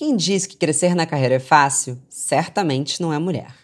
Quem 0.00 0.16
diz 0.16 0.46
que 0.46 0.56
crescer 0.56 0.94
na 0.94 1.04
carreira 1.04 1.34
é 1.34 1.38
fácil, 1.38 1.98
certamente 2.08 3.02
não 3.02 3.12
é 3.12 3.18
mulher. 3.18 3.54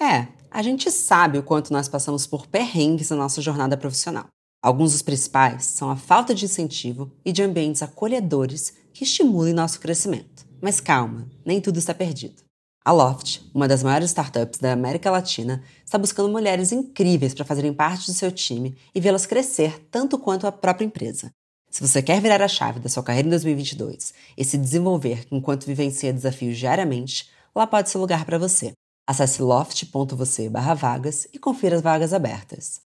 É, 0.00 0.26
a 0.50 0.62
gente 0.62 0.90
sabe 0.90 1.36
o 1.36 1.42
quanto 1.42 1.70
nós 1.70 1.86
passamos 1.86 2.26
por 2.26 2.46
perrengues 2.46 3.10
na 3.10 3.16
nossa 3.16 3.42
jornada 3.42 3.76
profissional. 3.76 4.24
Alguns 4.62 4.92
dos 4.92 5.02
principais 5.02 5.66
são 5.66 5.90
a 5.90 5.96
falta 5.96 6.34
de 6.34 6.46
incentivo 6.46 7.12
e 7.22 7.30
de 7.30 7.42
ambientes 7.42 7.82
acolhedores 7.82 8.72
que 8.90 9.04
estimulem 9.04 9.52
nosso 9.52 9.80
crescimento. 9.80 10.46
Mas 10.62 10.80
calma, 10.80 11.28
nem 11.44 11.60
tudo 11.60 11.78
está 11.78 11.92
perdido. 11.92 12.42
A 12.82 12.90
Loft, 12.90 13.42
uma 13.52 13.68
das 13.68 13.82
maiores 13.82 14.08
startups 14.08 14.60
da 14.60 14.72
América 14.72 15.10
Latina, 15.10 15.62
está 15.84 15.98
buscando 15.98 16.32
mulheres 16.32 16.72
incríveis 16.72 17.34
para 17.34 17.44
fazerem 17.44 17.74
parte 17.74 18.06
do 18.06 18.14
seu 18.14 18.32
time 18.32 18.74
e 18.94 18.98
vê-las 18.98 19.26
crescer 19.26 19.78
tanto 19.90 20.18
quanto 20.18 20.46
a 20.46 20.52
própria 20.52 20.86
empresa. 20.86 21.30
Se 21.72 21.80
você 21.80 22.02
quer 22.02 22.20
virar 22.20 22.42
a 22.42 22.48
chave 22.48 22.80
da 22.80 22.90
sua 22.90 23.02
carreira 23.02 23.26
em 23.26 23.30
2022 23.30 24.12
e 24.36 24.44
se 24.44 24.58
desenvolver 24.58 25.26
enquanto 25.30 25.64
vivencia 25.64 26.12
desafios 26.12 26.58
diariamente, 26.58 27.30
lá 27.54 27.66
pode 27.66 27.88
ser 27.88 27.96
lugar 27.96 28.26
para 28.26 28.38
você. 28.38 28.72
Acesse 29.08 29.40
loft.você/vagas 29.40 31.26
e 31.32 31.38
confira 31.38 31.76
as 31.76 31.80
vagas 31.80 32.12
abertas. 32.12 32.82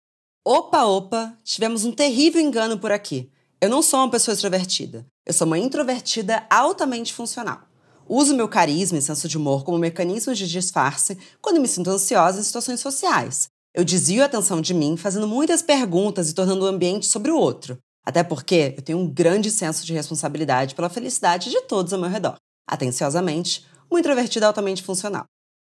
Opa, 0.42 0.84
opa, 0.84 1.36
tivemos 1.44 1.84
um 1.84 1.92
terrível 1.92 2.40
engano 2.40 2.78
por 2.78 2.90
aqui. 2.90 3.30
Eu 3.60 3.68
não 3.68 3.82
sou 3.82 4.00
uma 4.00 4.10
pessoa 4.10 4.32
extrovertida. 4.32 5.04
Eu 5.26 5.34
sou 5.34 5.46
uma 5.46 5.58
introvertida 5.58 6.46
altamente 6.48 7.12
funcional. 7.12 7.60
Uso 8.08 8.34
meu 8.34 8.48
carisma 8.48 8.96
e 8.96 9.02
senso 9.02 9.28
de 9.28 9.36
humor 9.36 9.62
como 9.62 9.76
mecanismos 9.76 10.38
de 10.38 10.48
disfarce 10.48 11.18
quando 11.42 11.60
me 11.60 11.68
sinto 11.68 11.90
ansiosa 11.90 12.40
em 12.40 12.42
situações 12.42 12.80
sociais. 12.80 13.46
Eu 13.74 13.84
desvio 13.84 14.22
a 14.22 14.26
atenção 14.26 14.58
de 14.58 14.72
mim 14.72 14.96
fazendo 14.96 15.28
muitas 15.28 15.60
perguntas 15.60 16.30
e 16.30 16.34
tornando 16.34 16.64
o 16.64 16.68
ambiente 16.68 17.06
sobre 17.06 17.30
o 17.30 17.36
outro. 17.36 17.78
Até 18.04 18.22
porque 18.22 18.74
eu 18.76 18.82
tenho 18.82 18.98
um 18.98 19.08
grande 19.08 19.50
senso 19.50 19.84
de 19.84 19.92
responsabilidade 19.92 20.74
pela 20.74 20.88
felicidade 20.88 21.50
de 21.50 21.60
todos 21.62 21.92
ao 21.92 22.00
meu 22.00 22.08
redor. 22.08 22.36
Atenciosamente, 22.66 23.66
um 23.90 23.98
introvertido 23.98 24.46
altamente 24.46 24.82
funcional. 24.82 25.24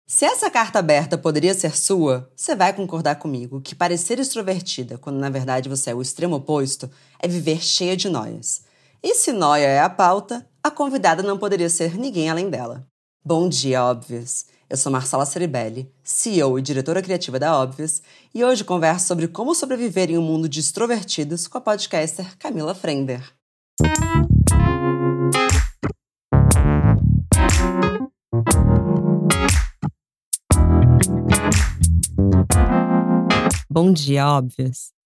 Se 0.08 0.26
essa 0.26 0.50
carta 0.50 0.80
aberta 0.80 1.18
poderia 1.18 1.54
ser 1.54 1.78
sua, 1.78 2.32
você 2.36 2.56
vai 2.56 2.74
concordar 2.74 3.18
comigo 3.18 3.62
que 3.62 3.76
parecer 3.76 4.20
extrovertida, 4.20 4.98
quando 4.98 5.20
na 5.20 5.30
verdade 5.30 5.70
você 5.70 5.92
é 5.92 5.96
o 5.96 6.02
extremo 6.02 6.38
oposto, 6.38 6.90
é 7.20 7.28
viver 7.28 7.62
cheia 7.62 7.96
de 7.96 8.10
noias. 8.10 8.64
E 9.04 9.14
se 9.14 9.32
noia 9.32 9.68
é 9.68 9.80
a 9.80 9.90
pauta, 9.90 10.46
a 10.64 10.72
convidada 10.72 11.22
não 11.22 11.38
poderia 11.38 11.70
ser 11.70 11.96
ninguém 11.96 12.30
além 12.30 12.50
dela. 12.50 12.88
Bom 13.24 13.48
dia, 13.48 13.84
óbvios! 13.84 14.46
Eu 14.70 14.78
sou 14.78 14.92
Marcela 14.92 15.26
Ceribelli, 15.26 15.92
CEO 16.04 16.60
e 16.60 16.62
diretora 16.62 17.02
criativa 17.02 17.40
da 17.40 17.58
Óbvias, 17.58 18.04
e 18.36 18.46
hoje 18.46 18.64
converso 18.64 19.08
sobre 19.08 19.28
como 19.28 19.56
sobreviver 19.56 20.12
em 20.12 20.18
um 20.20 20.22
mundo 20.22 20.48
de 20.48 20.60
extrovertidos 20.60 21.48
com 21.48 21.58
a 21.58 21.62
podcaster 21.62 22.38
Camila 22.38 22.76
Frender. 22.76 23.34
Bom 33.68 33.92
dia, 33.92 34.28
Óbvias! 34.28 34.99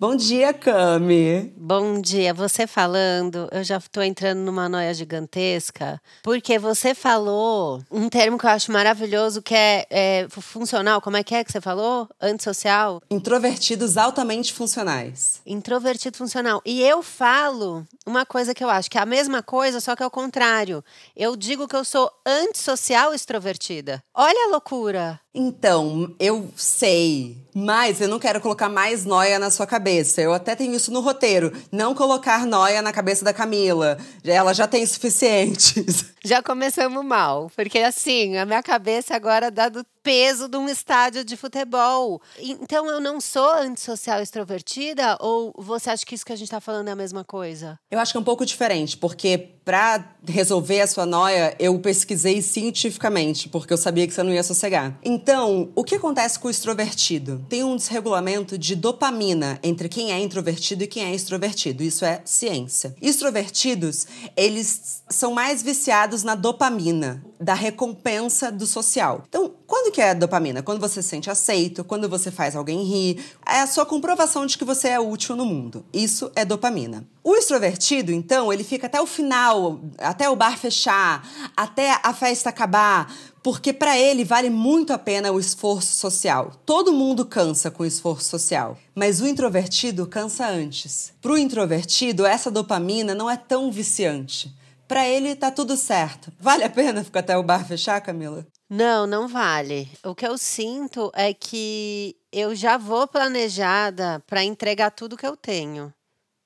Bom 0.00 0.14
dia, 0.14 0.52
Cami. 0.52 1.52
Bom 1.56 2.00
dia. 2.00 2.32
Você 2.32 2.68
falando, 2.68 3.48
eu 3.50 3.64
já 3.64 3.78
estou 3.78 4.00
entrando 4.00 4.38
numa 4.38 4.68
noia 4.68 4.94
gigantesca, 4.94 6.00
porque 6.22 6.56
você 6.56 6.94
falou 6.94 7.82
um 7.90 8.08
termo 8.08 8.38
que 8.38 8.46
eu 8.46 8.50
acho 8.50 8.70
maravilhoso, 8.70 9.42
que 9.42 9.56
é, 9.56 9.84
é 9.90 10.28
funcional. 10.30 11.00
Como 11.00 11.16
é 11.16 11.24
que 11.24 11.34
é 11.34 11.42
que 11.42 11.50
você 11.50 11.60
falou? 11.60 12.08
Antissocial? 12.22 13.02
Introvertidos 13.10 13.96
altamente 13.96 14.52
funcionais. 14.52 15.42
Introvertido 15.44 16.16
funcional. 16.16 16.62
E 16.64 16.80
eu 16.80 17.02
falo 17.02 17.84
uma 18.06 18.24
coisa 18.24 18.54
que 18.54 18.62
eu 18.62 18.70
acho 18.70 18.88
que 18.88 18.98
é 18.98 19.00
a 19.00 19.06
mesma 19.06 19.42
coisa, 19.42 19.80
só 19.80 19.96
que 19.96 20.02
é 20.04 20.06
o 20.06 20.10
contrário. 20.12 20.84
Eu 21.16 21.34
digo 21.34 21.66
que 21.66 21.74
eu 21.74 21.84
sou 21.84 22.08
antissocial 22.24 23.12
extrovertida. 23.12 24.00
Olha 24.14 24.46
a 24.46 24.50
loucura. 24.52 25.20
Então, 25.34 26.14
eu 26.18 26.50
sei, 26.56 27.36
mas 27.54 28.00
eu 28.00 28.08
não 28.08 28.18
quero 28.18 28.40
colocar 28.40 28.68
mais 28.68 29.04
noia 29.04 29.38
na 29.38 29.50
sua 29.50 29.66
cabeça. 29.66 30.22
Eu 30.22 30.32
até 30.32 30.56
tenho 30.56 30.74
isso 30.74 30.90
no 30.90 31.00
roteiro. 31.00 31.52
Não 31.70 31.94
colocar 31.94 32.46
noia 32.46 32.80
na 32.80 32.92
cabeça 32.92 33.24
da 33.24 33.32
Camila. 33.32 33.98
Ela 34.24 34.54
já 34.54 34.66
tem 34.66 34.84
suficientes. 34.86 36.06
Já 36.24 36.42
começamos 36.42 37.04
mal, 37.04 37.50
porque 37.54 37.78
assim, 37.78 38.36
a 38.36 38.44
minha 38.44 38.62
cabeça 38.62 39.14
agora 39.14 39.50
dá 39.50 39.68
do 39.68 39.84
peso 40.08 40.48
de 40.48 40.56
um 40.56 40.70
estádio 40.70 41.22
de 41.22 41.36
futebol. 41.36 42.22
Então 42.38 42.86
eu 42.86 42.98
não 42.98 43.20
sou 43.20 43.52
antissocial 43.52 44.22
extrovertida 44.22 45.18
ou 45.20 45.52
você 45.54 45.90
acha 45.90 46.06
que 46.06 46.14
isso 46.14 46.24
que 46.24 46.32
a 46.32 46.36
gente 46.36 46.46
está 46.46 46.62
falando 46.62 46.88
é 46.88 46.92
a 46.92 46.96
mesma 46.96 47.22
coisa? 47.22 47.78
Eu 47.90 47.98
acho 47.98 48.12
que 48.12 48.16
é 48.16 48.20
um 48.20 48.24
pouco 48.24 48.46
diferente, 48.46 48.96
porque 48.96 49.58
para 49.68 50.02
resolver 50.26 50.80
a 50.80 50.86
sua 50.86 51.04
noia, 51.04 51.54
eu 51.58 51.78
pesquisei 51.78 52.40
cientificamente, 52.40 53.50
porque 53.50 53.70
eu 53.70 53.76
sabia 53.76 54.06
que 54.06 54.14
você 54.14 54.22
não 54.22 54.32
ia 54.32 54.42
sossegar. 54.42 54.98
Então, 55.04 55.68
o 55.74 55.84
que 55.84 55.96
acontece 55.96 56.38
com 56.38 56.48
o 56.48 56.50
extrovertido? 56.50 57.44
Tem 57.50 57.62
um 57.62 57.76
desregulamento 57.76 58.56
de 58.56 58.74
dopamina 58.74 59.60
entre 59.62 59.90
quem 59.90 60.10
é 60.10 60.18
introvertido 60.18 60.84
e 60.84 60.86
quem 60.86 61.04
é 61.04 61.14
extrovertido. 61.14 61.82
Isso 61.82 62.02
é 62.02 62.22
ciência. 62.24 62.96
Extrovertidos, 63.02 64.06
eles 64.34 65.02
são 65.10 65.34
mais 65.34 65.62
viciados 65.62 66.22
na 66.22 66.34
dopamina, 66.34 67.22
da 67.38 67.52
recompensa 67.52 68.50
do 68.50 68.66
social. 68.66 69.22
Então, 69.28 69.54
quando 69.66 69.92
que 69.98 70.02
é 70.02 70.14
dopamina? 70.14 70.62
Quando 70.62 70.78
você 70.78 71.02
se 71.02 71.08
sente 71.08 71.28
aceito, 71.28 71.82
quando 71.82 72.08
você 72.08 72.30
faz 72.30 72.54
alguém 72.54 72.84
rir, 72.84 73.20
é 73.44 73.62
a 73.62 73.66
sua 73.66 73.84
comprovação 73.84 74.46
de 74.46 74.56
que 74.56 74.64
você 74.64 74.90
é 74.90 75.00
útil 75.00 75.34
no 75.34 75.44
mundo. 75.44 75.84
Isso 75.92 76.30
é 76.36 76.44
dopamina. 76.44 77.04
O 77.24 77.34
extrovertido, 77.34 78.12
então, 78.12 78.52
ele 78.52 78.62
fica 78.62 78.86
até 78.86 79.00
o 79.00 79.06
final, 79.06 79.80
até 79.98 80.30
o 80.30 80.36
bar 80.36 80.56
fechar, 80.56 81.28
até 81.56 81.98
a 82.00 82.14
festa 82.14 82.48
acabar, 82.48 83.12
porque 83.42 83.72
para 83.72 83.98
ele 83.98 84.24
vale 84.24 84.50
muito 84.50 84.92
a 84.92 84.98
pena 84.98 85.32
o 85.32 85.40
esforço 85.40 85.96
social. 85.96 86.52
Todo 86.64 86.92
mundo 86.92 87.26
cansa 87.26 87.68
com 87.68 87.82
o 87.82 87.86
esforço 87.86 88.28
social, 88.28 88.78
mas 88.94 89.20
o 89.20 89.26
introvertido 89.26 90.06
cansa 90.06 90.46
antes. 90.46 91.12
Para 91.20 91.32
o 91.32 91.38
introvertido, 91.38 92.24
essa 92.24 92.52
dopamina 92.52 93.16
não 93.16 93.28
é 93.28 93.36
tão 93.36 93.72
viciante. 93.72 94.54
Para 94.86 95.08
ele 95.08 95.34
tá 95.34 95.50
tudo 95.50 95.76
certo. 95.76 96.32
Vale 96.38 96.62
a 96.62 96.70
pena 96.70 97.02
ficar 97.02 97.18
até 97.18 97.36
o 97.36 97.42
bar 97.42 97.66
fechar, 97.66 98.00
Camila? 98.00 98.46
Não, 98.70 99.06
não 99.06 99.26
vale. 99.26 99.90
O 100.04 100.14
que 100.14 100.26
eu 100.26 100.36
sinto 100.36 101.10
é 101.14 101.32
que 101.32 102.14
eu 102.30 102.54
já 102.54 102.76
vou 102.76 103.08
planejada 103.08 104.22
para 104.26 104.44
entregar 104.44 104.90
tudo 104.90 105.16
que 105.16 105.26
eu 105.26 105.36
tenho. 105.36 105.92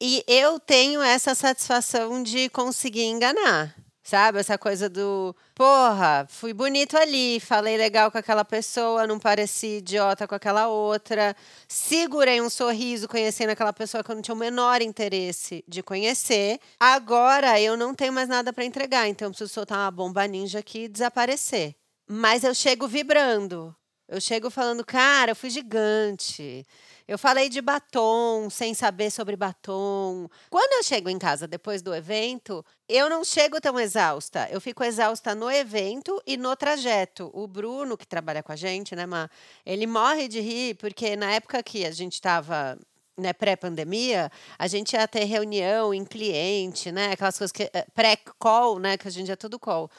E 0.00 0.24
eu 0.28 0.60
tenho 0.60 1.02
essa 1.02 1.34
satisfação 1.34 2.22
de 2.22 2.48
conseguir 2.48 3.04
enganar. 3.04 3.74
Sabe? 4.04 4.38
Essa 4.40 4.58
coisa 4.58 4.88
do, 4.88 5.34
porra, 5.54 6.26
fui 6.28 6.52
bonito 6.52 6.96
ali, 6.96 7.38
falei 7.38 7.76
legal 7.76 8.10
com 8.10 8.18
aquela 8.18 8.44
pessoa, 8.44 9.06
não 9.06 9.18
pareci 9.18 9.78
idiota 9.78 10.26
com 10.26 10.34
aquela 10.34 10.66
outra, 10.66 11.36
segurei 11.68 12.40
um 12.40 12.50
sorriso 12.50 13.06
conhecendo 13.06 13.50
aquela 13.50 13.72
pessoa 13.72 14.02
que 14.02 14.10
eu 14.10 14.16
não 14.16 14.22
tinha 14.22 14.34
o 14.34 14.38
menor 14.38 14.82
interesse 14.82 15.64
de 15.68 15.84
conhecer. 15.84 16.58
Agora 16.80 17.60
eu 17.60 17.76
não 17.76 17.94
tenho 17.94 18.12
mais 18.12 18.28
nada 18.28 18.52
para 18.52 18.64
entregar, 18.64 19.08
então 19.08 19.26
eu 19.26 19.30
preciso 19.30 19.52
soltar 19.52 19.78
uma 19.78 19.90
bomba 19.92 20.26
ninja 20.26 20.58
aqui 20.58 20.84
e 20.84 20.88
desaparecer. 20.88 21.76
Mas 22.08 22.44
eu 22.44 22.54
chego 22.54 22.86
vibrando. 22.86 23.74
Eu 24.08 24.20
chego 24.20 24.50
falando, 24.50 24.84
cara, 24.84 25.30
eu 25.30 25.36
fui 25.36 25.48
gigante. 25.48 26.66
Eu 27.08 27.16
falei 27.16 27.48
de 27.48 27.62
batom, 27.62 28.50
sem 28.50 28.74
saber 28.74 29.10
sobre 29.10 29.36
batom. 29.36 30.28
Quando 30.50 30.72
eu 30.74 30.82
chego 30.82 31.08
em 31.08 31.18
casa 31.18 31.48
depois 31.48 31.80
do 31.80 31.94
evento, 31.94 32.64
eu 32.88 33.08
não 33.08 33.24
chego 33.24 33.60
tão 33.60 33.80
exausta. 33.80 34.46
Eu 34.50 34.60
fico 34.60 34.84
exausta 34.84 35.34
no 35.34 35.50
evento 35.50 36.20
e 36.26 36.36
no 36.36 36.54
trajeto. 36.54 37.30
O 37.32 37.46
Bruno, 37.46 37.96
que 37.96 38.06
trabalha 38.06 38.42
com 38.42 38.52
a 38.52 38.56
gente, 38.56 38.94
né, 38.94 39.06
Má? 39.06 39.30
Ele 39.64 39.86
morre 39.86 40.28
de 40.28 40.40
rir, 40.40 40.74
porque 40.74 41.16
na 41.16 41.32
época 41.32 41.62
que 41.62 41.86
a 41.86 41.90
gente 41.90 42.12
estava 42.14 42.78
né, 43.16 43.32
pré-pandemia, 43.32 44.30
a 44.58 44.66
gente 44.66 44.92
ia 44.92 45.08
ter 45.08 45.24
reunião 45.24 45.94
em 45.94 46.04
cliente, 46.04 46.92
né? 46.92 47.12
Aquelas 47.12 47.38
coisas 47.38 47.52
que. 47.52 47.62
Eh, 47.72 47.86
pré-call, 47.94 48.78
né? 48.78 48.98
Que 48.98 49.08
a 49.08 49.10
gente 49.10 49.30
é 49.30 49.36
tudo 49.36 49.58
call 49.58 49.90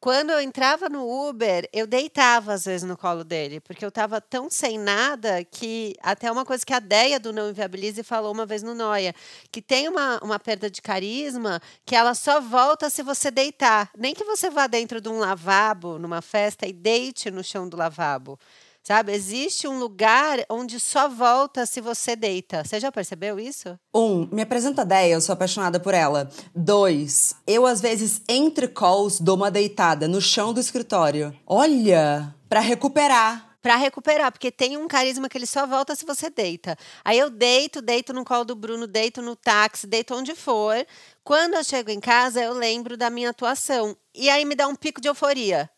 quando 0.00 0.30
eu 0.30 0.40
entrava 0.40 0.88
no 0.88 1.28
Uber, 1.28 1.68
eu 1.74 1.86
deitava 1.86 2.54
às 2.54 2.64
vezes 2.64 2.88
no 2.88 2.96
colo 2.96 3.22
dele, 3.22 3.60
porque 3.60 3.84
eu 3.84 3.90
estava 3.90 4.18
tão 4.18 4.48
sem 4.48 4.78
nada 4.78 5.44
que 5.44 5.94
até 6.02 6.32
uma 6.32 6.42
coisa 6.42 6.64
que 6.64 6.72
a 6.72 6.80
Deia 6.80 7.20
do 7.20 7.34
Não 7.34 7.50
Inviabilize 7.50 8.02
falou 8.02 8.32
uma 8.32 8.46
vez 8.46 8.62
no 8.62 8.74
Noia, 8.74 9.14
que 9.52 9.60
tem 9.60 9.88
uma, 9.88 10.18
uma 10.22 10.38
perda 10.38 10.70
de 10.70 10.80
carisma 10.80 11.60
que 11.84 11.94
ela 11.94 12.14
só 12.14 12.40
volta 12.40 12.88
se 12.88 13.02
você 13.02 13.30
deitar. 13.30 13.90
Nem 13.94 14.14
que 14.14 14.24
você 14.24 14.48
vá 14.48 14.66
dentro 14.66 15.02
de 15.02 15.10
um 15.10 15.18
lavabo, 15.18 15.98
numa 15.98 16.22
festa, 16.22 16.66
e 16.66 16.72
deite 16.72 17.30
no 17.30 17.44
chão 17.44 17.68
do 17.68 17.76
lavabo. 17.76 18.38
Sabe? 18.82 19.12
Existe 19.12 19.68
um 19.68 19.78
lugar 19.78 20.38
onde 20.48 20.80
só 20.80 21.08
volta 21.08 21.66
se 21.66 21.80
você 21.80 22.16
deita. 22.16 22.64
Você 22.64 22.80
já 22.80 22.90
percebeu 22.90 23.38
isso? 23.38 23.78
Um, 23.94 24.26
me 24.32 24.42
apresenta 24.42 24.82
a 24.82 24.84
ideia, 24.84 25.12
eu 25.14 25.20
sou 25.20 25.32
apaixonada 25.32 25.78
por 25.78 25.92
ela. 25.94 26.30
Dois, 26.54 27.34
eu 27.46 27.66
às 27.66 27.80
vezes 27.80 28.22
entre 28.28 28.66
calls 28.68 29.20
dou 29.20 29.36
uma 29.36 29.50
deitada 29.50 30.08
no 30.08 30.20
chão 30.20 30.52
do 30.54 30.60
escritório. 30.60 31.34
Olha, 31.46 32.34
para 32.48 32.60
recuperar. 32.60 33.48
para 33.62 33.76
recuperar, 33.76 34.32
porque 34.32 34.50
tem 34.50 34.78
um 34.78 34.88
carisma 34.88 35.28
que 35.28 35.36
ele 35.36 35.44
só 35.46 35.66
volta 35.66 35.94
se 35.94 36.06
você 36.06 36.30
deita. 36.30 36.74
Aí 37.04 37.18
eu 37.18 37.28
deito, 37.28 37.82
deito 37.82 38.14
no 38.14 38.24
colo 38.24 38.44
do 38.46 38.56
Bruno, 38.56 38.86
deito 38.86 39.20
no 39.20 39.36
táxi, 39.36 39.86
deito 39.86 40.14
onde 40.14 40.34
for. 40.34 40.74
Quando 41.22 41.54
eu 41.54 41.62
chego 41.62 41.90
em 41.90 42.00
casa, 42.00 42.40
eu 42.42 42.54
lembro 42.54 42.96
da 42.96 43.10
minha 43.10 43.28
atuação. 43.28 43.94
E 44.14 44.30
aí 44.30 44.46
me 44.46 44.54
dá 44.54 44.66
um 44.66 44.74
pico 44.74 44.98
de 45.00 45.08
euforia. 45.08 45.70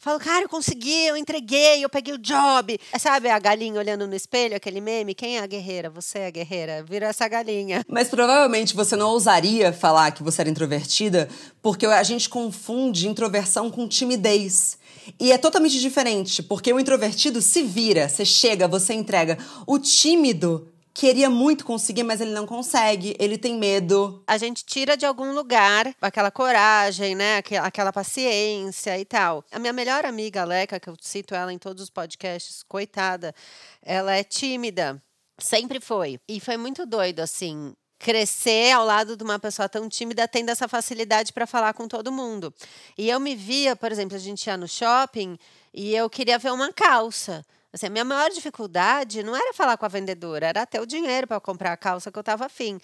Falo, 0.00 0.20
cara, 0.20 0.44
eu 0.44 0.48
consegui, 0.48 1.06
eu 1.06 1.16
entreguei, 1.16 1.84
eu 1.84 1.88
peguei 1.88 2.14
o 2.14 2.18
job. 2.18 2.78
Sabe 3.00 3.28
a 3.28 3.38
galinha 3.38 3.80
olhando 3.80 4.06
no 4.06 4.14
espelho, 4.14 4.54
aquele 4.54 4.80
meme? 4.80 5.12
Quem 5.12 5.38
é 5.38 5.40
a 5.40 5.46
guerreira? 5.46 5.90
Você 5.90 6.20
é 6.20 6.26
a 6.28 6.30
guerreira. 6.30 6.84
Vira 6.88 7.06
essa 7.06 7.26
galinha. 7.26 7.84
Mas 7.88 8.08
provavelmente 8.08 8.76
você 8.76 8.94
não 8.94 9.10
ousaria 9.10 9.72
falar 9.72 10.12
que 10.12 10.22
você 10.22 10.42
era 10.42 10.50
introvertida, 10.50 11.28
porque 11.60 11.84
a 11.84 12.02
gente 12.04 12.28
confunde 12.28 13.08
introversão 13.08 13.72
com 13.72 13.88
timidez. 13.88 14.78
E 15.18 15.32
é 15.32 15.38
totalmente 15.38 15.80
diferente, 15.80 16.44
porque 16.44 16.72
o 16.72 16.78
introvertido 16.78 17.42
se 17.42 17.64
vira, 17.64 18.08
você 18.08 18.24
chega, 18.24 18.68
você 18.68 18.94
entrega. 18.94 19.36
O 19.66 19.80
tímido 19.80 20.68
queria 20.98 21.30
muito 21.30 21.64
conseguir, 21.64 22.02
mas 22.02 22.20
ele 22.20 22.32
não 22.32 22.44
consegue, 22.44 23.14
ele 23.20 23.38
tem 23.38 23.56
medo. 23.56 24.20
A 24.26 24.36
gente 24.36 24.64
tira 24.64 24.96
de 24.96 25.06
algum 25.06 25.32
lugar 25.32 25.94
aquela 26.02 26.28
coragem, 26.28 27.14
né? 27.14 27.40
Aquela 27.62 27.92
paciência 27.92 28.98
e 28.98 29.04
tal. 29.04 29.44
A 29.52 29.60
minha 29.60 29.72
melhor 29.72 30.04
amiga, 30.04 30.44
Leca, 30.44 30.80
que 30.80 30.90
eu 30.90 30.96
cito 31.00 31.36
ela 31.36 31.52
em 31.52 31.58
todos 31.58 31.84
os 31.84 31.88
podcasts, 31.88 32.64
coitada, 32.64 33.32
ela 33.80 34.12
é 34.12 34.24
tímida. 34.24 35.00
Sempre 35.38 35.78
foi. 35.78 36.18
E 36.28 36.40
foi 36.40 36.56
muito 36.56 36.84
doido, 36.84 37.20
assim 37.20 37.72
crescer 38.00 38.70
ao 38.70 38.84
lado 38.84 39.16
de 39.16 39.24
uma 39.24 39.40
pessoa 39.40 39.68
tão 39.68 39.88
tímida 39.88 40.28
tendo 40.28 40.50
essa 40.50 40.68
facilidade 40.68 41.32
para 41.32 41.48
falar 41.48 41.74
com 41.74 41.88
todo 41.88 42.12
mundo. 42.12 42.54
E 42.96 43.10
eu 43.10 43.18
me 43.18 43.34
via, 43.34 43.74
por 43.74 43.90
exemplo, 43.90 44.16
a 44.16 44.20
gente 44.20 44.46
ia 44.46 44.56
no 44.56 44.68
shopping 44.68 45.36
e 45.74 45.96
eu 45.96 46.08
queria 46.08 46.38
ver 46.38 46.52
uma 46.52 46.72
calça. 46.72 47.44
Assim, 47.72 47.86
a 47.86 47.90
minha 47.90 48.04
maior 48.04 48.30
dificuldade 48.30 49.22
não 49.22 49.36
era 49.36 49.52
falar 49.52 49.76
com 49.76 49.84
a 49.84 49.88
vendedora, 49.88 50.46
era 50.46 50.66
ter 50.66 50.80
o 50.80 50.86
dinheiro 50.86 51.26
para 51.26 51.40
comprar 51.40 51.72
a 51.72 51.76
calça 51.76 52.10
que 52.10 52.18
eu 52.18 52.20
estava 52.20 52.46
afim. 52.46 52.80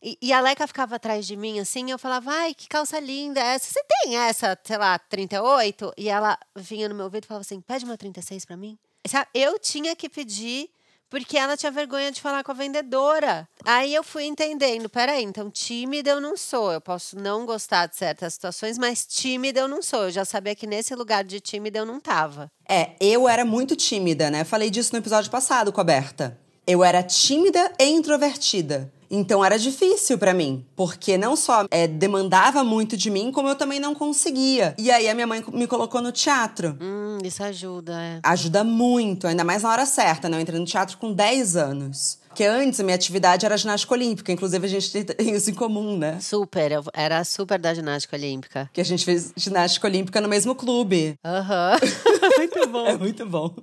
E, 0.00 0.16
e, 0.22 0.32
a 0.32 0.40
Leca 0.40 0.66
ficava 0.66 0.94
atrás 0.94 1.26
de 1.26 1.36
mim 1.36 1.58
assim, 1.58 1.90
eu 1.90 1.98
falava, 1.98 2.30
ai, 2.30 2.54
que 2.54 2.68
calça 2.68 3.00
linda 3.00 3.40
é 3.40 3.54
essa. 3.54 3.72
Você 3.72 3.84
tem 3.84 4.16
essa, 4.16 4.56
sei 4.62 4.78
lá, 4.78 4.96
38? 4.98 5.92
E 5.96 6.08
ela 6.08 6.38
vinha 6.54 6.88
no 6.88 6.94
meu 6.94 7.06
ouvido 7.06 7.24
e 7.24 7.26
falava 7.26 7.40
assim: 7.40 7.60
pede 7.60 7.84
uma 7.84 7.96
36 7.96 8.44
para 8.44 8.56
mim. 8.56 8.78
Eu 9.34 9.58
tinha 9.58 9.96
que 9.96 10.08
pedir 10.08 10.70
porque 11.10 11.36
ela 11.36 11.56
tinha 11.56 11.72
vergonha 11.72 12.10
de 12.10 12.20
falar 12.20 12.44
com 12.44 12.52
a 12.52 12.54
vendedora. 12.54 13.48
Aí 13.64 13.94
eu 13.94 14.02
fui 14.02 14.24
entendendo, 14.24 14.88
peraí, 14.88 15.24
então 15.24 15.50
tímida 15.50 16.10
eu 16.10 16.20
não 16.20 16.36
sou. 16.36 16.72
Eu 16.72 16.80
posso 16.80 17.18
não 17.18 17.46
gostar 17.46 17.86
de 17.86 17.96
certas 17.96 18.34
situações, 18.34 18.78
mas 18.78 19.06
tímida 19.06 19.60
eu 19.60 19.68
não 19.68 19.82
sou. 19.82 20.04
Eu 20.04 20.10
já 20.10 20.24
sabia 20.24 20.54
que 20.54 20.66
nesse 20.66 20.94
lugar 20.94 21.24
de 21.24 21.40
tímida 21.40 21.78
eu 21.78 21.86
não 21.86 22.00
tava. 22.00 22.50
É, 22.68 22.92
eu 23.00 23.28
era 23.28 23.44
muito 23.44 23.74
tímida, 23.74 24.30
né? 24.30 24.44
Falei 24.44 24.70
disso 24.70 24.92
no 24.92 24.98
episódio 24.98 25.30
passado 25.30 25.72
com 25.72 25.80
a 25.80 25.84
Berta. 25.84 26.38
Eu 26.66 26.84
era 26.84 27.02
tímida 27.02 27.72
e 27.78 27.84
introvertida. 27.84 28.92
Então 29.10 29.44
era 29.44 29.58
difícil 29.58 30.18
para 30.18 30.34
mim, 30.34 30.64
porque 30.76 31.16
não 31.16 31.36
só 31.36 31.66
é, 31.70 31.86
demandava 31.86 32.62
muito 32.62 32.96
de 32.96 33.10
mim, 33.10 33.32
como 33.32 33.48
eu 33.48 33.54
também 33.54 33.80
não 33.80 33.94
conseguia. 33.94 34.74
E 34.78 34.90
aí 34.90 35.08
a 35.08 35.14
minha 35.14 35.26
mãe 35.26 35.42
me 35.52 35.66
colocou 35.66 36.00
no 36.00 36.12
teatro. 36.12 36.76
Hum, 36.80 37.18
isso 37.24 37.42
ajuda, 37.42 38.00
é. 38.00 38.20
Ajuda 38.22 38.62
muito, 38.64 39.26
ainda 39.26 39.44
mais 39.44 39.62
na 39.62 39.70
hora 39.70 39.86
certa, 39.86 40.28
né? 40.28 40.36
Eu 40.36 40.40
entrei 40.40 40.58
no 40.58 40.66
teatro 40.66 40.98
com 40.98 41.12
10 41.12 41.56
anos. 41.56 42.18
Porque 42.38 42.44
antes 42.44 42.78
a 42.78 42.84
minha 42.84 42.94
atividade 42.94 43.44
era 43.44 43.56
ginástica 43.56 43.94
olímpica, 43.94 44.30
inclusive 44.30 44.64
a 44.64 44.68
gente 44.68 45.02
tem 45.04 45.34
isso 45.34 45.50
em 45.50 45.54
comum, 45.54 45.98
né? 45.98 46.20
Super, 46.20 46.70
eu 46.70 46.84
era 46.94 47.24
super 47.24 47.58
da 47.58 47.74
ginástica 47.74 48.16
olímpica. 48.16 48.70
Que 48.72 48.80
a 48.80 48.84
gente 48.84 49.04
fez 49.04 49.32
ginástica 49.36 49.88
olímpica 49.88 50.20
no 50.20 50.28
mesmo 50.28 50.54
clube. 50.54 51.14
Aham. 51.24 51.78
Uhum. 51.82 52.28
muito 52.38 52.68
bom. 52.68 52.86
É 52.88 52.96
muito 52.96 53.26
bom. 53.26 53.54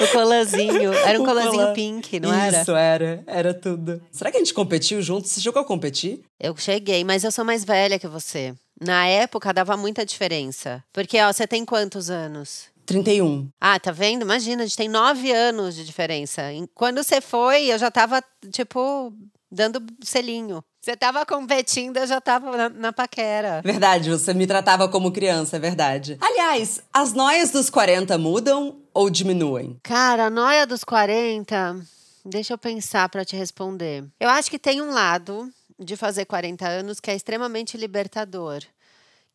O 0.00 0.12
colanzinho. 0.12 0.92
Era 0.92 1.20
um 1.20 1.24
colanzinho 1.24 1.72
pink, 1.74 2.20
não 2.20 2.32
era? 2.32 2.62
Isso, 2.62 2.72
era. 2.72 3.22
Era 3.26 3.54
tudo. 3.54 4.02
Será 4.10 4.30
que 4.30 4.36
a 4.36 4.40
gente 4.40 4.54
competiu 4.54 5.00
juntos? 5.02 5.30
Você 5.30 5.40
chegou 5.40 5.60
a 5.60 5.64
competir? 5.64 6.20
Eu 6.38 6.56
cheguei, 6.56 7.04
mas 7.04 7.24
eu 7.24 7.32
sou 7.32 7.44
mais 7.44 7.64
velha 7.64 7.98
que 7.98 8.08
você. 8.08 8.54
Na 8.80 9.06
época 9.06 9.52
dava 9.52 9.76
muita 9.76 10.04
diferença. 10.04 10.82
Porque, 10.92 11.20
ó, 11.20 11.32
você 11.32 11.46
tem 11.46 11.64
quantos 11.64 12.10
anos? 12.10 12.72
31. 12.84 13.48
Ah, 13.60 13.78
tá 13.78 13.92
vendo? 13.92 14.22
Imagina, 14.22 14.62
a 14.62 14.66
gente 14.66 14.76
tem 14.76 14.88
nove 14.88 15.30
anos 15.32 15.74
de 15.74 15.84
diferença. 15.84 16.42
Quando 16.74 17.02
você 17.02 17.20
foi, 17.20 17.66
eu 17.66 17.78
já 17.78 17.90
tava, 17.90 18.22
tipo, 18.50 19.12
dando 19.50 19.82
selinho. 20.02 20.64
Você 20.80 20.96
tava 20.96 21.24
competindo, 21.24 21.96
eu 21.98 22.06
já 22.08 22.20
tava 22.20 22.56
na, 22.56 22.68
na, 22.68 22.92
paquera. 22.92 23.62
Verdade, 23.62 24.10
você 24.10 24.34
me 24.34 24.48
tratava 24.48 24.88
como 24.88 25.12
criança, 25.12 25.56
é 25.56 25.60
verdade. 25.60 26.18
Aliás, 26.20 26.82
as 26.92 27.12
noias 27.12 27.50
dos 27.50 27.70
40 27.70 28.18
mudam 28.18 28.81
ou 28.94 29.10
diminuem? 29.10 29.78
Cara, 29.82 30.26
a 30.26 30.30
noia 30.30 30.66
dos 30.66 30.84
40, 30.84 31.80
deixa 32.24 32.54
eu 32.54 32.58
pensar 32.58 33.08
para 33.08 33.24
te 33.24 33.36
responder. 33.36 34.04
Eu 34.18 34.28
acho 34.28 34.50
que 34.50 34.58
tem 34.58 34.80
um 34.80 34.90
lado 34.90 35.52
de 35.78 35.96
fazer 35.96 36.24
40 36.24 36.66
anos 36.66 37.00
que 37.00 37.10
é 37.10 37.14
extremamente 37.14 37.76
libertador. 37.76 38.62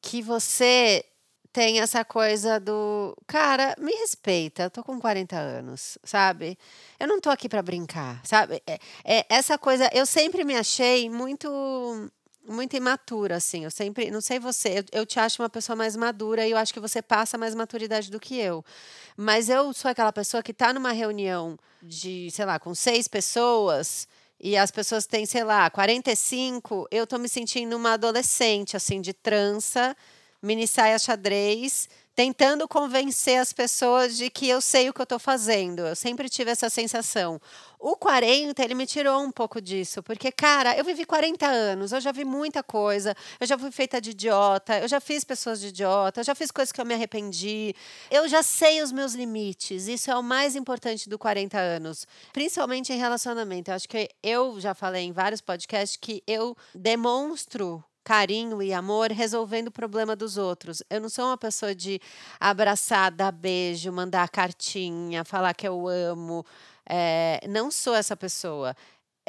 Que 0.02 0.22
você 0.22 1.04
tem 1.52 1.80
essa 1.80 2.06
coisa 2.06 2.60
do, 2.60 3.18
cara, 3.26 3.76
me 3.80 3.92
respeita, 3.92 4.64
eu 4.64 4.70
tô 4.70 4.84
com 4.84 5.00
40 5.00 5.36
anos, 5.36 5.98
sabe? 6.04 6.56
Eu 7.00 7.08
não 7.08 7.20
tô 7.20 7.32
aqui 7.32 7.50
para 7.50 7.64
brincar, 7.64 8.22
sabe? 8.24 8.62
É, 8.68 8.80
é, 9.04 9.26
essa 9.28 9.58
coisa, 9.58 9.90
eu 9.92 10.06
sempre 10.06 10.44
me 10.44 10.56
achei 10.56 11.10
muito 11.10 12.12
muito 12.48 12.76
imatura, 12.76 13.36
assim. 13.36 13.64
Eu 13.64 13.72
sempre, 13.72 14.10
não 14.10 14.22
sei 14.22 14.40
você, 14.40 14.80
eu, 14.80 15.00
eu, 15.02 15.06
te 15.06 15.20
acho 15.20 15.42
uma 15.42 15.50
pessoa 15.50 15.76
mais 15.76 15.96
madura 15.96 16.48
e 16.48 16.52
eu 16.52 16.58
acho 16.58 16.74
que 16.74 16.80
você 16.80 17.02
passa 17.02 17.38
mais 17.38 17.54
maturidade 17.54 18.10
do 18.10 18.20
que 18.20 18.40
eu. 18.40 18.64
Mas 19.16 19.50
eu 19.50 19.74
sou 19.74 19.92
aquela 19.92 20.14
pessoa 20.14 20.42
que 20.42 20.52
está 20.52 20.74
numa 20.74 20.92
reunião 20.92 21.58
de, 21.82 22.30
sei 22.32 22.46
lá, 22.46 22.60
com 22.60 22.74
seis 22.74 23.08
pessoas 23.08 24.08
e 24.40 24.56
as 24.56 24.72
pessoas 24.72 25.06
têm, 25.06 25.26
sei 25.26 25.44
lá, 25.44 25.70
45, 25.70 26.88
eu 26.92 27.08
tô 27.08 27.18
me 27.18 27.28
sentindo 27.28 27.76
uma 27.76 27.94
adolescente, 27.94 28.78
assim, 28.78 29.02
de 29.02 29.14
trança 29.14 29.96
mini 30.42 30.68
saia 30.68 30.98
xadrez, 31.00 31.90
tentando 32.18 32.68
convencer 32.68 33.40
as 33.40 33.54
pessoas 33.54 34.18
de 34.18 34.28
que 34.28 34.50
eu 34.50 34.60
sei 34.60 34.90
o 34.90 34.94
que 34.94 35.00
eu 35.00 35.04
estou 35.04 35.20
fazendo. 35.20 35.82
Eu 35.86 35.96
sempre 35.96 36.28
tive 36.28 36.50
essa 36.50 36.68
sensação. 36.68 37.40
O 37.80 37.96
40, 37.96 38.60
ele 38.64 38.74
me 38.74 38.88
tirou 38.88 39.22
um 39.22 39.32
pouco 39.32 39.62
disso, 39.62 40.02
porque, 40.02 40.32
cara, 40.32 40.76
eu 40.76 40.84
vivi 40.84 41.06
40 41.06 41.46
anos, 41.46 41.92
eu 41.92 42.02
já 42.02 42.12
vi 42.12 42.26
muita 42.26 42.64
coisa, 42.64 43.16
eu 43.40 43.46
já 43.46 43.56
fui 43.56 43.70
feita 43.70 44.02
de 44.02 44.10
idiota, 44.10 44.80
eu 44.80 44.88
já 44.88 45.00
fiz 45.00 45.24
pessoas 45.24 45.62
de 45.62 45.68
idiota, 45.68 46.22
eu 46.22 46.24
já 46.24 46.34
fiz 46.34 46.50
coisas 46.50 46.72
que 46.72 46.82
eu 46.82 46.86
me 46.88 46.96
arrependi, 46.96 47.76
eu 48.10 48.28
já 48.28 48.42
sei 48.42 48.82
os 48.82 48.92
meus 48.92 49.14
limites. 49.14 49.88
Isso 49.88 50.10
é 50.10 50.16
o 50.16 50.24
mais 50.24 50.56
importante 50.56 51.08
do 51.08 51.20
40 51.20 51.60
anos, 51.60 52.08
principalmente 52.34 52.92
em 52.92 52.98
relacionamento. 52.98 53.70
Eu 53.70 53.76
acho 53.76 53.88
que 53.88 54.10
eu 54.24 54.60
já 54.60 54.74
falei 54.74 55.04
em 55.04 55.12
vários 55.12 55.40
podcasts 55.40 56.00
que 56.02 56.24
eu 56.26 56.58
demonstro 56.74 57.84
carinho 58.08 58.62
e 58.64 58.72
amor 58.72 59.12
resolvendo 59.12 59.68
o 59.68 59.72
problema 59.72 60.16
dos 60.16 60.38
outros. 60.38 60.82
Eu 60.90 61.02
não 61.02 61.10
sou 61.10 61.26
uma 61.26 61.38
pessoa 61.38 61.76
de 61.76 62.00
abraçar, 62.40 63.12
dar 63.12 63.34
beijo, 63.34 63.92
mandar 63.92 64.30
cartinha, 64.30 65.26
falar 65.26 65.54
que 65.54 65.68
eu 65.68 65.90
amo. 65.90 66.46
É, 66.88 67.46
não 67.50 67.70
sou 67.70 67.94
essa 67.94 68.16
pessoa. 68.16 68.74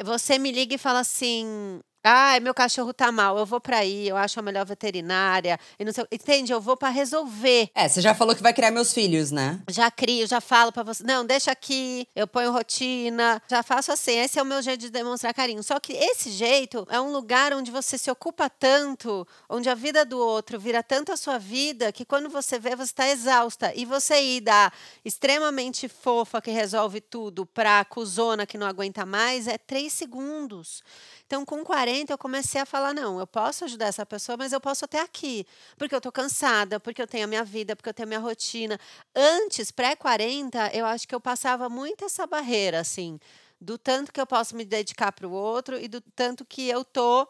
Você 0.04 0.38
me 0.38 0.52
liga 0.52 0.76
e 0.76 0.78
fala 0.78 1.00
assim: 1.00 1.80
ah, 2.08 2.40
meu 2.40 2.54
cachorro 2.54 2.94
tá 2.94 3.12
mal, 3.12 3.36
eu 3.36 3.44
vou 3.44 3.60
para 3.60 3.78
aí, 3.78 4.08
eu 4.08 4.16
acho 4.16 4.40
a 4.40 4.42
melhor 4.42 4.64
veterinária. 4.64 5.58
E 5.78 5.84
não 5.84 5.92
sei, 5.92 6.06
entende? 6.10 6.52
Eu 6.52 6.60
vou 6.60 6.76
para 6.76 6.88
resolver. 6.88 7.70
É, 7.74 7.86
você 7.88 8.00
já 8.00 8.14
falou 8.14 8.34
que 8.34 8.42
vai 8.42 8.54
criar 8.54 8.70
meus 8.70 8.94
filhos, 8.94 9.30
né? 9.30 9.60
Já 9.68 9.90
crio, 9.90 10.26
já 10.26 10.40
falo 10.40 10.72
para 10.72 10.82
você. 10.82 11.02
Não, 11.04 11.24
deixa 11.24 11.50
aqui, 11.50 12.08
eu 12.16 12.26
ponho 12.26 12.50
rotina, 12.50 13.42
já 13.46 13.62
faço 13.62 13.92
assim. 13.92 14.12
Esse 14.18 14.38
é 14.38 14.42
o 14.42 14.46
meu 14.46 14.62
jeito 14.62 14.80
de 14.80 14.90
demonstrar 14.90 15.34
carinho. 15.34 15.62
Só 15.62 15.78
que 15.78 15.92
esse 15.92 16.30
jeito 16.30 16.86
é 16.90 17.00
um 17.00 17.12
lugar 17.12 17.52
onde 17.52 17.70
você 17.70 17.98
se 17.98 18.10
ocupa 18.10 18.48
tanto, 18.48 19.26
onde 19.48 19.68
a 19.68 19.74
vida 19.74 20.04
do 20.04 20.18
outro 20.18 20.58
vira 20.58 20.82
tanto 20.82 21.12
a 21.12 21.16
sua 21.16 21.36
vida, 21.38 21.92
que 21.92 22.04
quando 22.04 22.30
você 22.30 22.58
vê, 22.58 22.74
você 22.74 22.84
está 22.90 23.08
exausta. 23.08 23.72
E 23.74 23.84
você 23.84 24.20
ir 24.20 24.40
da 24.40 24.72
extremamente 25.04 25.88
fofa 25.88 26.40
que 26.40 26.50
resolve 26.50 27.00
tudo 27.00 27.44
pra 27.44 27.84
cuzona 27.84 28.46
que 28.46 28.56
não 28.56 28.66
aguenta 28.66 29.04
mais 29.04 29.46
é 29.46 29.58
três 29.58 29.92
segundos. 29.92 30.82
Então, 31.26 31.44
com 31.44 31.62
40, 31.62 31.97
eu 32.08 32.18
comecei 32.18 32.60
a 32.60 32.66
falar: 32.66 32.94
não, 32.94 33.18
eu 33.18 33.26
posso 33.26 33.64
ajudar 33.64 33.86
essa 33.86 34.04
pessoa, 34.06 34.36
mas 34.36 34.52
eu 34.52 34.60
posso 34.60 34.84
até 34.84 35.00
aqui, 35.00 35.46
porque 35.76 35.94
eu 35.94 35.98
estou 35.98 36.12
cansada, 36.12 36.78
porque 36.78 37.00
eu 37.00 37.06
tenho 37.06 37.24
a 37.24 37.26
minha 37.26 37.44
vida, 37.44 37.74
porque 37.74 37.88
eu 37.88 37.94
tenho 37.94 38.06
a 38.06 38.10
minha 38.10 38.20
rotina. 38.20 38.78
Antes, 39.14 39.70
pré-40, 39.70 40.74
eu 40.74 40.86
acho 40.86 41.06
que 41.06 41.14
eu 41.14 41.20
passava 41.20 41.68
muito 41.68 42.04
essa 42.04 42.26
barreira, 42.26 42.80
assim, 42.80 43.18
do 43.60 43.76
tanto 43.78 44.12
que 44.12 44.20
eu 44.20 44.26
posso 44.26 44.54
me 44.56 44.64
dedicar 44.64 45.12
para 45.12 45.26
o 45.26 45.32
outro 45.32 45.78
e 45.78 45.88
do 45.88 46.00
tanto 46.14 46.44
que 46.44 46.68
eu 46.68 46.82
estou 46.82 47.28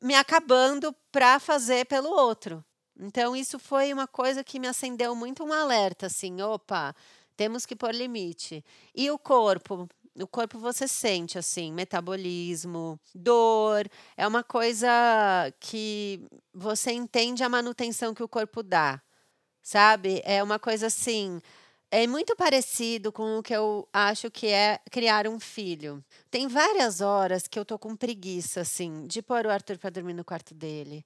me 0.00 0.14
acabando 0.14 0.94
para 1.10 1.38
fazer 1.38 1.86
pelo 1.86 2.10
outro. 2.10 2.64
Então, 2.98 3.34
isso 3.34 3.58
foi 3.58 3.92
uma 3.92 4.06
coisa 4.06 4.44
que 4.44 4.58
me 4.58 4.68
acendeu 4.68 5.14
muito 5.14 5.44
um 5.44 5.52
alerta, 5.52 6.06
assim, 6.06 6.40
opa, 6.40 6.94
temos 7.36 7.66
que 7.66 7.74
pôr 7.74 7.94
limite. 7.94 8.64
E 8.94 9.10
o 9.10 9.18
corpo, 9.18 9.88
o 10.18 10.26
corpo 10.26 10.58
você 10.58 10.86
sente 10.86 11.38
assim, 11.38 11.72
metabolismo, 11.72 13.00
dor, 13.14 13.88
é 14.16 14.26
uma 14.26 14.42
coisa 14.44 14.88
que 15.60 16.20
você 16.52 16.92
entende 16.92 17.42
a 17.42 17.48
manutenção 17.48 18.14
que 18.14 18.22
o 18.22 18.28
corpo 18.28 18.62
dá, 18.62 19.00
sabe? 19.62 20.22
É 20.24 20.42
uma 20.42 20.58
coisa 20.58 20.86
assim, 20.88 21.40
é 21.90 22.06
muito 22.06 22.34
parecido 22.36 23.12
com 23.12 23.38
o 23.38 23.42
que 23.42 23.54
eu 23.54 23.86
acho 23.92 24.30
que 24.30 24.46
é 24.48 24.80
criar 24.90 25.28
um 25.28 25.38
filho. 25.38 26.02
Tem 26.30 26.48
várias 26.48 27.02
horas 27.02 27.46
que 27.46 27.58
eu 27.58 27.64
tô 27.66 27.78
com 27.78 27.94
preguiça, 27.96 28.62
assim, 28.62 29.06
de 29.06 29.22
pôr 29.22 29.46
o 29.46 29.50
Arthur 29.50 29.78
para 29.78 29.90
dormir 29.90 30.14
no 30.14 30.24
quarto 30.24 30.54
dele. 30.54 31.04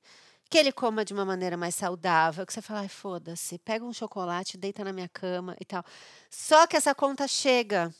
Que 0.49 0.59
ele 0.59 0.71
coma 0.73 1.05
de 1.05 1.13
uma 1.13 1.25
maneira 1.25 1.57
mais 1.57 1.75
saudável, 1.75 2.47
que 2.47 2.53
você 2.53 2.63
fala, 2.63 2.81
ai, 2.81 2.89
foda-se, 2.89 3.59
pega 3.59 3.85
um 3.85 3.93
chocolate, 3.93 4.57
deita 4.57 4.85
na 4.85 4.93
minha 4.93 5.09
cama 5.09 5.57
e 5.61 5.65
tal. 5.65 5.85
Só 6.31 6.67
que 6.69 6.77
essa 6.77 6.95
conta 6.95 7.27
chega. 7.27 7.93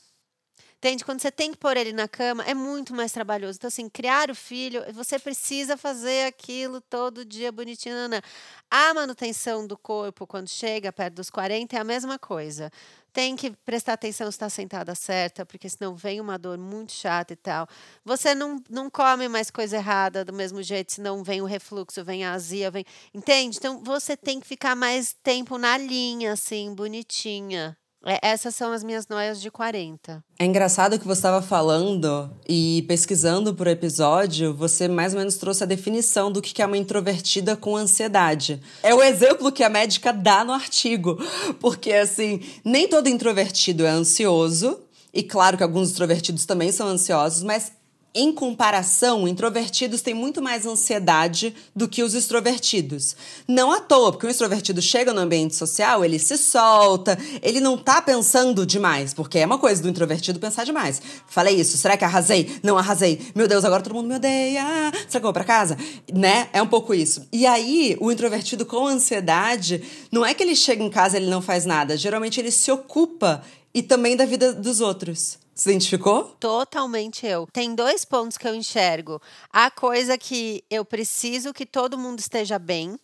Entende? 0.79 1.03
Quando 1.03 1.19
você 1.19 1.31
tem 1.31 1.51
que 1.51 1.57
pôr 1.57 1.75
ele 1.75 1.91
na 1.91 2.07
cama, 2.07 2.43
é 2.43 2.53
muito 2.53 2.93
mais 2.93 3.11
trabalhoso. 3.11 3.57
Então, 3.57 3.67
assim, 3.67 3.89
criar 3.89 4.29
o 4.29 4.35
filho, 4.35 4.83
você 4.93 5.17
precisa 5.17 5.75
fazer 5.75 6.27
aquilo 6.27 6.79
todo 6.81 7.25
dia 7.25 7.51
bonitinho. 7.51 7.95
Não, 8.07 8.21
A 8.69 8.93
manutenção 8.93 9.65
do 9.65 9.75
corpo, 9.75 10.27
quando 10.27 10.47
chega 10.47 10.93
perto 10.93 11.15
dos 11.15 11.31
40, 11.31 11.75
é 11.75 11.79
a 11.79 11.83
mesma 11.83 12.19
coisa. 12.19 12.71
Tem 13.11 13.35
que 13.35 13.49
prestar 13.65 13.93
atenção 13.93 14.27
se 14.27 14.35
está 14.35 14.49
sentada 14.49 14.93
certa, 14.93 15.43
porque 15.47 15.67
senão 15.67 15.95
vem 15.95 16.21
uma 16.21 16.37
dor 16.37 16.59
muito 16.59 16.91
chata 16.91 17.33
e 17.33 17.35
tal. 17.35 17.67
Você 18.05 18.35
não, 18.35 18.61
não 18.69 18.87
come 18.87 19.27
mais 19.27 19.49
coisa 19.49 19.77
errada 19.77 20.23
do 20.23 20.31
mesmo 20.31 20.61
jeito, 20.61 20.93
senão 20.93 21.23
vem 21.23 21.41
o 21.41 21.45
refluxo, 21.45 22.03
vem 22.05 22.23
a 22.23 22.33
azia, 22.33 22.69
vem. 22.69 22.85
Entende? 23.13 23.57
Então 23.57 23.83
você 23.83 24.15
tem 24.15 24.39
que 24.39 24.45
ficar 24.45 24.75
mais 24.75 25.15
tempo 25.23 25.57
na 25.57 25.75
linha, 25.75 26.33
assim, 26.33 26.75
bonitinha. 26.75 27.75
É, 28.07 28.19
essas 28.21 28.55
são 28.55 28.71
as 28.71 28.85
minhas 28.85 29.05
noias 29.09 29.41
de 29.41 29.51
40. 29.51 30.23
É 30.39 30.45
engraçado 30.45 30.97
que 30.97 31.05
você 31.05 31.19
estava 31.19 31.41
falando 31.41 32.31
e 32.47 32.85
pesquisando 32.87 33.53
por 33.53 33.67
episódio, 33.67 34.53
você 34.53 34.87
mais 34.87 35.13
ou 35.13 35.19
menos 35.19 35.35
trouxe 35.35 35.63
a 35.63 35.67
definição 35.67 36.31
do 36.31 36.41
que 36.41 36.61
é 36.61 36.65
uma 36.65 36.77
introvertida 36.77 37.57
com 37.57 37.75
ansiedade. 37.75 38.61
É 38.81 38.95
o 38.95 39.03
exemplo 39.03 39.51
que 39.51 39.61
a 39.61 39.69
médica 39.69 40.13
dá 40.13 40.45
no 40.45 40.53
artigo. 40.53 41.17
Porque, 41.59 41.91
assim, 41.91 42.39
nem 42.63 42.87
todo 42.87 43.09
introvertido 43.09 43.85
é 43.85 43.89
ansioso. 43.89 44.79
E 45.13 45.21
claro 45.21 45.57
que 45.57 45.63
alguns 45.63 45.91
introvertidos 45.91 46.45
também 46.45 46.71
são 46.71 46.87
ansiosos, 46.87 47.43
mas 47.43 47.71
em 48.13 48.31
comparação, 48.31 49.27
introvertidos 49.27 50.01
têm 50.01 50.13
muito 50.13 50.41
mais 50.41 50.65
ansiedade 50.65 51.55
do 51.75 51.87
que 51.87 52.01
os 52.01 52.15
extrovertidos. 52.15 53.15
Não 53.47 53.71
à 53.71 53.79
toa, 53.79 54.11
porque 54.11 54.25
o 54.25 54.29
extrovertido 54.29 54.81
chega 54.81 55.13
no 55.13 55.21
ambiente 55.21 55.55
social, 55.55 56.03
ele 56.03 56.17
se 56.17 56.37
solta, 56.37 57.17
ele 57.43 57.59
não 57.59 57.77
tá 57.77 58.01
pensando 58.01 58.65
demais, 58.65 59.13
porque 59.13 59.39
é 59.39 59.45
uma 59.45 59.59
coisa 59.59 59.83
do 59.83 59.89
introvertido 59.89 60.39
pensar 60.39 60.63
demais. 60.63 61.01
Falei 61.27 61.59
isso, 61.59 61.77
será 61.77 61.95
que 61.95 62.03
arrasei? 62.03 62.59
Não 62.63 62.77
arrasei. 62.77 63.21
Meu 63.35 63.47
Deus, 63.47 63.63
agora 63.63 63.83
todo 63.83 63.93
mundo 63.93 64.07
me 64.07 64.15
odeia. 64.15 64.63
Será 65.07 65.11
que 65.11 65.17
eu 65.17 65.21
vou 65.21 65.33
pra 65.33 65.43
casa? 65.43 65.77
Né? 66.11 66.49
É 66.53 66.61
um 66.61 66.67
pouco 66.67 66.93
isso. 66.93 67.27
E 67.31 67.45
aí, 67.45 67.95
o 67.99 68.11
introvertido 68.11 68.65
com 68.65 68.87
ansiedade, 68.87 69.83
não 70.11 70.25
é 70.25 70.33
que 70.33 70.41
ele 70.41 70.55
chega 70.55 70.83
em 70.83 70.89
casa 70.89 71.17
e 71.17 71.21
ele 71.21 71.29
não 71.29 71.41
faz 71.41 71.65
nada. 71.65 71.95
Geralmente 71.95 72.39
ele 72.39 72.51
se 72.51 72.71
ocupa 72.71 73.43
e 73.73 73.83
também 73.83 74.15
da 74.15 74.25
vida 74.25 74.53
dos 74.53 74.81
outros. 74.81 75.37
Se 75.57 75.71
identificou? 75.71 76.35
Totalmente 76.39 77.25
eu. 77.25 77.47
Tem 77.51 77.73
dois 77.73 78.05
pontos 78.05 78.37
que 78.37 78.47
eu 78.47 78.53
enxergo. 78.53 79.19
A 79.49 79.71
coisa 79.71 80.15
que 80.15 80.63
eu 80.69 80.85
preciso 80.85 81.51
que 81.51 81.65
todo 81.65 81.97
mundo 81.97 82.19
esteja 82.19 82.59
bem 82.59 82.95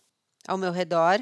ao 0.46 0.56
meu 0.56 0.70
redor. 0.70 1.18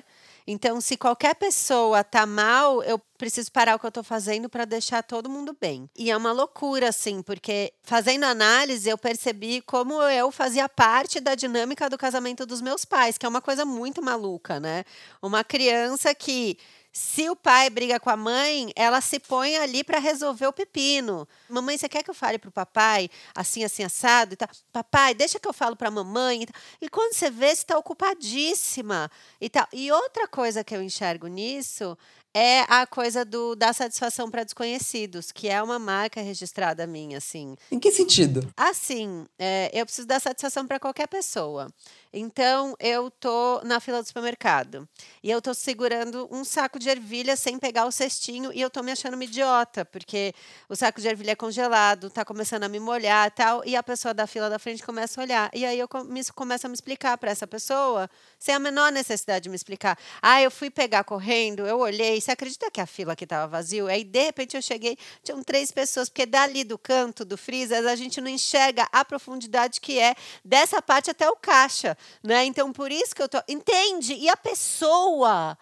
Então, 0.47 0.81
se 0.81 0.97
qualquer 0.97 1.35
pessoa 1.37 2.05
tá 2.05 2.27
mal, 2.27 2.83
eu 2.83 2.99
preciso 3.17 3.51
parar 3.51 3.77
o 3.77 3.79
que 3.79 3.87
eu 3.87 3.93
tô 3.93 4.03
fazendo 4.03 4.49
para 4.49 4.65
deixar 4.65 5.03
todo 5.03 5.31
mundo 5.31 5.57
bem. 5.59 5.89
E 5.97 6.11
é 6.11 6.17
uma 6.17 6.33
loucura, 6.33 6.89
assim, 6.89 7.23
porque 7.23 7.73
fazendo 7.83 8.25
análise, 8.25 8.89
eu 8.89 8.99
percebi 8.99 9.63
como 9.63 10.03
eu 10.03 10.31
fazia 10.31 10.69
parte 10.69 11.21
da 11.21 11.35
dinâmica 11.35 11.89
do 11.89 11.97
casamento 11.97 12.45
dos 12.45 12.61
meus 12.61 12.85
pais, 12.85 13.17
que 13.17 13.25
é 13.25 13.29
uma 13.29 13.41
coisa 13.41 13.65
muito 13.65 14.03
maluca, 14.03 14.61
né? 14.61 14.85
Uma 15.23 15.45
criança 15.45 16.15
que 16.15 16.59
se 16.93 17.31
o 17.31 17.35
pai 17.35 17.71
briga 17.71 17.99
com 17.99 18.11
a 18.11 18.17
mãe, 18.17 18.71
ela 18.77 19.01
se 19.01 19.19
põe 19.19 19.57
ali 19.57 19.83
para 19.83 19.99
resolver 19.99 20.47
o 20.47 20.53
pepino. 20.53 21.27
Mamãe, 21.49 21.79
você 21.79 21.89
quer 21.89 22.03
que 22.03 22.11
eu 22.11 22.15
fale 22.15 22.39
pro 22.39 22.51
papai 22.51 23.09
assim, 23.35 23.65
assim, 23.65 23.83
assado? 23.83 24.35
E 24.35 24.37
tal? 24.37 24.49
Papai, 24.71 25.15
deixa 25.15 25.41
que 25.41 25.49
eu 25.49 25.55
falo 25.55 25.75
pra 25.75 25.91
mamãe. 25.91 26.43
E, 26.43 26.85
e 26.85 26.89
quando 26.91 27.15
você 27.15 27.31
vê, 27.31 27.47
você 27.47 27.63
está 27.63 27.79
ocupadíssima. 27.79 29.11
E, 29.41 29.49
tal. 29.49 29.67
e 29.73 29.91
outra 29.91 30.29
coisa 30.29 30.63
que 30.63 30.77
eu 30.77 30.83
enxergo 30.83 31.29
nisso 31.29 31.97
é 32.35 32.61
a 32.69 32.87
coisa 32.87 33.25
do 33.25 33.55
da 33.55 33.73
satisfação 33.73 34.31
para 34.31 34.45
desconhecidos, 34.45 35.31
que 35.31 35.49
é 35.49 35.63
uma 35.63 35.79
marca 35.79 36.21
registrada 36.21 36.87
minha, 36.87 37.19
assim. 37.19 37.57
Em 37.71 37.79
que 37.79 37.91
sentido? 37.91 38.49
Assim, 38.57 39.27
é, 39.39 39.71
eu 39.73 39.85
preciso 39.85 40.07
dar 40.07 40.21
satisfação 40.21 40.67
para 40.67 40.81
qualquer 40.81 41.07
pessoa. 41.09 41.69
Então, 42.13 42.77
eu 42.79 43.11
tô 43.11 43.63
na 43.65 43.81
fila 43.81 44.03
do 44.03 44.07
supermercado 44.07 44.87
e 45.23 45.31
eu 45.31 45.41
tô 45.41 45.55
segurando 45.55 46.29
um 46.31 46.45
saco 46.45 46.79
de 46.79 46.91
ervilha 46.91 47.37
sem 47.37 47.59
pegar 47.59 47.87
o 47.87 47.93
cestinho 47.93 48.53
e 48.53 48.61
eu 48.61 48.69
tô 48.69 48.83
me 48.83 48.93
achando 48.93 49.15
uma 49.15 49.25
idiota, 49.25 49.85
porque 49.85 50.35
o 50.69 50.77
saco 50.77 51.01
de 51.01 51.09
ervilha 51.09 51.31
é 51.31 51.35
congelado, 51.35 52.11
tá 52.11 52.23
começando 52.23 52.65
a 52.65 52.69
me 52.69 52.79
molhar 52.79 53.29
e 53.29 53.31
tal, 53.31 53.63
e 53.65 53.75
a 53.75 53.83
pessoa 53.83 54.13
da 54.13 54.27
fila 54.27 54.51
da 54.51 54.59
frente 54.59 54.83
começa 54.83 55.21
a 55.21 55.25
olhar. 55.25 55.51
E 55.55 55.65
aí 55.65 55.79
eu 55.79 55.89
começo 55.89 56.67
a 56.67 56.69
me 56.69 56.75
explicar 56.75 57.17
para 57.17 57.31
essa 57.31 57.47
pessoa, 57.47 58.11
sem 58.39 58.55
a 58.55 58.59
menor 58.59 58.93
necessidade 58.93 59.45
de 59.45 59.49
me 59.49 59.57
explicar. 59.57 59.99
Ah, 60.21 60.43
eu 60.43 60.51
fui 60.51 60.69
pegar 60.69 61.05
correndo, 61.05 61.67
eu 61.67 61.79
olhei, 61.79 62.21
você 62.23 62.31
acredita 62.31 62.71
que 62.71 62.81
a 62.81 62.87
fila 62.87 63.13
aqui 63.13 63.25
estava 63.25 63.47
vazio? 63.47 63.87
Aí, 63.89 64.05
de 64.05 64.25
repente, 64.25 64.57
eu 64.57 64.63
cheguei, 64.63 64.97
tinham 65.23 65.43
três 65.43 65.71
pessoas, 65.71 66.09
porque 66.09 66.25
dali 66.25 66.65
do 66.65 66.79
canto 66.79 67.25
do 67.25 67.37
freezer 67.37 67.87
a 67.87 67.97
gente 67.97 68.21
não 68.21 68.29
enxerga 68.29 68.89
a 68.93 69.05
profundidade 69.05 69.81
que 69.81 69.99
é 69.99 70.15
dessa 70.45 70.81
parte 70.81 71.11
até 71.11 71.29
o 71.29 71.37
caixa 71.37 71.83
né? 72.23 72.45
Então 72.45 72.73
por 72.73 72.91
isso 72.91 73.15
que 73.15 73.23
eu 73.23 73.29
tô, 73.29 73.39
entende? 73.49 74.15
E 74.15 74.29
a 74.29 74.37
pessoa 74.37 75.57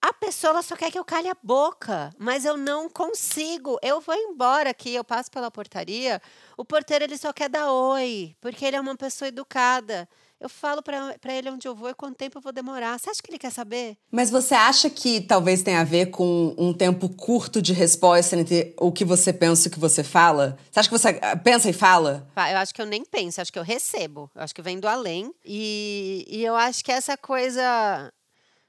a 0.00 0.12
pessoa 0.12 0.60
só 0.62 0.76
quer 0.76 0.90
que 0.90 0.98
eu 0.98 1.04
cale 1.04 1.30
a 1.30 1.36
boca, 1.42 2.14
mas 2.18 2.44
eu 2.44 2.58
não 2.58 2.90
consigo. 2.90 3.78
Eu 3.82 4.02
vou 4.02 4.14
embora 4.14 4.68
aqui, 4.68 4.94
eu 4.94 5.02
passo 5.02 5.30
pela 5.30 5.50
portaria, 5.50 6.20
o 6.58 6.64
porteiro 6.64 7.04
ele 7.04 7.16
só 7.16 7.32
quer 7.32 7.48
dar 7.48 7.72
oi, 7.72 8.36
porque 8.38 8.66
ele 8.66 8.76
é 8.76 8.80
uma 8.80 8.96
pessoa 8.96 9.28
educada. 9.28 10.06
Eu 10.40 10.48
falo 10.48 10.82
para 10.82 11.32
ele 11.32 11.50
onde 11.50 11.66
eu 11.66 11.74
vou 11.74 11.88
e 11.88 11.94
quanto 11.94 12.16
tempo 12.16 12.38
eu 12.38 12.42
vou 12.42 12.52
demorar. 12.52 12.98
Você 12.98 13.08
acha 13.08 13.22
que 13.22 13.30
ele 13.30 13.38
quer 13.38 13.50
saber? 13.50 13.96
Mas 14.10 14.30
você 14.30 14.54
acha 14.54 14.90
que 14.90 15.20
talvez 15.20 15.62
tenha 15.62 15.80
a 15.80 15.84
ver 15.84 16.06
com 16.06 16.54
um 16.58 16.72
tempo 16.72 17.08
curto 17.08 17.62
de 17.62 17.72
resposta 17.72 18.36
entre 18.36 18.74
o 18.78 18.92
que 18.92 19.04
você 19.04 19.32
pensa 19.32 19.66
e 19.66 19.70
o 19.70 19.72
que 19.72 19.78
você 19.78 20.04
fala? 20.04 20.58
Você 20.70 20.80
acha 20.80 20.88
que 20.88 20.98
você 20.98 21.18
ah, 21.22 21.36
pensa 21.36 21.70
e 21.70 21.72
fala? 21.72 22.28
Eu 22.36 22.58
acho 22.58 22.74
que 22.74 22.82
eu 22.82 22.86
nem 22.86 23.04
penso, 23.04 23.40
acho 23.40 23.52
que 23.52 23.58
eu 23.58 23.62
recebo. 23.62 24.30
Eu 24.34 24.42
acho 24.42 24.54
que 24.54 24.62
vem 24.62 24.78
do 24.78 24.88
além. 24.88 25.32
E, 25.44 26.26
e 26.28 26.44
eu 26.44 26.54
acho 26.54 26.84
que 26.84 26.92
essa 26.92 27.16
coisa 27.16 28.12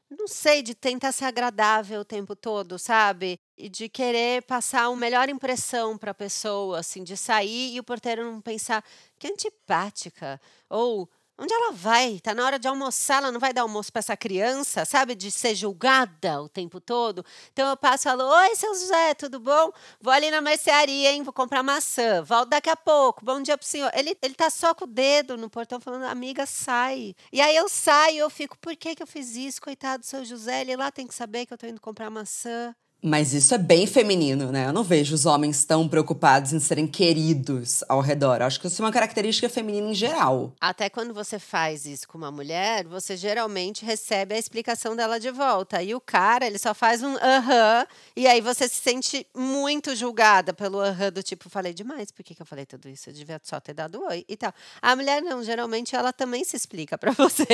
não 0.09 0.27
sei, 0.27 0.61
de 0.61 0.75
tentar 0.75 1.11
ser 1.11 1.25
agradável 1.25 2.01
o 2.01 2.05
tempo 2.05 2.35
todo, 2.35 2.77
sabe? 2.77 3.39
E 3.57 3.67
de 3.67 3.89
querer 3.89 4.43
passar 4.43 4.89
uma 4.89 4.97
melhor 4.97 5.29
impressão 5.29 5.97
para 5.97 6.11
a 6.11 6.15
pessoa, 6.15 6.79
assim, 6.79 7.03
de 7.03 7.17
sair 7.17 7.73
e 7.73 7.79
o 7.79 7.83
porteiro 7.83 8.23
não 8.23 8.39
pensar 8.39 8.83
que 9.17 9.27
antipática 9.27 10.39
ou 10.69 11.09
Onde 11.37 11.53
ela 11.53 11.73
vai? 11.73 12.19
Tá 12.21 12.33
na 12.33 12.45
hora 12.45 12.57
de 12.57 12.65
almoçar, 12.65 13.17
ela 13.17 13.29
não 13.29 13.41
vai 13.41 13.53
dar 13.53 13.63
almoço 13.63 13.91
para 13.91 13.99
essa 13.99 14.15
criança, 14.15 14.85
sabe? 14.85 15.15
De 15.15 15.29
ser 15.29 15.53
julgada 15.53 16.41
o 16.41 16.47
tempo 16.47 16.79
todo. 16.79 17.25
Então 17.51 17.67
eu 17.67 17.75
passo 17.75 18.07
e 18.07 18.09
falo: 18.09 18.23
Oi, 18.23 18.55
seu 18.55 18.73
José, 18.73 19.13
tudo 19.15 19.37
bom? 19.39 19.71
Vou 19.99 20.13
ali 20.13 20.31
na 20.31 20.39
mercearia, 20.39 21.11
hein? 21.11 21.23
Vou 21.23 21.33
comprar 21.33 21.61
maçã. 21.61 22.23
Volto 22.23 22.49
daqui 22.49 22.69
a 22.69 22.77
pouco. 22.77 23.25
Bom 23.25 23.41
dia 23.41 23.57
pro 23.57 23.67
senhor. 23.67 23.91
Ele, 23.93 24.17
ele 24.21 24.33
tá 24.33 24.49
só 24.49 24.73
com 24.73 24.85
o 24.85 24.87
dedo 24.87 25.35
no 25.35 25.49
portão 25.49 25.81
falando: 25.81 26.05
Amiga, 26.05 26.45
sai. 26.45 27.13
E 27.33 27.41
aí 27.41 27.55
eu 27.55 27.67
saio, 27.67 28.19
eu 28.19 28.29
fico: 28.29 28.57
Por 28.57 28.75
que, 28.77 28.95
que 28.95 29.03
eu 29.03 29.07
fiz 29.07 29.35
isso? 29.35 29.61
Coitado 29.61 30.03
do 30.03 30.05
seu 30.05 30.23
José, 30.23 30.61
ele 30.61 30.77
lá 30.77 30.89
tem 30.89 31.05
que 31.05 31.13
saber 31.13 31.45
que 31.45 31.53
eu 31.53 31.57
tô 31.57 31.67
indo 31.67 31.81
comprar 31.81 32.09
maçã. 32.09 32.73
Mas 33.05 33.35
isso 33.35 33.53
é 33.53 33.59
bem 33.59 33.85
feminino, 33.85 34.51
né? 34.51 34.65
Eu 34.65 34.73
não 34.73 34.83
vejo 34.83 35.13
os 35.13 35.27
homens 35.27 35.63
tão 35.63 35.87
preocupados 35.87 36.53
em 36.53 36.59
serem 36.59 36.87
queridos 36.87 37.83
ao 37.87 38.01
redor. 38.01 38.41
Acho 38.41 38.59
que 38.59 38.65
isso 38.65 38.81
é 38.81 38.85
uma 38.85 38.91
característica 38.91 39.47
feminina 39.47 39.91
em 39.91 39.93
geral. 39.93 40.51
Até 40.59 40.89
quando 40.89 41.13
você 41.13 41.37
faz 41.37 41.85
isso 41.85 42.07
com 42.07 42.17
uma 42.17 42.31
mulher, 42.31 42.87
você 42.87 43.15
geralmente 43.15 43.85
recebe 43.85 44.33
a 44.33 44.39
explicação 44.39 44.95
dela 44.95 45.19
de 45.19 45.29
volta. 45.29 45.83
E 45.83 45.93
o 45.93 46.01
cara, 46.01 46.47
ele 46.47 46.57
só 46.57 46.73
faz 46.73 47.03
um 47.03 47.15
aham, 47.17 47.83
uh 47.83 47.83
-huh, 47.83 47.87
e 48.15 48.25
aí 48.25 48.41
você 48.41 48.67
se 48.67 48.77
sente 48.77 49.27
muito 49.35 49.95
julgada 49.95 50.51
pelo 50.51 50.79
aham 50.79 50.91
uh 50.91 51.07
-huh, 51.09 51.11
do 51.11 51.21
tipo, 51.21 51.47
falei 51.47 51.75
demais, 51.75 52.09
por 52.09 52.23
que, 52.23 52.33
que 52.33 52.41
eu 52.41 52.45
falei 52.45 52.65
tudo 52.65 52.89
isso? 52.89 53.11
Eu 53.11 53.13
devia 53.13 53.39
só 53.43 53.59
ter 53.59 53.75
dado 53.75 54.01
oi 54.03 54.25
e 54.27 54.35
tal. 54.35 54.51
A 54.81 54.95
mulher 54.95 55.21
não, 55.21 55.43
geralmente 55.43 55.95
ela 55.95 56.11
também 56.11 56.43
se 56.43 56.55
explica 56.55 56.97
para 56.97 57.11
você. 57.13 57.45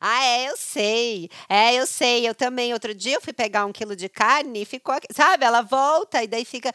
ah, 0.00 0.24
é, 0.24 0.48
eu 0.48 0.56
sei. 0.56 1.28
É, 1.48 1.74
eu 1.74 1.84
sei, 1.84 2.28
eu 2.28 2.34
também. 2.34 2.72
Outro 2.72 2.94
dia 2.94 3.16
eu 3.16 3.20
fui 3.20 3.32
pegar 3.32 3.66
um 3.66 3.72
quilo 3.72 3.96
de 3.96 4.08
carne 4.20 4.66
ficou 4.66 4.94
aqui, 4.94 5.06
sabe? 5.10 5.46
Ela 5.46 5.62
volta 5.62 6.22
e 6.22 6.28
daí 6.28 6.44
fica. 6.44 6.70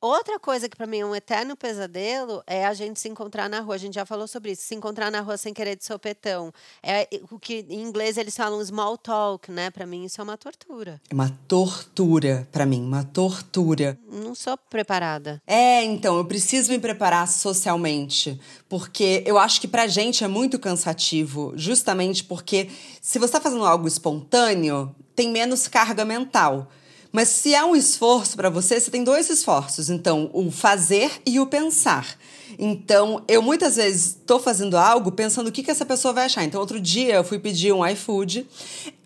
Outra 0.00 0.38
coisa 0.38 0.68
que 0.68 0.76
para 0.76 0.86
mim 0.86 1.00
é 1.00 1.06
um 1.06 1.14
eterno 1.14 1.56
pesadelo 1.56 2.40
é 2.46 2.64
a 2.64 2.72
gente 2.74 3.00
se 3.00 3.08
encontrar 3.08 3.48
na 3.48 3.60
rua. 3.60 3.74
A 3.74 3.78
gente 3.78 3.94
já 3.94 4.06
falou 4.06 4.28
sobre 4.28 4.52
isso. 4.52 4.62
Se 4.62 4.74
encontrar 4.74 5.10
na 5.10 5.20
rua 5.20 5.36
sem 5.36 5.52
querer 5.52 5.76
de 5.76 5.84
sopetão. 5.84 6.52
É 6.82 7.08
o 7.30 7.38
que 7.38 7.66
em 7.68 7.82
inglês 7.82 8.16
eles 8.16 8.36
falam 8.36 8.64
small 8.64 8.96
talk, 8.96 9.50
né? 9.50 9.70
Para 9.70 9.86
mim 9.86 10.04
isso 10.04 10.20
é 10.20 10.24
uma 10.24 10.36
tortura. 10.36 11.00
É 11.10 11.14
uma 11.14 11.36
tortura 11.48 12.48
para 12.52 12.66
mim, 12.66 12.80
uma 12.80 13.04
tortura. 13.04 13.98
Não 14.08 14.36
sou 14.36 14.56
preparada. 14.56 15.42
É, 15.46 15.82
então 15.84 16.16
eu 16.16 16.24
preciso 16.24 16.70
me 16.70 16.78
preparar 16.78 17.26
socialmente, 17.26 18.40
porque 18.68 19.24
eu 19.26 19.36
acho 19.36 19.60
que 19.60 19.66
pra 19.66 19.88
gente 19.88 20.22
é 20.22 20.28
muito 20.28 20.60
cansativo, 20.60 21.52
justamente 21.56 22.22
porque 22.22 22.70
se 23.00 23.18
você 23.18 23.32
tá 23.32 23.40
fazendo 23.40 23.64
algo 23.64 23.88
espontâneo, 23.88 24.94
tem 25.16 25.28
menos 25.28 25.66
carga 25.66 26.04
mental. 26.04 26.68
Mas 27.10 27.28
se 27.28 27.54
há 27.54 27.64
um 27.64 27.74
esforço 27.74 28.36
para 28.36 28.50
você, 28.50 28.78
você 28.78 28.90
tem 28.90 29.02
dois 29.02 29.30
esforços. 29.30 29.88
Então, 29.88 30.30
o 30.32 30.50
fazer 30.50 31.10
e 31.24 31.40
o 31.40 31.46
pensar. 31.46 32.18
Então, 32.58 33.24
eu 33.26 33.42
muitas 33.42 33.76
vezes 33.76 34.08
estou 34.08 34.38
fazendo 34.38 34.76
algo 34.76 35.12
pensando 35.12 35.48
o 35.48 35.52
que, 35.52 35.62
que 35.62 35.70
essa 35.70 35.86
pessoa 35.86 36.12
vai 36.12 36.26
achar. 36.26 36.44
Então, 36.44 36.60
outro 36.60 36.80
dia 36.80 37.14
eu 37.14 37.24
fui 37.24 37.38
pedir 37.38 37.72
um 37.72 37.86
iFood 37.86 38.46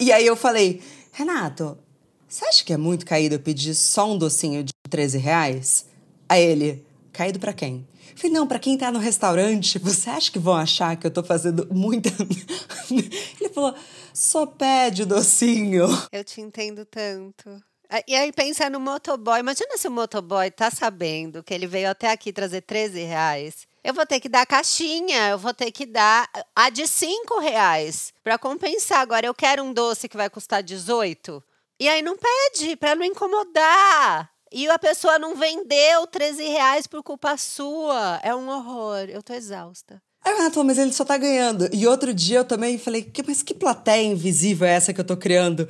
e 0.01 0.13
aí 0.13 0.27
eu 0.27 0.37
falei, 0.37 0.83
Renato, 1.13 1.79
você 2.29 2.45
acha 2.45 2.65
que 2.65 2.73
é 2.73 2.77
muito 2.77 3.07
caído 3.07 3.35
eu 3.35 3.41
pedir 3.41 3.75
só 3.75 4.11
um 4.11 4.19
docinho 4.19 4.65
de 4.65 4.73
13 4.89 5.19
reais? 5.19 5.87
Aí 6.29 6.43
ele, 6.43 6.85
caído 7.13 7.39
para 7.39 7.53
quem? 7.53 7.87
Eu 8.11 8.17
falei, 8.17 8.33
não, 8.33 8.47
para 8.47 8.59
quem 8.59 8.77
tá 8.77 8.91
no 8.91 8.99
restaurante, 8.99 9.79
você 9.79 10.11
acha 10.11 10.31
que 10.31 10.39
vão 10.39 10.55
achar 10.55 10.97
que 10.97 11.07
eu 11.07 11.11
tô 11.11 11.23
fazendo 11.23 11.69
muita. 11.71 12.11
ele 12.91 13.49
falou, 13.55 13.75
só 14.13 14.47
pede 14.47 15.03
o 15.03 15.07
docinho. 15.07 15.87
Eu 16.11 16.25
te 16.25 16.41
entendo 16.41 16.85
tanto. 16.85 17.63
E 18.07 18.15
aí 18.15 18.33
pensa 18.33 18.71
no 18.71 18.81
motoboy. 18.81 19.41
Imagina 19.41 19.77
se 19.77 19.87
o 19.87 19.91
motoboy 19.91 20.51
tá 20.51 20.71
sabendo 20.71 21.43
que 21.43 21.53
ele 21.53 21.67
veio 21.67 21.91
até 21.91 22.11
aqui 22.11 22.33
trazer 22.33 22.63
13 22.63 23.03
reais. 23.03 23.67
Eu 23.85 23.93
vou 23.93 24.07
ter 24.07 24.21
que 24.21 24.29
dar 24.29 24.47
caixinha, 24.47 25.31
eu 25.31 25.39
vou 25.39 25.53
ter 25.53 25.71
que 25.71 25.85
dar 25.85 26.29
a 26.55 26.71
de 26.71 26.87
5 26.87 27.41
reais 27.41 28.13
para 28.23 28.39
compensar. 28.39 29.01
Agora 29.01 29.27
eu 29.27 29.35
quero 29.35 29.63
um 29.63 29.73
doce 29.73 30.09
que 30.09 30.17
vai 30.17 30.31
custar 30.31 30.63
18. 30.63 31.43
E 31.81 31.89
aí 31.89 32.01
não 32.01 32.17
pede, 32.17 32.77
para 32.77 32.95
não 32.95 33.05
incomodar. 33.05 34.31
E 34.53 34.69
a 34.69 34.79
pessoa 34.79 35.19
não 35.19 35.35
vendeu 35.35 36.07
13 36.07 36.45
reais 36.45 36.87
por 36.87 37.03
culpa 37.03 37.37
sua. 37.37 38.21
É 38.23 38.35
um 38.35 38.49
horror. 38.49 39.09
Eu 39.09 39.23
tô 39.23 39.35
exausta. 39.35 40.01
Renato, 40.25 40.63
mas 40.63 40.79
ele 40.79 40.93
só 40.93 41.05
tá 41.05 41.19
ganhando. 41.19 41.69
E 41.73 41.87
outro 41.87 42.15
dia 42.15 42.39
eu 42.39 42.45
também 42.45 42.79
falei, 42.79 43.11
mas 43.27 43.43
que 43.43 43.53
plateia 43.53 44.05
invisível 44.05 44.67
é 44.67 44.75
essa 44.75 44.93
que 44.93 45.01
eu 45.01 45.05
tô 45.05 45.17
criando? 45.17 45.69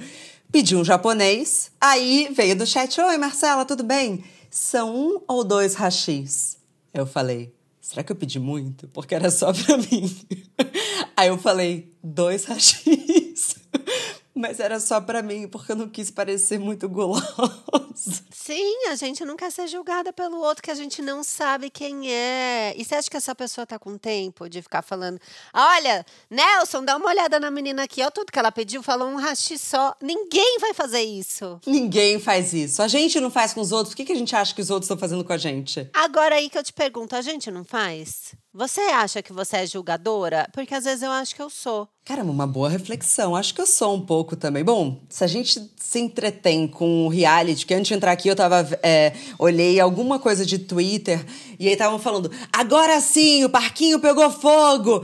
Pedi 0.52 0.76
um 0.76 0.84
japonês, 0.84 1.72
aí 1.80 2.28
veio 2.30 2.54
do 2.54 2.66
chat, 2.66 3.00
oi 3.00 3.16
Marcela, 3.16 3.64
tudo 3.64 3.82
bem? 3.82 4.22
São 4.50 4.94
um 4.94 5.20
ou 5.26 5.42
dois 5.42 5.74
rachis? 5.74 6.58
Eu 6.92 7.06
falei, 7.06 7.54
será 7.80 8.02
que 8.02 8.12
eu 8.12 8.16
pedi 8.16 8.38
muito? 8.38 8.86
Porque 8.88 9.14
era 9.14 9.30
só 9.30 9.50
pra 9.50 9.78
mim. 9.90 10.14
Aí 11.16 11.28
eu 11.28 11.38
falei, 11.38 11.90
dois 12.04 12.44
rachis. 12.44 13.56
Mas 14.34 14.60
era 14.60 14.80
só 14.80 15.00
para 15.00 15.22
mim, 15.22 15.46
porque 15.46 15.72
eu 15.72 15.76
não 15.76 15.88
quis 15.88 16.10
parecer 16.10 16.58
muito 16.58 16.88
gulosa. 16.88 17.22
Sim, 18.32 18.88
a 18.88 18.94
gente 18.94 19.24
não 19.24 19.36
quer 19.36 19.52
ser 19.52 19.68
julgada 19.68 20.12
pelo 20.12 20.38
outro 20.38 20.62
que 20.62 20.70
a 20.70 20.74
gente 20.74 21.02
não 21.02 21.22
sabe 21.22 21.68
quem 21.68 22.10
é. 22.10 22.74
E 22.76 22.84
você 22.84 22.94
acha 22.94 23.10
que 23.10 23.16
essa 23.16 23.34
pessoa 23.34 23.66
tá 23.66 23.78
com 23.78 23.98
tempo 23.98 24.48
de 24.48 24.62
ficar 24.62 24.82
falando: 24.82 25.20
olha, 25.52 26.04
Nelson, 26.30 26.84
dá 26.84 26.96
uma 26.96 27.08
olhada 27.08 27.38
na 27.38 27.50
menina 27.50 27.84
aqui, 27.84 28.00
olha 28.00 28.10
tudo 28.10 28.32
que 28.32 28.38
ela 28.38 28.50
pediu, 28.50 28.82
falou 28.82 29.08
um 29.08 29.16
rachi 29.16 29.58
só. 29.58 29.94
Ninguém 30.00 30.58
vai 30.58 30.72
fazer 30.72 31.02
isso. 31.02 31.60
Ninguém 31.66 32.18
faz 32.18 32.52
isso. 32.54 32.82
A 32.82 32.88
gente 32.88 33.20
não 33.20 33.30
faz 33.30 33.52
com 33.52 33.60
os 33.60 33.70
outros. 33.70 33.92
O 33.92 33.96
que, 33.96 34.04
que 34.04 34.12
a 34.12 34.16
gente 34.16 34.34
acha 34.34 34.54
que 34.54 34.62
os 34.62 34.70
outros 34.70 34.86
estão 34.86 34.98
fazendo 34.98 35.24
com 35.24 35.32
a 35.32 35.38
gente? 35.38 35.88
Agora 35.92 36.36
aí 36.36 36.48
que 36.48 36.56
eu 36.56 36.64
te 36.64 36.72
pergunto: 36.72 37.14
a 37.14 37.22
gente 37.22 37.50
não 37.50 37.64
faz? 37.64 38.34
Você 38.54 38.82
acha 38.82 39.22
que 39.22 39.32
você 39.32 39.56
é 39.56 39.66
julgadora? 39.66 40.46
Porque 40.52 40.74
às 40.74 40.84
vezes 40.84 41.02
eu 41.02 41.10
acho 41.10 41.34
que 41.34 41.40
eu 41.40 41.48
sou. 41.48 41.88
Caramba, 42.04 42.30
uma 42.30 42.46
boa 42.46 42.68
reflexão. 42.68 43.34
Acho 43.34 43.54
que 43.54 43.62
eu 43.62 43.66
sou 43.66 43.94
um 43.94 44.00
pouco 44.04 44.36
também. 44.36 44.62
Bom, 44.62 45.00
se 45.08 45.24
a 45.24 45.26
gente 45.26 45.72
se 45.74 45.98
entretém 45.98 46.68
com 46.68 47.08
reality, 47.08 47.64
que 47.64 47.72
antes 47.72 47.88
de 47.88 47.94
entrar 47.94 48.12
aqui 48.12 48.28
eu 48.28 48.36
tava. 48.36 48.68
É, 48.82 49.14
olhei 49.38 49.80
alguma 49.80 50.18
coisa 50.18 50.44
de 50.44 50.58
Twitter 50.58 51.24
e 51.58 51.66
aí 51.66 51.72
estavam 51.72 51.98
falando: 51.98 52.30
agora 52.52 53.00
sim, 53.00 53.42
o 53.42 53.48
parquinho 53.48 53.98
pegou 53.98 54.30
fogo! 54.30 55.02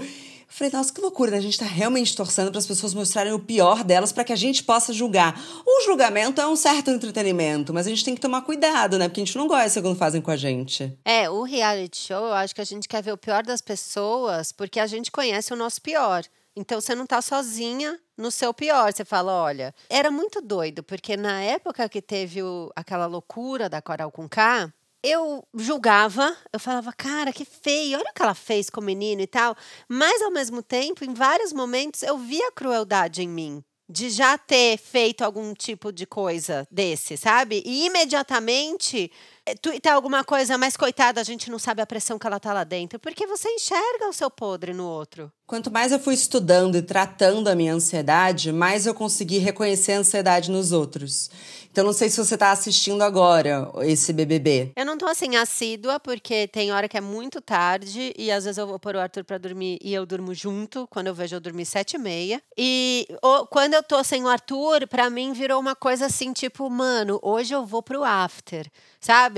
Falei, 0.50 0.72
nossa, 0.72 0.92
que 0.92 1.00
loucura, 1.00 1.30
né? 1.30 1.36
A 1.36 1.42
gente 1.42 1.58
tá 1.58 1.66
realmente 1.66 2.16
torcendo 2.16 2.50
para 2.50 2.58
as 2.58 2.66
pessoas 2.66 2.94
mostrarem 2.94 3.32
o 3.32 3.38
pior 3.38 3.84
delas 3.84 4.12
para 4.12 4.24
que 4.24 4.32
a 4.32 4.36
gente 4.36 4.64
possa 4.64 4.92
julgar. 4.94 5.38
O 5.64 5.84
julgamento 5.84 6.40
é 6.40 6.48
um 6.48 6.56
certo 6.56 6.90
entretenimento, 6.90 7.72
mas 7.72 7.86
a 7.86 7.90
gente 7.90 8.04
tem 8.04 8.14
que 8.14 8.20
tomar 8.20 8.42
cuidado, 8.42 8.98
né? 8.98 9.08
Porque 9.08 9.20
a 9.20 9.24
gente 9.24 9.36
não 9.36 9.46
gosta 9.46 9.82
quando 9.82 9.96
fazem 9.96 10.22
com 10.22 10.30
a 10.30 10.36
gente. 10.36 10.98
É, 11.04 11.28
o 11.28 11.42
reality 11.42 11.98
show, 11.98 12.26
eu 12.26 12.32
acho 12.32 12.54
que 12.54 12.62
a 12.62 12.64
gente 12.64 12.88
quer 12.88 13.02
ver 13.02 13.12
o 13.12 13.18
pior 13.18 13.44
das 13.44 13.60
pessoas 13.60 14.50
porque 14.50 14.80
a 14.80 14.86
gente 14.86 15.12
conhece 15.12 15.52
o 15.52 15.56
nosso 15.56 15.82
pior. 15.82 16.24
Então 16.56 16.80
você 16.80 16.92
não 16.92 17.06
tá 17.06 17.22
sozinha 17.22 18.00
no 18.16 18.32
seu 18.32 18.52
pior. 18.52 18.92
Você 18.92 19.04
fala, 19.04 19.32
olha, 19.32 19.72
era 19.88 20.10
muito 20.10 20.40
doido, 20.40 20.82
porque 20.82 21.16
na 21.16 21.40
época 21.40 21.88
que 21.88 22.02
teve 22.02 22.42
o, 22.42 22.72
aquela 22.74 23.06
loucura 23.06 23.68
da 23.68 23.80
Coral 23.80 24.10
com 24.10 24.28
K, 24.28 24.72
eu 25.02 25.44
julgava, 25.54 26.36
eu 26.52 26.58
falava, 26.58 26.92
cara, 26.92 27.32
que 27.32 27.44
feio, 27.44 27.98
olha 27.98 28.10
o 28.10 28.14
que 28.14 28.22
ela 28.22 28.34
fez 28.34 28.68
com 28.68 28.80
o 28.80 28.84
menino 28.84 29.20
e 29.20 29.26
tal. 29.26 29.56
Mas, 29.88 30.22
ao 30.22 30.30
mesmo 30.30 30.62
tempo, 30.62 31.04
em 31.04 31.14
vários 31.14 31.52
momentos, 31.52 32.02
eu 32.02 32.18
via 32.18 32.52
crueldade 32.52 33.22
em 33.22 33.28
mim. 33.28 33.62
De 33.90 34.10
já 34.10 34.36
ter 34.36 34.76
feito 34.76 35.22
algum 35.22 35.54
tipo 35.54 35.90
de 35.90 36.04
coisa 36.04 36.68
desse, 36.70 37.16
sabe? 37.16 37.62
E 37.64 37.86
imediatamente 37.86 39.10
eh, 39.48 39.54
tuitar 39.54 39.94
alguma 39.94 40.22
coisa, 40.22 40.58
mas 40.58 40.76
coitada, 40.76 41.20
a 41.20 41.24
gente 41.24 41.50
não 41.50 41.58
sabe 41.58 41.80
a 41.80 41.86
pressão 41.86 42.18
que 42.18 42.26
ela 42.26 42.38
tá 42.38 42.52
lá 42.52 42.64
dentro, 42.64 42.98
porque 42.98 43.26
você 43.26 43.48
enxerga 43.48 44.08
o 44.08 44.12
seu 44.12 44.30
podre 44.30 44.74
no 44.74 44.86
outro. 44.86 45.32
Quanto 45.46 45.70
mais 45.70 45.92
eu 45.92 45.98
fui 45.98 46.12
estudando 46.12 46.76
e 46.76 46.82
tratando 46.82 47.48
a 47.48 47.54
minha 47.54 47.72
ansiedade, 47.72 48.52
mais 48.52 48.86
eu 48.86 48.92
consegui 48.92 49.38
reconhecer 49.38 49.92
a 49.92 49.98
ansiedade 50.00 50.50
nos 50.50 50.72
outros. 50.72 51.30
Então 51.70 51.86
não 51.86 51.92
sei 51.92 52.10
se 52.10 52.18
você 52.18 52.36
tá 52.36 52.50
assistindo 52.50 53.02
agora 53.02 53.70
esse 53.82 54.12
BBB. 54.12 54.72
Eu 54.76 54.84
não 54.84 54.98
tô 54.98 55.06
assim 55.06 55.36
assídua, 55.36 56.00
porque 56.00 56.48
tem 56.48 56.72
hora 56.72 56.88
que 56.88 56.98
é 56.98 57.00
muito 57.00 57.40
tarde 57.40 58.12
e 58.18 58.30
às 58.30 58.44
vezes 58.44 58.58
eu 58.58 58.66
vou 58.66 58.78
pôr 58.78 58.96
o 58.96 59.00
Arthur 59.00 59.24
pra 59.24 59.38
dormir 59.38 59.78
e 59.80 59.94
eu 59.94 60.04
durmo 60.04 60.34
junto. 60.34 60.86
Quando 60.88 61.06
eu 61.06 61.14
vejo, 61.14 61.36
eu 61.36 61.40
dormi 61.40 61.64
sete 61.64 61.94
e 61.94 61.98
meia. 61.98 62.42
E 62.56 63.06
ou, 63.22 63.46
quando 63.46 63.74
eu 63.74 63.82
tô 63.82 64.02
sem 64.02 64.24
o 64.24 64.28
Arthur, 64.28 64.86
pra 64.86 65.08
mim 65.08 65.32
virou 65.32 65.60
uma 65.60 65.74
coisa 65.74 66.06
assim, 66.06 66.32
tipo, 66.32 66.68
mano, 66.68 67.18
hoje 67.22 67.54
eu 67.54 67.64
vou 67.64 67.82
pro 67.82 68.02
after. 68.04 68.66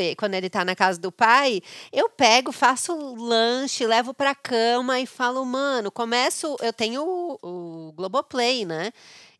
Sabe? 0.00 0.16
Quando 0.16 0.34
ele 0.34 0.48
tá 0.48 0.64
na 0.64 0.74
casa 0.74 0.98
do 0.98 1.12
pai, 1.12 1.60
eu 1.92 2.08
pego, 2.08 2.52
faço 2.52 2.94
lanche, 3.16 3.86
levo 3.86 4.14
pra 4.14 4.34
cama 4.34 4.98
e 4.98 5.06
falo, 5.06 5.44
mano, 5.44 5.90
começo. 5.90 6.56
Eu 6.60 6.72
tenho 6.72 7.02
o, 7.04 7.88
o 7.88 7.92
Globoplay, 7.92 8.64
né? 8.64 8.92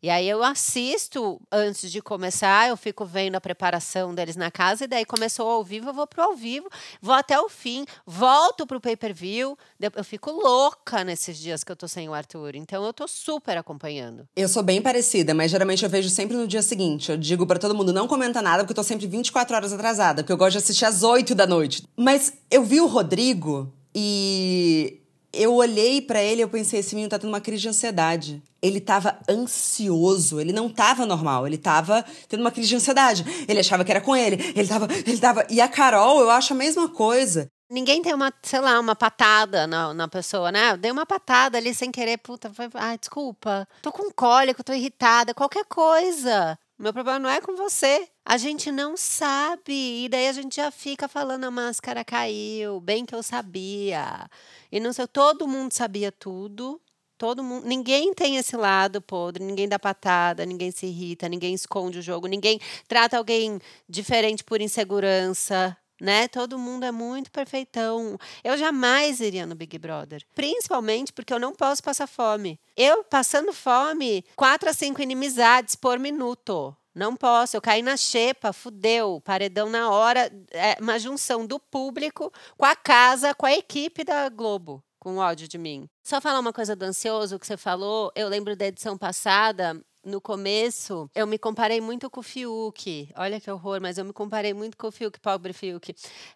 E 0.03 0.09
aí 0.09 0.27
eu 0.27 0.43
assisto 0.43 1.39
antes 1.51 1.91
de 1.91 2.01
começar, 2.01 2.69
eu 2.69 2.75
fico 2.75 3.05
vendo 3.05 3.35
a 3.35 3.41
preparação 3.41 4.15
deles 4.15 4.35
na 4.35 4.49
casa, 4.49 4.85
e 4.85 4.87
daí 4.87 5.05
começou 5.05 5.47
ao 5.47 5.63
vivo, 5.63 5.89
eu 5.89 5.93
vou 5.93 6.07
pro 6.07 6.23
ao 6.23 6.35
vivo, 6.35 6.67
vou 6.99 7.13
até 7.13 7.39
o 7.39 7.47
fim, 7.47 7.85
volto 8.05 8.65
pro 8.65 8.81
pay-per-view. 8.81 9.57
Eu 9.95 10.03
fico 10.03 10.31
louca 10.31 11.03
nesses 11.03 11.37
dias 11.37 11.63
que 11.63 11.71
eu 11.71 11.75
tô 11.75 11.87
sem 11.87 12.09
o 12.09 12.13
Arthur. 12.13 12.55
Então 12.55 12.83
eu 12.83 12.93
tô 12.93 13.07
super 13.07 13.57
acompanhando. 13.57 14.27
Eu 14.35 14.47
sou 14.47 14.63
bem 14.63 14.81
parecida, 14.81 15.33
mas 15.33 15.51
geralmente 15.51 15.83
eu 15.83 15.89
vejo 15.89 16.09
sempre 16.09 16.35
no 16.35 16.47
dia 16.47 16.61
seguinte. 16.61 17.11
Eu 17.11 17.17
digo 17.17 17.45
para 17.45 17.59
todo 17.59 17.75
mundo, 17.75 17.93
não 17.93 18.07
comenta 18.07 18.41
nada, 18.41 18.63
porque 18.63 18.71
eu 18.71 18.75
tô 18.75 18.83
sempre 18.83 19.05
24 19.05 19.55
horas 19.55 19.73
atrasada, 19.73 20.23
porque 20.23 20.33
eu 20.33 20.37
gosto 20.37 20.53
de 20.53 20.57
assistir 20.59 20.85
às 20.85 21.03
8 21.03 21.35
da 21.35 21.45
noite. 21.45 21.83
Mas 21.95 22.33
eu 22.49 22.63
vi 22.63 22.81
o 22.81 22.87
Rodrigo 22.87 23.71
e 23.93 25.00
eu 25.33 25.53
olhei 25.53 26.01
para 26.01 26.21
ele 26.21 26.41
e 26.41 26.43
eu 26.43 26.49
pensei, 26.49 26.79
esse 26.79 26.93
menino 26.93 27.09
tá 27.09 27.17
tendo 27.17 27.29
uma 27.29 27.41
crise 27.41 27.61
de 27.61 27.69
ansiedade. 27.69 28.41
Ele 28.61 28.79
tava 28.79 29.17
ansioso, 29.29 30.39
ele 30.39 30.51
não 30.51 30.69
tava 30.69 31.05
normal, 31.05 31.47
ele 31.47 31.57
tava 31.57 32.05
tendo 32.27 32.41
uma 32.41 32.51
crise 32.51 32.69
de 32.69 32.75
ansiedade. 32.75 33.25
Ele 33.47 33.59
achava 33.59 33.83
que 33.83 33.91
era 33.91 34.01
com 34.01 34.15
ele, 34.15 34.35
ele 34.55 34.67
tava, 34.67 34.87
ele 34.93 35.17
tava. 35.17 35.45
E 35.49 35.61
a 35.61 35.67
Carol, 35.67 36.19
eu 36.19 36.29
acho 36.29 36.53
a 36.53 36.55
mesma 36.55 36.89
coisa. 36.89 37.47
Ninguém 37.69 38.01
tem 38.01 38.13
uma, 38.13 38.33
sei 38.43 38.59
lá, 38.59 38.77
uma 38.79 38.95
patada 38.95 39.65
na, 39.65 39.93
na 39.93 40.07
pessoa, 40.07 40.51
né? 40.51 40.71
Eu 40.71 40.77
dei 40.77 40.91
uma 40.91 41.05
patada 41.05 41.57
ali 41.57 41.73
sem 41.73 41.89
querer, 41.89 42.17
puta, 42.17 42.53
foi, 42.53 42.69
ai, 42.73 42.97
desculpa. 42.97 43.65
Tô 43.81 43.93
com 43.93 44.11
cólico, 44.11 44.63
tô 44.63 44.73
irritada, 44.73 45.33
qualquer 45.33 45.63
coisa. 45.63 46.59
Meu 46.77 46.91
problema 46.91 47.19
não 47.19 47.29
é 47.29 47.39
com 47.39 47.55
você. 47.55 48.09
A 48.25 48.37
gente 48.37 48.71
não 48.71 48.95
sabe. 48.95 50.05
E 50.05 50.09
daí 50.09 50.27
a 50.27 50.33
gente 50.33 50.55
já 50.55 50.71
fica 50.71 51.07
falando 51.07 51.43
a 51.45 51.51
máscara 51.51 52.05
caiu, 52.05 52.79
bem 52.79 53.05
que 53.05 53.15
eu 53.15 53.23
sabia. 53.23 54.29
E 54.71 54.79
não 54.79 54.93
sei, 54.93 55.07
todo 55.07 55.47
mundo 55.47 55.73
sabia 55.73 56.11
tudo. 56.11 56.81
Todo 57.17 57.43
mundo, 57.43 57.67
ninguém 57.67 58.15
tem 58.15 58.37
esse 58.37 58.57
lado 58.57 58.99
podre, 58.99 59.43
ninguém 59.43 59.69
dá 59.69 59.77
patada, 59.77 60.43
ninguém 60.43 60.71
se 60.71 60.87
irrita, 60.87 61.29
ninguém 61.29 61.53
esconde 61.53 61.99
o 61.99 62.01
jogo, 62.01 62.25
ninguém 62.25 62.59
trata 62.87 63.15
alguém 63.15 63.59
diferente 63.87 64.43
por 64.43 64.59
insegurança, 64.59 65.77
né? 66.01 66.27
Todo 66.27 66.57
mundo 66.57 66.83
é 66.83 66.91
muito 66.91 67.31
perfeitão. 67.31 68.17
Eu 68.43 68.57
jamais 68.57 69.19
iria 69.19 69.45
no 69.45 69.53
Big 69.53 69.77
Brother, 69.77 70.25
principalmente 70.33 71.13
porque 71.13 71.31
eu 71.31 71.39
não 71.39 71.53
posso 71.53 71.83
passar 71.83 72.07
fome. 72.07 72.59
Eu 72.75 73.03
passando 73.03 73.53
fome, 73.53 74.25
quatro 74.35 74.67
a 74.67 74.73
cinco 74.73 74.99
inimizades 74.99 75.75
por 75.75 75.99
minuto. 75.99 76.75
Não 76.93 77.15
posso, 77.15 77.55
eu 77.55 77.61
caí 77.61 77.81
na 77.81 77.95
xepa, 77.95 78.51
fudeu, 78.51 79.21
paredão 79.21 79.69
na 79.69 79.89
hora, 79.89 80.31
é 80.51 80.75
uma 80.81 80.99
junção 80.99 81.45
do 81.45 81.57
público 81.59 82.31
com 82.57 82.65
a 82.65 82.75
casa, 82.75 83.33
com 83.33 83.45
a 83.45 83.53
equipe 83.53 84.03
da 84.03 84.27
Globo, 84.27 84.83
com 84.99 85.17
ódio 85.17 85.47
de 85.47 85.57
mim. 85.57 85.87
Só 86.03 86.19
falar 86.19 86.39
uma 86.39 86.51
coisa 86.51 86.75
do 86.75 86.83
ansioso 86.83 87.39
que 87.39 87.47
você 87.47 87.55
falou, 87.55 88.11
eu 88.13 88.27
lembro 88.27 88.55
da 88.57 88.67
edição 88.67 88.97
passada, 88.97 89.81
no 90.03 90.19
começo, 90.19 91.09
eu 91.13 91.27
me 91.27 91.37
comparei 91.37 91.79
muito 91.79 92.09
com 92.09 92.19
o 92.19 92.23
Fiuk. 92.23 93.09
Olha 93.15 93.39
que 93.39 93.51
horror, 93.51 93.79
mas 93.81 93.97
eu 93.97 94.05
me 94.05 94.11
comparei 94.11 94.53
muito 94.53 94.75
com 94.75 94.87
o 94.87 94.91
Fiuk, 94.91 95.19
pobre 95.19 95.53
Fiuk. 95.53 95.95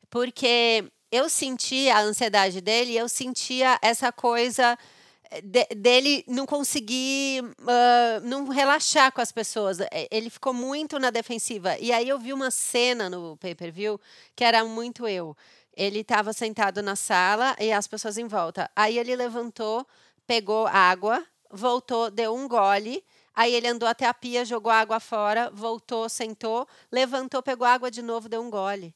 Porque 0.10 0.86
eu 1.12 1.30
sentia 1.30 1.96
a 1.96 2.02
ansiedade 2.02 2.62
dele, 2.62 2.96
eu 2.96 3.10
sentia 3.10 3.80
essa 3.82 4.12
coisa 4.12 4.78
de, 5.44 5.66
dele 5.76 6.24
não 6.28 6.46
conseguir 6.46 7.44
uh, 7.44 8.20
não 8.24 8.48
relaxar 8.48 9.12
com 9.12 9.22
as 9.22 9.32
pessoas. 9.32 9.80
É, 9.80 10.08
ele 10.12 10.30
ficou 10.30 10.54
muito 10.54 11.00
na 11.00 11.10
defensiva. 11.10 11.78
E 11.80 11.92
aí 11.92 12.08
eu 12.08 12.20
vi 12.20 12.34
uma 12.34 12.52
cena 12.52 13.10
no 13.10 13.38
pay-per-view 13.38 14.00
que 14.36 14.44
era 14.44 14.64
muito 14.66 15.08
eu. 15.08 15.36
Ele 15.76 16.00
estava 16.00 16.34
sentado 16.34 16.82
na 16.82 16.96
sala 16.96 17.56
e 17.60 17.72
as 17.72 17.88
pessoas 17.88 18.18
em 18.18 18.28
volta. 18.28 18.70
Aí 18.76 18.98
ele 18.98 19.16
levantou, 19.16 19.86
pegou 20.26 20.68
água, 20.68 21.26
voltou, 21.52 22.10
deu 22.10 22.34
um 22.34 22.48
gole. 22.48 23.04
Aí 23.34 23.54
ele 23.54 23.68
andou 23.68 23.88
até 23.88 24.06
a 24.06 24.14
pia, 24.14 24.46
jogou 24.46 24.72
água 24.72 25.00
fora, 25.00 25.52
voltou, 25.54 26.08
sentou, 26.08 26.68
levantou, 26.92 27.44
pegou 27.44 27.68
água 27.68 27.92
de 27.92 28.02
novo, 28.02 28.30
deu 28.30 28.42
um 28.42 28.50
gole 28.50 28.96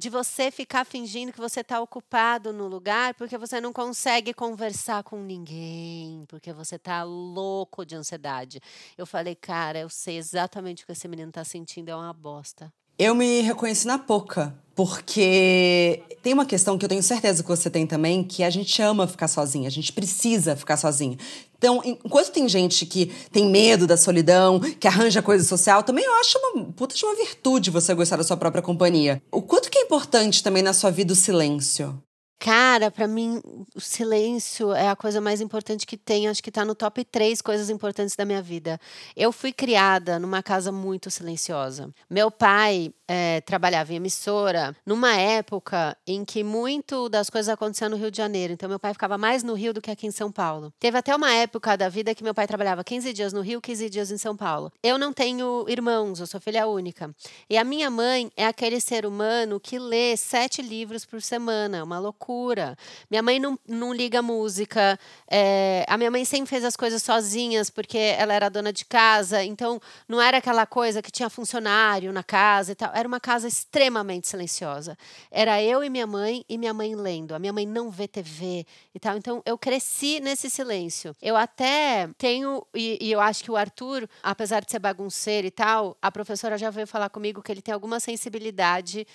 de 0.00 0.08
você 0.08 0.50
ficar 0.50 0.86
fingindo 0.86 1.30
que 1.30 1.38
você 1.38 1.60
está 1.60 1.78
ocupado 1.78 2.54
no 2.54 2.66
lugar 2.66 3.12
porque 3.14 3.36
você 3.36 3.60
não 3.60 3.70
consegue 3.70 4.32
conversar 4.32 5.02
com 5.02 5.20
ninguém, 5.20 6.24
porque 6.26 6.54
você 6.54 6.76
está 6.76 7.02
louco 7.02 7.84
de 7.84 7.96
ansiedade. 7.96 8.62
Eu 8.96 9.04
falei, 9.04 9.34
cara, 9.34 9.78
eu 9.78 9.90
sei 9.90 10.16
exatamente 10.16 10.84
o 10.84 10.86
que 10.86 10.92
esse 10.92 11.06
menino 11.06 11.28
está 11.28 11.44
sentindo, 11.44 11.90
é 11.90 11.94
uma 11.94 12.14
bosta. 12.14 12.72
Eu 13.02 13.14
me 13.14 13.40
reconheci 13.40 13.86
na 13.86 13.98
Poca, 13.98 14.54
porque 14.74 16.02
tem 16.22 16.34
uma 16.34 16.44
questão 16.44 16.76
que 16.76 16.84
eu 16.84 16.88
tenho 16.88 17.02
certeza 17.02 17.42
que 17.42 17.48
você 17.48 17.70
tem 17.70 17.86
também, 17.86 18.22
que 18.22 18.44
a 18.44 18.50
gente 18.50 18.82
ama 18.82 19.06
ficar 19.06 19.26
sozinha, 19.26 19.68
a 19.68 19.70
gente 19.70 19.90
precisa 19.90 20.54
ficar 20.54 20.76
sozinha. 20.76 21.16
Então, 21.56 21.80
enquanto 21.82 22.30
tem 22.30 22.46
gente 22.46 22.84
que 22.84 23.06
tem 23.32 23.46
medo 23.46 23.86
da 23.86 23.96
solidão, 23.96 24.60
que 24.78 24.86
arranja 24.86 25.22
coisa 25.22 25.42
social, 25.44 25.82
também 25.82 26.04
eu 26.04 26.14
acho 26.20 26.38
uma 26.40 26.64
puta 26.72 26.94
de 26.94 27.02
uma 27.02 27.16
virtude 27.16 27.70
você 27.70 27.94
gostar 27.94 28.18
da 28.18 28.22
sua 28.22 28.36
própria 28.36 28.60
companhia. 28.60 29.22
O 29.32 29.40
quanto 29.40 29.70
que 29.70 29.78
é 29.78 29.82
importante 29.82 30.42
também 30.42 30.62
na 30.62 30.74
sua 30.74 30.90
vida 30.90 31.14
o 31.14 31.16
silêncio? 31.16 31.98
Cara, 32.42 32.90
para 32.90 33.06
mim, 33.06 33.42
o 33.76 33.80
silêncio 33.80 34.72
é 34.72 34.88
a 34.88 34.96
coisa 34.96 35.20
mais 35.20 35.42
importante 35.42 35.86
que 35.86 35.94
tem. 35.94 36.26
Acho 36.26 36.42
que 36.42 36.50
tá 36.50 36.64
no 36.64 36.74
top 36.74 37.04
três 37.04 37.42
coisas 37.42 37.68
importantes 37.68 38.16
da 38.16 38.24
minha 38.24 38.40
vida. 38.40 38.80
Eu 39.14 39.30
fui 39.30 39.52
criada 39.52 40.18
numa 40.18 40.42
casa 40.42 40.72
muito 40.72 41.10
silenciosa. 41.10 41.90
Meu 42.08 42.30
pai 42.30 42.94
é, 43.12 43.40
trabalhava 43.40 43.92
em 43.92 43.96
emissora 43.96 44.76
numa 44.86 45.16
época 45.16 45.96
em 46.06 46.24
que 46.24 46.44
muito 46.44 47.08
das 47.08 47.28
coisas 47.28 47.48
aconteciam 47.48 47.90
no 47.90 47.96
Rio 47.96 48.10
de 48.10 48.16
Janeiro. 48.16 48.52
Então, 48.52 48.68
meu 48.68 48.78
pai 48.78 48.92
ficava 48.92 49.18
mais 49.18 49.42
no 49.42 49.54
Rio 49.54 49.74
do 49.74 49.80
que 49.80 49.90
aqui 49.90 50.06
em 50.06 50.12
São 50.12 50.30
Paulo. 50.30 50.72
Teve 50.78 50.96
até 50.96 51.14
uma 51.16 51.32
época 51.32 51.76
da 51.76 51.88
vida 51.88 52.14
que 52.14 52.22
meu 52.22 52.34
pai 52.34 52.46
trabalhava 52.46 52.84
15 52.84 53.12
dias 53.12 53.32
no 53.32 53.40
Rio, 53.40 53.60
15 53.60 53.90
dias 53.90 54.10
em 54.12 54.18
São 54.18 54.36
Paulo. 54.36 54.72
Eu 54.82 54.96
não 54.96 55.12
tenho 55.12 55.64
irmãos, 55.68 56.20
eu 56.20 56.26
sou 56.26 56.40
filha 56.40 56.68
única. 56.68 57.12
E 57.48 57.58
a 57.58 57.64
minha 57.64 57.90
mãe 57.90 58.30
é 58.36 58.46
aquele 58.46 58.80
ser 58.80 59.04
humano 59.04 59.58
que 59.58 59.78
lê 59.78 60.16
sete 60.16 60.62
livros 60.62 61.04
por 61.04 61.20
semana, 61.20 61.82
uma 61.82 61.98
loucura 61.98 62.20
loucura. 62.20 62.76
Minha 63.10 63.22
mãe 63.22 63.38
não, 63.38 63.58
não 63.66 63.92
liga 63.92 64.22
música. 64.22 64.98
É, 65.28 65.84
a 65.88 65.96
minha 65.96 66.10
mãe 66.10 66.24
sempre 66.24 66.48
fez 66.48 66.64
as 66.64 66.76
coisas 66.76 67.02
sozinhas, 67.02 67.70
porque 67.70 67.98
ela 67.98 68.32
era 68.32 68.48
dona 68.48 68.72
de 68.72 68.84
casa. 68.84 69.42
Então, 69.42 69.80
não 70.08 70.20
era 70.20 70.38
aquela 70.38 70.66
coisa 70.66 71.02
que 71.02 71.10
tinha 71.10 71.30
funcionário 71.30 72.12
na 72.12 72.22
casa 72.22 72.72
e 72.72 72.74
tal. 72.74 72.90
Era 73.00 73.08
uma 73.08 73.18
casa 73.18 73.48
extremamente 73.48 74.28
silenciosa. 74.28 74.96
Era 75.30 75.62
eu 75.62 75.82
e 75.82 75.90
minha 75.90 76.06
mãe, 76.06 76.44
e 76.48 76.58
minha 76.58 76.74
mãe 76.74 76.94
lendo. 76.94 77.34
A 77.34 77.38
minha 77.38 77.52
mãe 77.52 77.66
não 77.66 77.90
vê 77.90 78.06
TV 78.06 78.66
e 78.94 79.00
tal. 79.00 79.16
Então, 79.16 79.42
eu 79.44 79.56
cresci 79.56 80.20
nesse 80.20 80.50
silêncio. 80.50 81.16
Eu 81.20 81.34
até 81.34 82.08
tenho, 82.18 82.64
e, 82.74 82.98
e 83.00 83.10
eu 83.10 83.20
acho 83.20 83.42
que 83.42 83.50
o 83.50 83.56
Arthur, 83.56 84.08
apesar 84.22 84.60
de 84.64 84.70
ser 84.70 84.78
bagunceiro 84.78 85.46
e 85.46 85.50
tal, 85.50 85.96
a 86.00 86.12
professora 86.12 86.58
já 86.58 86.70
veio 86.70 86.86
falar 86.86 87.08
comigo 87.08 87.42
que 87.42 87.50
ele 87.50 87.62
tem 87.62 87.72
alguma 87.72 87.98
sensibilidade 87.98 89.06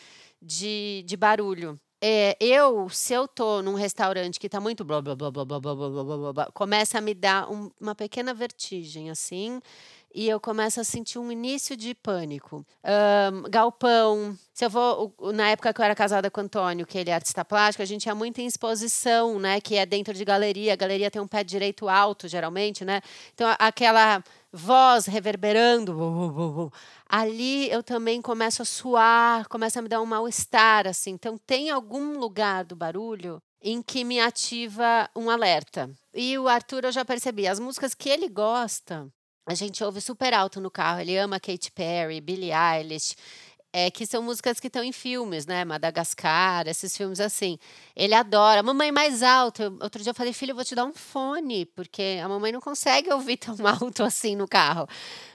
de, 0.41 1.04
de 1.06 1.15
barulho. 1.15 1.80
É, 2.02 2.38
eu, 2.39 2.89
se 2.89 3.13
eu 3.13 3.28
tô 3.28 3.62
num 3.62 3.74
restaurante 3.74 4.39
que 4.39 4.50
tá 4.50 4.60
muito 4.60 4.84
blá 4.84 5.02
blá 5.02 5.15
blá 5.15 5.32
blá 5.32 5.45
blá 5.45 5.60
blá 5.60 5.76
blá 5.76 5.89
blá 5.89 6.04
blá, 6.17 6.34
blá 6.34 6.52
começa 6.54 6.98
a 6.98 7.02
me 7.02 7.13
dar 7.13 7.50
um, 7.50 7.71
uma 7.80 7.95
pequena 7.95 8.34
vertigem, 8.34 9.10
assim, 9.10 9.60
e 10.15 10.30
eu 10.30 10.39
começo 10.39 10.80
a 10.80 10.84
sentir 10.86 11.19
um 11.19 11.30
início 11.30 11.75
de 11.75 11.93
pânico. 11.93 12.65
Um, 12.86 13.49
galpão. 13.49 14.34
Se 14.54 14.63
eu 14.63 14.69
vou. 14.69 15.13
Na 15.34 15.49
época 15.49 15.73
que 15.73 15.82
eu 15.82 15.84
era 15.84 15.93
casada 15.93 16.32
com 16.32 16.39
o 16.39 16.43
Antônio, 16.45 16.88
que 16.88 16.97
ele 16.97 17.10
é 17.10 17.13
artista 17.13 17.43
plástico, 17.43 17.84
a 17.84 17.86
gente 17.86 18.06
ia 18.06 18.15
muito 18.15 18.39
em 18.39 18.45
exposição, 18.45 19.38
né? 19.38 19.60
Que 19.60 19.75
é 19.75 19.86
dentro 19.86 20.13
de 20.13 20.23
galeria. 20.23 20.71
A 20.71 20.78
galeria 20.78 21.12
tem 21.12 21.21
um 21.21 21.28
pé 21.28 21.43
direito 21.43 21.89
alto, 21.89 22.30
geralmente, 22.30 22.86
né? 22.86 23.01
Então, 23.34 23.54
aquela 23.60 24.23
voz 24.54 25.06
reverberando. 25.06 26.71
Ali 27.10 27.69
eu 27.69 27.84
também 27.84 28.21
começo 28.21 28.62
a 28.62 28.65
suar, 28.65 29.49
começa 29.49 29.80
a 29.80 29.82
me 29.82 29.89
dar 29.89 30.01
um 30.01 30.06
mal-estar, 30.06 30.88
assim. 30.88 31.12
Então, 31.12 31.38
tem 31.38 31.69
algum 31.69 32.17
lugar 32.17 32.63
do 32.63 32.73
barulho 32.73 33.43
em 33.62 33.82
que 33.82 34.06
me 34.06 34.21
ativa 34.21 35.10
um 35.13 35.30
alerta. 35.30 35.89
E 36.13 36.38
o 36.38 36.47
Arthur, 36.47 36.86
eu 36.86 36.91
já 36.93 37.04
percebi, 37.04 37.47
as 37.47 37.60
músicas 37.60 37.93
que 37.93 38.08
ele 38.08 38.30
gosta, 38.30 39.12
a 39.45 39.53
gente 39.53 39.84
ouve 39.84 40.01
super 40.01 40.34
alto 40.34 40.60
no 40.60 40.71
carro. 40.71 41.01
Ele 41.01 41.17
ama 41.17 41.39
Katy 41.39 41.71
Perry, 41.71 42.19
Billie 42.21 42.51
Eilish 42.51 43.15
é, 43.77 43.91
que 43.91 44.05
são 44.05 44.23
músicas 44.23 44.58
que 44.58 44.67
estão 44.67 44.81
em 44.81 44.93
filmes, 44.93 45.45
né? 45.45 45.65
Madagascar, 45.65 46.65
esses 46.65 46.95
filmes 46.95 47.19
assim. 47.19 47.60
Ele 47.93 48.13
adora. 48.13 48.63
Mamãe 48.63 48.89
mais 48.89 49.21
alto. 49.21 49.63
Outro 49.81 50.01
dia 50.01 50.12
eu 50.12 50.15
falei, 50.15 50.31
filho, 50.31 50.51
eu 50.51 50.55
vou 50.55 50.63
te 50.63 50.73
dar 50.73 50.86
um 50.86 50.93
fone, 50.93 51.65
porque 51.65 52.17
a 52.23 52.29
mamãe 52.29 52.53
não 52.53 52.62
consegue 52.62 53.12
ouvir 53.12 53.36
tão 53.36 53.53
alto 53.67 54.01
assim 54.01 54.34
no 54.34 54.47
carro. 54.47 54.88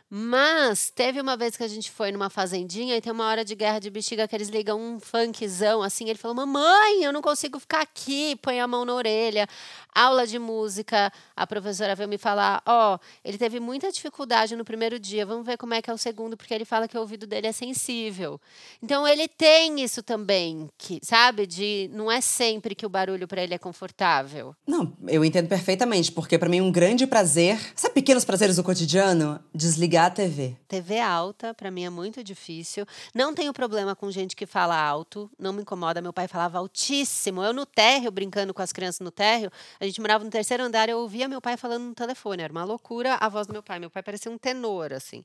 Mas 0.09 0.91
teve 0.91 1.21
uma 1.21 1.37
vez 1.37 1.55
que 1.55 1.63
a 1.63 1.69
gente 1.69 1.91
foi 1.91 2.11
numa 2.11 2.31
fazendinha 2.31 2.97
e 2.97 3.01
tem 3.03 3.13
uma 3.13 3.27
hora 3.29 3.45
de 3.45 3.55
guerra 3.55 3.79
de 3.79 3.91
bexiga 3.91 4.27
que 4.27 4.35
eles 4.35 4.49
ligam 4.49 4.81
um 4.81 4.99
funkzão 4.99 5.83
assim. 5.83 6.09
Ele 6.09 6.19
falou: 6.19 6.35
Mamãe, 6.35 7.05
eu 7.05 7.13
não 7.13 7.21
consigo 7.21 7.61
ficar 7.61 7.83
aqui. 7.83 8.35
Põe 8.37 8.59
a 8.59 8.67
mão 8.67 8.87
na 8.87 8.95
orelha. 8.95 9.47
Aula 9.95 10.27
de 10.27 10.39
música. 10.39 11.13
A 11.37 11.47
professora 11.47 11.95
veio 11.95 12.09
me 12.09 12.19
falar: 12.19 12.63
Ó, 12.67 12.95
oh, 12.95 12.99
ele 13.25 13.37
teve 13.37 13.61
muita 13.61 13.93
dificuldade 13.93 14.57
no 14.57 14.65
primeiro 14.65 14.99
dia. 14.99 15.27
Vamos 15.27 15.45
ver 15.45 15.57
como 15.57 15.75
é 15.75 15.83
que 15.83 15.91
é 15.91 15.93
o 15.93 15.99
segundo, 15.99 16.37
porque 16.37 16.55
ele 16.55 16.65
fala 16.65 16.89
que 16.89 16.97
o 16.97 17.01
ouvido 17.01 17.27
dele 17.27 17.47
é 17.47 17.53
sensível. 17.53 18.41
Então 18.83 19.07
ele 19.07 19.29
tem 19.29 19.83
isso 19.83 20.03
também, 20.03 20.69
que 20.79 20.99
sabe? 21.03 21.47
De 21.47 21.91
não 21.93 22.11
é 22.11 22.21
sempre 22.21 22.75
que 22.75 22.87
o 22.87 22.89
barulho 22.89 23.29
para 23.29 23.43
ele 23.43 23.55
é 23.55 23.59
confortável. 23.59 24.55
Não, 24.67 24.97
eu 25.07 25.25
entendo 25.25 25.49
perfeitamente, 25.49 26.11
porque 26.11 26.39
para 26.39 26.49
mim 26.49 26.61
um 26.61 26.73
grande 26.73 27.07
prazer, 27.07 27.61
sabe 27.77 27.95
pequenos 27.95 28.25
prazeres 28.25 28.57
do 28.57 28.65
cotidiano? 28.65 29.39
Desligar 29.55 29.91
ligar 29.91 30.07
a 30.07 30.11
TV. 30.11 30.57
TV 30.69 31.01
alta, 31.01 31.53
para 31.53 31.69
mim 31.69 31.85
é 31.85 31.91
muito 31.91 32.23
difícil. 32.23 32.87
Não 33.13 33.35
tenho 33.35 33.53
problema 33.53 33.97
com 33.97 34.09
gente 34.09 34.37
que 34.37 34.47
fala 34.47 34.81
alto, 34.81 35.29
não 35.37 35.53
me 35.53 35.63
incomoda. 35.63 36.01
Meu 36.01 36.13
pai 36.13 36.29
falava 36.29 36.59
altíssimo. 36.59 37.43
Eu 37.43 37.53
no 37.53 37.67
térreo, 37.67 38.13
brincando 38.13 38.55
com 38.55 38.63
as 38.63 38.73
crianças 38.73 39.01
no 39.01 39.11
térreo, 39.11 39.51
a 39.81 39.85
gente 39.85 40.01
morava 40.01 40.23
no 40.23 40.31
terceiro 40.31 40.63
andar, 40.63 40.89
eu 40.89 40.99
ouvia 40.99 41.27
meu 41.27 41.41
pai 41.41 41.57
falando 41.57 41.85
no 41.85 41.95
telefone. 41.95 42.43
Era 42.43 42.53
uma 42.53 42.65
loucura 42.65 43.17
a 43.21 43.29
voz 43.29 43.47
do 43.47 43.53
meu 43.53 43.63
pai. 43.63 43.79
Meu 43.79 43.91
pai 43.91 44.03
parecia 44.03 44.31
um 44.31 44.39
tenor, 44.39 44.93
assim. 44.93 45.25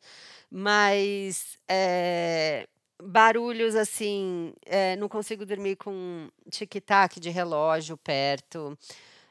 Mas. 0.49 1.57
É 1.67 2.67
barulhos 2.97 3.75
assim, 3.75 4.53
é, 4.65 4.95
não 4.95 5.09
consigo 5.09 5.45
dormir 5.45 5.75
com 5.75 6.29
tic-tac 6.49 7.19
de 7.19 7.29
relógio 7.29 7.97
perto 7.97 8.77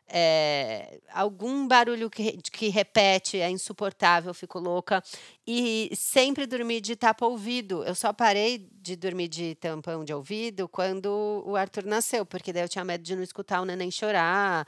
é, 0.06 1.00
algum 1.12 1.66
barulho 1.66 2.10
que, 2.10 2.38
que 2.52 2.68
repete 2.68 3.40
é 3.40 3.50
insuportável, 3.50 4.30
eu 4.30 4.34
fico 4.34 4.58
louca. 4.58 5.02
E 5.46 5.90
sempre 5.94 6.46
dormir 6.46 6.80
de 6.80 6.94
tapa-ouvido. 6.94 7.82
Eu 7.84 7.94
só 7.94 8.12
parei 8.12 8.68
de 8.80 8.96
dormir 8.96 9.28
de 9.28 9.54
tampão 9.54 10.04
de 10.04 10.12
ouvido 10.12 10.68
quando 10.68 11.42
o 11.46 11.56
Arthur 11.56 11.84
nasceu, 11.84 12.24
porque 12.26 12.52
daí 12.52 12.62
eu 12.62 12.68
tinha 12.68 12.84
medo 12.84 13.02
de 13.02 13.16
não 13.16 13.22
escutar 13.22 13.60
o 13.60 13.64
neném 13.64 13.90
chorar. 13.90 14.66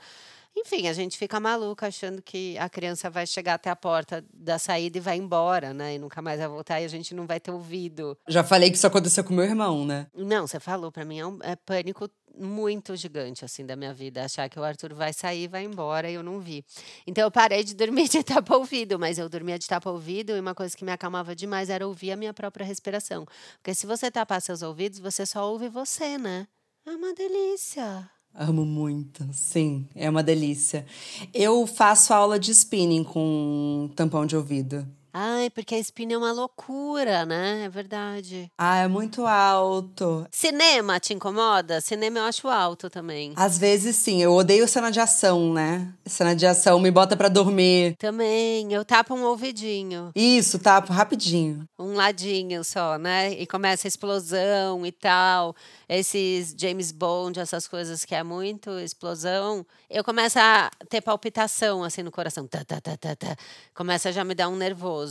Enfim, 0.59 0.87
a 0.87 0.93
gente 0.93 1.19
fica 1.19 1.39
maluca 1.39 1.85
achando 1.85 2.19
que 2.19 2.57
a 2.57 2.67
criança 2.67 3.11
vai 3.11 3.27
chegar 3.27 3.53
até 3.53 3.69
a 3.69 3.75
porta 3.75 4.25
da 4.33 4.57
saída 4.57 4.97
e 4.97 5.01
vai 5.01 5.15
embora, 5.15 5.71
né? 5.71 5.93
E 5.93 5.99
nunca 5.99 6.19
mais 6.19 6.39
vai 6.39 6.47
voltar 6.47 6.81
e 6.81 6.85
a 6.85 6.87
gente 6.87 7.13
não 7.13 7.27
vai 7.27 7.39
ter 7.39 7.51
ouvido. 7.51 8.17
Já 8.27 8.43
falei 8.43 8.71
que 8.71 8.75
isso 8.75 8.87
aconteceu 8.87 9.23
com 9.23 9.35
meu 9.35 9.45
irmão, 9.45 9.85
né? 9.85 10.07
Não, 10.15 10.47
você 10.47 10.59
falou, 10.59 10.91
para 10.91 11.05
mim 11.05 11.19
é, 11.19 11.27
um, 11.27 11.37
é 11.43 11.55
pânico 11.55 12.09
muito 12.35 12.95
gigante 12.95 13.45
assim 13.45 13.67
da 13.67 13.75
minha 13.75 13.93
vida, 13.93 14.25
achar 14.25 14.49
que 14.49 14.59
o 14.59 14.63
Arthur 14.63 14.95
vai 14.95 15.13
sair, 15.13 15.47
vai 15.47 15.63
embora 15.63 16.09
e 16.09 16.15
eu 16.15 16.23
não 16.23 16.39
vi. 16.39 16.65
Então 17.05 17.23
eu 17.23 17.31
parei 17.31 17.63
de 17.63 17.75
dormir 17.75 18.09
de 18.09 18.23
tapa 18.23 18.57
ouvido, 18.57 18.97
mas 18.97 19.19
eu 19.19 19.29
dormia 19.29 19.59
de 19.59 19.67
tapa 19.67 19.91
ouvido 19.91 20.35
e 20.35 20.39
uma 20.39 20.55
coisa 20.55 20.75
que 20.75 20.83
me 20.83 20.91
acalmava 20.91 21.35
demais 21.35 21.69
era 21.69 21.87
ouvir 21.87 22.11
a 22.11 22.15
minha 22.15 22.33
própria 22.33 22.65
respiração. 22.65 23.27
Porque 23.57 23.75
se 23.75 23.85
você 23.85 24.09
tapar 24.09 24.41
seus 24.41 24.63
ouvidos, 24.63 24.97
você 24.97 25.23
só 25.23 25.47
ouve 25.47 25.69
você, 25.69 26.17
né? 26.17 26.47
É 26.83 26.89
uma 26.89 27.13
delícia. 27.13 28.09
Amo 28.39 28.63
muito, 28.63 29.27
sim, 29.33 29.87
é 29.95 30.07
uma 30.07 30.21
delícia. 30.21 30.85
Eu 31.33 31.65
faço 31.65 32.13
aula 32.13 32.37
de 32.37 32.51
spinning 32.51 33.03
com 33.03 33.89
tampão 33.95 34.27
de 34.27 34.35
ouvido. 34.35 34.87
Ai, 35.19 35.49
porque 35.49 35.73
a 35.73 35.79
espinha 35.79 36.13
é 36.13 36.17
uma 36.19 36.31
loucura, 36.31 37.25
né? 37.25 37.63
É 37.65 37.69
verdade. 37.69 38.51
Ah, 38.55 38.77
é 38.77 38.87
muito 38.87 39.25
alto. 39.25 40.27
Cinema 40.29 40.99
te 40.99 41.11
incomoda? 41.11 41.81
Cinema 41.81 42.19
eu 42.19 42.23
acho 42.25 42.47
alto 42.47 42.87
também. 42.87 43.33
Às 43.35 43.57
vezes 43.57 43.95
sim, 43.95 44.21
eu 44.21 44.31
odeio 44.35 44.67
cena 44.67 44.91
de 44.91 44.99
ação, 44.99 45.51
né? 45.51 45.91
Cena 46.05 46.35
de 46.35 46.45
ação 46.45 46.79
me 46.79 46.91
bota 46.91 47.17
pra 47.17 47.29
dormir. 47.29 47.95
Também, 47.97 48.71
eu 48.71 48.85
tapo 48.85 49.15
um 49.15 49.23
ouvidinho. 49.23 50.11
Isso, 50.15 50.59
tapo 50.59 50.93
rapidinho. 50.93 51.67
Um 51.79 51.95
ladinho 51.95 52.63
só, 52.63 52.99
né? 52.99 53.31
E 53.31 53.47
começa 53.47 53.87
a 53.87 53.89
explosão 53.89 54.85
e 54.85 54.91
tal. 54.91 55.55
Esses 55.89 56.53
James 56.55 56.91
Bond, 56.91 57.39
essas 57.39 57.67
coisas 57.67 58.05
que 58.05 58.13
é 58.13 58.21
muito 58.21 58.69
explosão. 58.77 59.65
Eu 59.89 60.03
começo 60.03 60.37
a 60.37 60.69
ter 60.89 61.01
palpitação 61.01 61.83
assim 61.83 62.03
no 62.03 62.11
coração. 62.11 62.45
Tá, 62.45 62.63
tá, 62.63 62.79
tá, 62.79 62.95
tá, 62.95 63.15
tá. 63.15 63.35
Começa 63.73 64.09
a 64.09 64.11
já 64.11 64.23
me 64.23 64.35
dar 64.35 64.47
um 64.47 64.55
nervoso. 64.55 65.06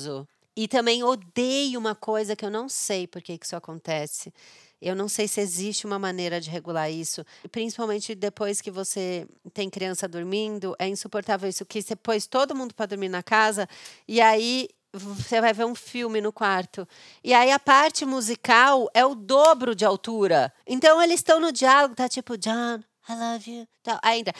E 0.57 0.67
também 0.67 1.03
odeio 1.03 1.79
uma 1.79 1.95
coisa 1.95 2.35
que 2.35 2.45
eu 2.45 2.51
não 2.51 2.69
sei 2.69 3.07
por 3.07 3.21
que 3.21 3.37
que 3.37 3.45
isso 3.45 3.57
acontece. 3.57 4.33
Eu 4.81 4.95
não 4.95 5.09
sei 5.09 5.27
se 5.27 5.41
existe 5.41 5.87
uma 5.87 5.99
maneira 5.99 6.41
de 6.41 6.51
regular 6.51 6.91
isso, 6.91 7.25
principalmente 7.51 8.15
depois 8.15 8.61
que 8.61 8.71
você 8.71 9.27
tem 9.55 9.71
criança 9.71 10.07
dormindo, 10.07 10.77
é 10.79 10.87
insuportável 10.87 11.49
isso 11.49 11.65
que 11.65 11.81
você 11.81 11.97
pôs 11.97 12.27
todo 12.27 12.55
mundo 12.55 12.75
para 12.75 12.87
dormir 12.87 13.09
na 13.09 13.23
casa 13.23 13.69
e 14.07 14.21
aí 14.21 14.69
você 14.93 15.41
vai 15.41 15.53
ver 15.53 15.65
um 15.65 15.75
filme 15.75 16.21
no 16.21 16.33
quarto. 16.33 16.87
E 17.23 17.35
aí 17.35 17.51
a 17.51 17.59
parte 17.59 18.05
musical 18.05 18.89
é 18.95 19.05
o 19.05 19.15
dobro 19.15 19.75
de 19.75 19.85
altura. 19.85 20.53
Então 20.67 21.03
eles 21.03 21.21
estão 21.21 21.41
no 21.41 21.53
diálogo, 21.53 21.95
tá 21.95 22.09
tipo, 22.09 22.37
John, 22.37 22.83
I 23.09 23.15
love 23.15 23.51
you. 23.51 23.67
Tá, 23.83 24.01
ainda. 24.03 24.33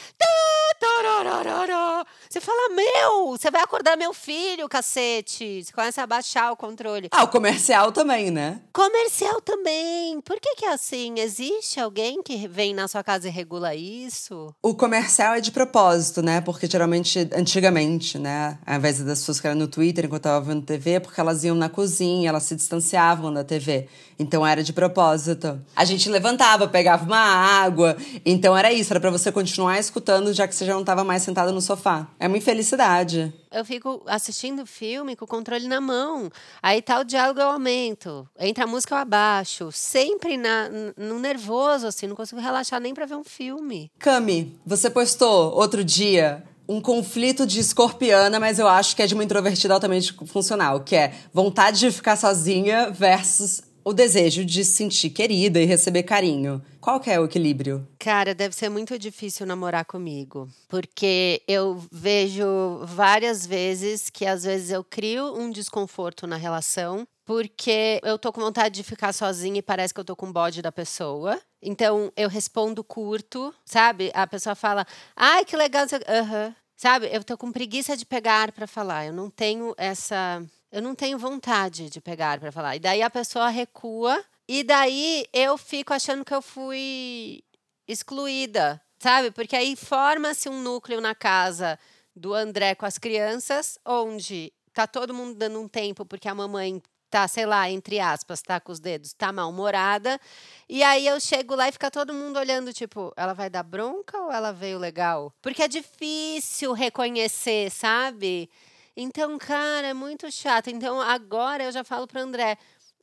Você 2.29 2.41
fala, 2.41 2.75
meu, 2.75 3.29
você 3.31 3.49
vai 3.49 3.63
acordar 3.63 3.97
meu 3.97 4.13
filho, 4.13 4.69
cacete. 4.69 5.63
Você 5.65 5.73
começa 5.73 6.03
a 6.03 6.07
baixar 6.07 6.51
o 6.51 6.57
controle. 6.57 7.09
Ah, 7.13 7.23
o 7.23 7.29
comercial 7.29 7.93
também, 7.93 8.31
né? 8.31 8.61
Comercial 8.73 9.41
também. 9.41 10.21
Por 10.21 10.41
que, 10.41 10.57
que 10.57 10.65
é 10.65 10.73
assim? 10.73 11.15
Existe 11.19 11.79
alguém 11.79 12.23
que 12.23 12.49
vem 12.49 12.75
na 12.75 12.89
sua 12.89 13.05
casa 13.05 13.29
e 13.29 13.31
regula 13.31 13.75
isso? 13.75 14.53
O 14.61 14.75
comercial 14.75 15.35
é 15.35 15.41
de 15.41 15.53
propósito, 15.53 16.21
né? 16.21 16.41
Porque 16.41 16.67
geralmente, 16.67 17.31
antigamente, 17.33 18.19
né? 18.19 18.59
Ao 18.67 18.77
invés 18.77 18.99
das 18.99 19.21
pessoas 19.21 19.37
ficarem 19.39 19.59
no 19.59 19.69
Twitter 19.69 20.07
enquanto 20.07 20.27
estavam 20.27 20.49
vendo 20.49 20.67
TV, 20.67 20.99
porque 20.99 21.21
elas 21.21 21.45
iam 21.45 21.55
na 21.55 21.69
cozinha, 21.69 22.29
elas 22.29 22.43
se 22.43 22.57
distanciavam 22.57 23.33
da 23.33 23.45
TV. 23.45 23.89
Então 24.19 24.47
era 24.47 24.63
de 24.63 24.73
propósito. 24.73 25.61
A 25.75 25.85
gente 25.85 26.09
levantava, 26.09 26.67
pegava 26.67 27.05
uma 27.05 27.19
água. 27.19 27.97
Então 28.25 28.56
era 28.59 28.73
isso, 28.73 28.93
era 28.93 29.01
para 29.01 29.11
você 29.11 29.31
continuar 29.33 29.79
escutando, 29.79 30.33
já 30.33 30.47
que 30.47 30.55
você 30.55 30.65
já 30.65 30.73
não 30.73 30.81
estava 30.81 31.05
mais 31.05 31.23
sentada 31.23 31.53
no 31.53 31.61
sofá. 31.61 32.09
É 32.19 32.27
uma 32.27 32.37
infelicidade. 32.37 33.33
Eu 33.51 33.65
fico 33.65 34.03
assistindo 34.07 34.67
filme 34.67 35.17
com 35.17 35.25
o 35.25 35.29
controle 35.29 35.67
na 35.67 35.81
mão. 35.81 36.31
Aí 36.63 36.83
tá 36.83 37.01
o 37.01 37.05
diálogo, 37.05 37.41
eu 37.41 37.49
aumento. 37.49 38.29
Entra 38.39 38.65
a 38.65 38.67
música, 38.67 38.95
eu 38.95 38.99
abaixo. 38.99 39.71
Sempre 39.73 40.37
na, 40.37 40.69
no 40.97 41.19
nervoso, 41.19 41.87
assim. 41.87 42.07
Não 42.07 42.17
consigo 42.17 42.41
relaxar 42.41 42.81
nem 42.81 42.95
pra 42.95 43.07
ver 43.07 43.17
um 43.17 43.25
filme. 43.25 43.91
Cami, 43.99 44.59
você 44.65 44.91
postou 44.91 45.55
outro 45.55 45.83
dia 45.85 46.43
um 46.69 46.81
conflito 46.81 47.47
de 47.47 47.61
escorpiana, 47.61 48.41
mas 48.41 48.59
eu 48.59 48.67
acho 48.67 48.97
que 48.97 49.03
é 49.03 49.07
de 49.07 49.15
uma 49.15 49.23
introvertida 49.23 49.73
altamente 49.73 50.13
funcional, 50.27 50.81
que 50.81 50.97
é 50.97 51.13
vontade 51.33 51.79
de 51.79 51.91
ficar 51.91 52.17
sozinha 52.17 52.91
versus 52.91 53.63
o 53.87 53.93
desejo 53.93 54.45
de 54.45 54.65
se 54.65 54.73
sentir 54.73 55.11
querida 55.11 55.61
e 55.61 55.65
receber 55.65 56.03
carinho. 56.03 56.61
Qual 56.81 56.99
que 56.99 57.09
é 57.09 57.21
o 57.21 57.25
equilíbrio? 57.25 57.87
Cara, 58.01 58.35
deve 58.35 58.53
ser 58.53 58.69
muito 58.69 58.99
difícil 58.99 59.47
namorar 59.47 59.85
comigo, 59.85 60.49
porque 60.67 61.41
eu 61.47 61.81
vejo 61.93 62.81
várias 62.83 63.47
vezes 63.47 64.11
que 64.11 64.27
às 64.27 64.43
vezes 64.43 64.73
eu 64.73 64.83
crio 64.83 65.39
um 65.39 65.53
desconforto 65.53 66.27
na 66.27 66.35
relação, 66.35 67.07
porque 67.25 68.01
eu 68.03 68.19
tô 68.19 68.33
com 68.33 68.41
vontade 68.41 68.75
de 68.75 68.83
ficar 68.83 69.13
sozinha 69.13 69.61
e 69.61 69.63
parece 69.63 69.95
que 69.95 70.01
eu 70.01 70.05
tô 70.05 70.17
com 70.17 70.33
bode 70.33 70.61
da 70.63 70.73
pessoa. 70.73 71.41
Então 71.63 72.13
eu 72.17 72.29
respondo 72.29 72.83
curto, 72.83 73.55
sabe? 73.65 74.11
A 74.15 74.27
pessoa 74.27 74.57
fala: 74.57 74.85
"Ai, 75.15 75.45
que 75.45 75.57
legal". 75.57 75.87
Aham. 76.09 76.53
Sabe? 76.77 77.09
Eu 77.11 77.25
tô 77.25 77.39
com 77.39 77.51
preguiça 77.51 77.97
de 77.97 78.05
pegar 78.05 78.53
para 78.53 78.67
falar. 78.67 79.07
Eu 79.07 79.13
não 79.13 79.31
tenho 79.31 79.75
essa 79.79 80.45
eu 80.71 80.83
não 80.83 80.95
tenho 80.95 81.19
vontade 81.19 81.89
de 81.89 82.01
pegar 82.01 82.39
para 82.41 82.53
falar. 82.53 82.77
E 82.77 82.81
daí 82.81 83.03
a 83.03 83.11
pessoa 83.11 83.49
recua 83.49 84.23
e 84.49 84.63
daí 84.63 85.27
eu 85.33 85.57
fico 85.57 85.93
achando 85.93 86.25
que 86.25 86.35
eu 86.35 86.43
fui 86.43 87.43
excluída, 87.89 88.81
sabe? 88.99 89.31
Porque 89.31 89.57
aí 89.57 89.77
forma-se 89.77 90.49
um 90.49 90.63
núcleo 90.63 91.01
na 91.01 91.15
casa 91.15 91.79
do 92.15 92.33
André 92.35 92.75
com 92.75 92.87
as 92.87 92.99
crianças, 92.99 93.79
onde 93.85 94.53
tá 94.73 94.87
todo 94.87 95.15
mundo 95.15 95.35
dando 95.35 95.61
um 95.61 95.69
tempo 95.69 96.05
porque 96.05 96.29
a 96.29 96.35
mamãe 96.35 96.83
tá, 97.11 97.27
sei 97.29 97.47
lá, 97.47 97.71
entre 97.71 98.01
aspas, 98.01 98.43
tá 98.43 98.61
com 98.61 98.73
os 98.73 98.81
dedos, 98.81 99.13
tá 99.13 99.33
mal-humorada. 99.33 100.21
E 100.69 100.83
aí 100.83 101.07
eu 101.07 101.19
chego 101.21 101.55
lá 101.55 101.69
e 101.69 101.73
fica 101.73 101.91
todo 101.91 102.13
mundo 102.13 102.39
olhando, 102.39 102.73
tipo, 102.73 103.13
ela 103.17 103.33
vai 103.33 103.49
dar 103.49 103.63
bronca 103.63 104.19
ou 104.19 104.33
ela 104.33 104.53
veio 104.53 104.79
legal? 104.79 105.33
Porque 105.41 105.63
é 105.63 105.69
difícil 105.69 106.73
reconhecer, 106.73 107.71
sabe? 107.71 108.51
Então, 108.97 109.37
cara, 109.39 109.89
é 109.89 109.95
muito 109.95 110.31
chato. 110.31 110.69
Então, 110.69 111.01
agora 111.01 111.65
eu 111.65 111.73
já 111.73 111.85
falo 111.85 112.07
pro 112.07 112.21
André: 112.21 112.57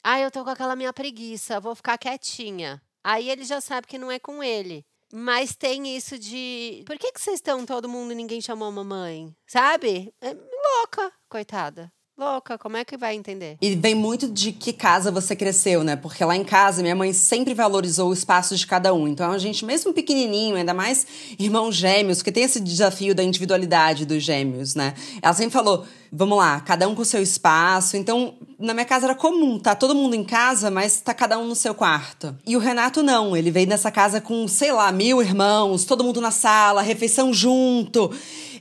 ah, 0.04 0.20
eu 0.20 0.32
tô 0.32 0.44
com 0.44 0.50
aquela 0.50 0.76
minha 0.76 0.92
preguiça, 0.92 1.60
vou 1.60 1.76
ficar 1.76 1.98
quietinha. 1.98 2.82
Aí 3.04 3.30
ele 3.30 3.44
já 3.44 3.62
sabe 3.62 3.88
que 3.88 3.98
não 3.98 4.12
é 4.12 4.20
com 4.20 4.44
ele. 4.44 4.86
Mas 5.14 5.56
tem 5.56 5.96
isso 5.96 6.18
de. 6.18 6.84
Por 6.88 6.98
que, 6.98 7.12
que 7.12 7.22
vocês 7.22 7.36
estão 7.36 7.66
todo 7.66 7.88
mundo 7.88 8.14
e 8.14 8.16
ninguém 8.16 8.42
chamou 8.42 8.68
a 8.68 8.72
mamãe? 8.72 9.36
Sabe? 9.46 10.14
É 10.20 10.34
louca, 10.34 11.12
coitada 11.30 11.92
louca, 12.18 12.58
como 12.58 12.78
é 12.78 12.86
que 12.86 12.96
vai 12.96 13.16
entender? 13.16 13.58
E 13.62 13.76
vem 13.76 13.96
muito 13.96 14.30
de 14.30 14.52
que 14.52 14.72
casa 14.72 15.12
você 15.12 15.36
cresceu, 15.36 15.84
né? 15.84 15.96
Porque 15.96 16.24
lá 16.24 16.36
em 16.36 16.44
casa 16.44 16.82
minha 16.82 16.96
mãe 16.96 17.12
sempre 17.12 17.54
valorizou 17.54 18.10
o 18.10 18.14
espaço 18.14 18.56
de 18.56 18.66
cada 18.66 18.94
um. 18.94 19.08
Então 19.08 19.32
a 19.32 19.38
gente, 19.38 19.66
mesmo 19.66 19.94
pequenininho, 19.94 20.56
ainda 20.56 20.74
mais 20.74 21.06
irmãos 21.40 21.76
gêmeos, 21.76 22.22
que 22.22 22.32
tem 22.32 22.44
esse 22.44 22.60
desafio 22.60 23.16
da 23.16 23.24
individualidade 23.24 24.06
dos 24.06 24.24
gêmeos, 24.24 24.76
né? 24.76 24.94
Ela 25.22 25.34
sempre 25.34 25.52
falou: 25.52 25.86
vamos 26.12 26.38
lá, 26.38 26.60
cada 26.62 26.88
um 26.88 26.94
com 26.94 27.02
o 27.02 27.06
seu 27.06 27.22
espaço. 27.22 27.98
Então, 27.98 28.36
na 28.60 28.74
minha 28.74 28.86
casa 28.86 29.08
era 29.08 29.16
comum, 29.16 29.58
tá 29.58 29.74
todo 29.74 29.96
mundo 29.96 30.16
em 30.16 30.24
casa, 30.24 30.70
mas 30.70 31.02
tá 31.02 31.14
cada 31.14 31.40
um 31.40 31.48
no 31.48 31.56
seu 31.56 31.74
quarto. 31.74 32.38
E 32.46 32.56
o 32.56 32.60
Renato 32.60 33.02
não, 33.02 33.36
ele 33.36 33.50
veio 33.50 33.68
nessa 33.68 33.90
casa 33.90 34.22
com, 34.22 34.48
sei 34.48 34.72
lá, 34.72 34.92
mil 34.92 35.22
irmãos, 35.22 35.86
todo 35.86 36.04
mundo 36.04 36.22
na 36.22 36.32
sala, 36.32 36.84
refeição 36.84 37.34
junto. 37.34 38.12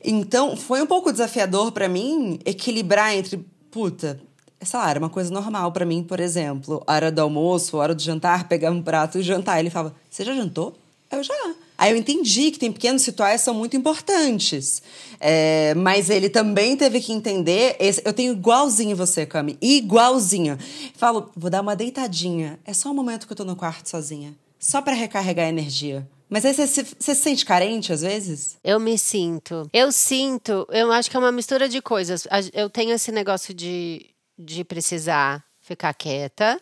Então, 0.05 0.57
foi 0.57 0.83
um 0.83 0.87
pouco 0.87 1.13
desafiador 1.13 1.73
para 1.73 1.89
mim 1.89 2.39
equilibrar 2.45 3.15
entre, 3.15 3.45
puta, 3.71 4.21
sei 4.61 4.79
lá, 4.79 4.91
era 4.91 4.99
uma 4.99 5.11
coisa 5.11 5.33
normal 5.33 5.73
para 5.73 5.85
mim, 5.85 6.03
por 6.03 6.21
exemplo, 6.21 6.83
hora 6.87 7.11
do 7.11 7.21
almoço, 7.21 7.77
hora 7.77 7.95
do 7.95 8.03
jantar, 8.03 8.49
pegar 8.49 8.71
um 8.71 8.83
prato 8.83 9.19
e 9.19 9.23
jantar. 9.23 9.59
Ele 9.61 9.71
falava: 9.71 9.95
Você 10.11 10.25
já 10.25 10.35
jantou? 10.35 10.77
Eu 11.11 11.23
já. 11.23 11.35
Aí 11.77 11.91
eu 11.91 11.97
entendi 11.97 12.51
que 12.51 12.59
tem 12.59 12.71
pequenos 12.71 13.05
rituais 13.05 13.41
que 13.41 13.45
são 13.45 13.55
muito 13.55 13.77
importantes. 13.77 14.83
É, 15.19 15.75
mas 15.75 16.11
ele 16.11 16.29
também 16.29 16.77
teve 16.77 17.01
que 17.01 17.13
entender. 17.13 17.77
Esse, 17.81 18.01
eu 18.05 18.13
tenho 18.13 18.33
igualzinho 18.33 18.95
você, 18.95 19.27
Cami. 19.27 19.59
Igualzinho. 19.61 20.57
Falo, 20.97 21.31
vou 21.37 21.51
dar 21.51 21.61
uma 21.61 21.75
deitadinha. 21.75 22.59
É 22.65 22.73
só 22.73 22.91
um 22.91 22.95
momento 22.95 23.27
que 23.27 23.33
eu 23.33 23.37
tô 23.37 23.45
no 23.45 23.57
quarto 23.57 23.89
sozinha. 23.89 24.33
Só 24.61 24.81
para 24.81 24.95
recarregar 24.95 25.49
energia. 25.49 26.09
Mas 26.33 26.47
aí 26.47 26.55
você, 26.55 26.67
você, 26.67 26.85
se 26.99 27.15
sente 27.15 27.45
carente 27.45 27.93
às 27.93 28.01
vezes? 28.01 28.57
Eu 28.65 28.81
me 28.81 28.97
sinto. 28.97 29.69
Eu 29.71 29.93
sinto, 29.93 30.67
eu 30.71 30.91
acho 30.91 31.11
que 31.11 31.17
é 31.17 31.21
uma 31.21 31.31
mistura 31.31 31.69
de 31.69 31.83
coisas. 31.83 32.27
Eu 32.55 32.71
tenho 32.71 32.95
esse 32.95 33.13
negócio 33.13 33.53
de, 33.53 34.09
de 34.39 34.65
precisar 34.65 35.45
ficar 35.61 35.93
quieta 35.93 36.59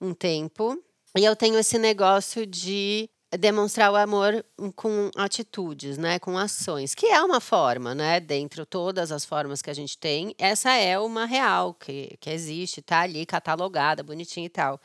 um 0.00 0.12
tempo. 0.12 0.76
E 1.16 1.24
eu 1.24 1.36
tenho 1.36 1.56
esse 1.56 1.78
negócio 1.78 2.44
de 2.44 3.08
demonstrar 3.38 3.92
o 3.92 3.96
amor 3.96 4.44
com 4.74 5.08
atitudes, 5.14 5.96
né, 5.96 6.18
com 6.18 6.36
ações, 6.36 6.92
que 6.92 7.06
é 7.06 7.22
uma 7.22 7.40
forma, 7.40 7.94
né, 7.94 8.18
dentro 8.18 8.66
todas 8.66 9.12
as 9.12 9.24
formas 9.24 9.62
que 9.62 9.70
a 9.70 9.74
gente 9.74 9.96
tem, 9.96 10.34
essa 10.36 10.74
é 10.74 10.98
uma 10.98 11.24
real 11.24 11.72
que, 11.72 12.14
que 12.20 12.28
existe, 12.28 12.82
tá 12.82 13.00
ali 13.00 13.24
catalogada, 13.24 14.02
bonitinha 14.02 14.44
e 14.44 14.50
tal. 14.50 14.78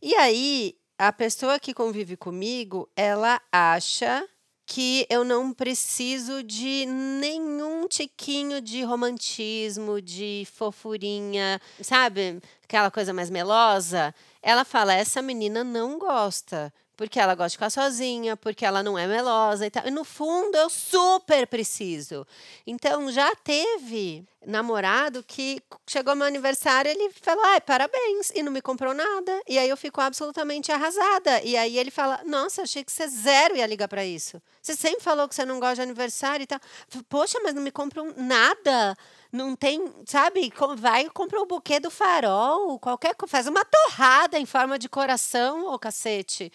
E 0.00 0.14
aí 0.14 0.76
a 1.00 1.10
pessoa 1.10 1.58
que 1.58 1.72
convive 1.72 2.14
comigo, 2.14 2.86
ela 2.94 3.40
acha 3.50 4.22
que 4.66 5.06
eu 5.08 5.24
não 5.24 5.50
preciso 5.50 6.42
de 6.42 6.84
nenhum 6.84 7.88
tiquinho 7.88 8.60
de 8.60 8.82
romantismo, 8.82 10.02
de 10.02 10.46
fofurinha, 10.52 11.58
sabe? 11.80 12.38
Aquela 12.62 12.90
coisa 12.90 13.14
mais 13.14 13.30
melosa. 13.30 14.14
Ela 14.42 14.62
fala: 14.62 14.92
essa 14.92 15.22
menina 15.22 15.64
não 15.64 15.98
gosta 15.98 16.70
porque 17.00 17.18
ela 17.18 17.34
gosta 17.34 17.48
de 17.48 17.56
ficar 17.56 17.70
sozinha, 17.70 18.36
porque 18.36 18.62
ela 18.62 18.82
não 18.82 18.98
é 18.98 19.06
melosa 19.06 19.66
e 19.66 19.70
tal. 19.70 19.86
E 19.86 19.90
no 19.90 20.04
fundo 20.04 20.54
eu 20.54 20.68
super 20.68 21.46
preciso. 21.46 22.26
Então 22.66 23.10
já 23.10 23.34
teve 23.36 24.22
namorado 24.46 25.24
que 25.26 25.62
chegou 25.86 26.14
meu 26.14 26.26
aniversário, 26.26 26.90
ele 26.90 27.10
falou: 27.22 27.42
"Ai, 27.46 27.60
parabéns" 27.62 28.30
e 28.34 28.42
não 28.42 28.52
me 28.52 28.60
comprou 28.60 28.92
nada. 28.92 29.40
E 29.48 29.58
aí 29.58 29.70
eu 29.70 29.78
fico 29.78 29.98
absolutamente 29.98 30.70
arrasada. 30.70 31.42
E 31.42 31.56
aí 31.56 31.78
ele 31.78 31.90
fala: 31.90 32.20
"Nossa, 32.26 32.62
achei 32.64 32.84
que 32.84 32.92
você 32.92 33.08
zero 33.08 33.56
ia 33.56 33.66
ligar 33.66 33.88
para 33.88 34.04
isso. 34.04 34.38
Você 34.60 34.76
sempre 34.76 35.02
falou 35.02 35.26
que 35.26 35.34
você 35.34 35.46
não 35.46 35.58
gosta 35.58 35.76
de 35.76 35.80
aniversário 35.82 36.44
e 36.44 36.46
tal. 36.46 36.60
Poxa, 37.08 37.38
mas 37.42 37.54
não 37.54 37.62
me 37.62 37.70
compram 37.70 38.12
nada." 38.14 38.94
Não 39.32 39.54
tem, 39.54 39.80
sabe? 40.06 40.52
Vai 40.76 41.02
e 41.06 41.10
compra 41.10 41.40
o 41.40 41.46
buquê 41.46 41.78
do 41.78 41.88
farol, 41.88 42.78
qualquer 42.80 43.14
coisa. 43.14 43.30
Faz 43.30 43.46
uma 43.46 43.64
torrada 43.64 44.36
em 44.40 44.44
forma 44.44 44.76
de 44.76 44.88
coração, 44.88 45.72
ô 45.72 45.78
cacete. 45.78 46.50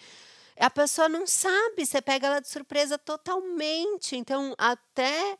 A 0.58 0.70
pessoa 0.70 1.08
não 1.08 1.26
sabe, 1.26 1.84
você 1.84 2.00
pega 2.00 2.26
ela 2.26 2.40
de 2.40 2.48
surpresa 2.48 2.96
totalmente. 2.96 4.16
Então, 4.16 4.54
até 4.56 5.36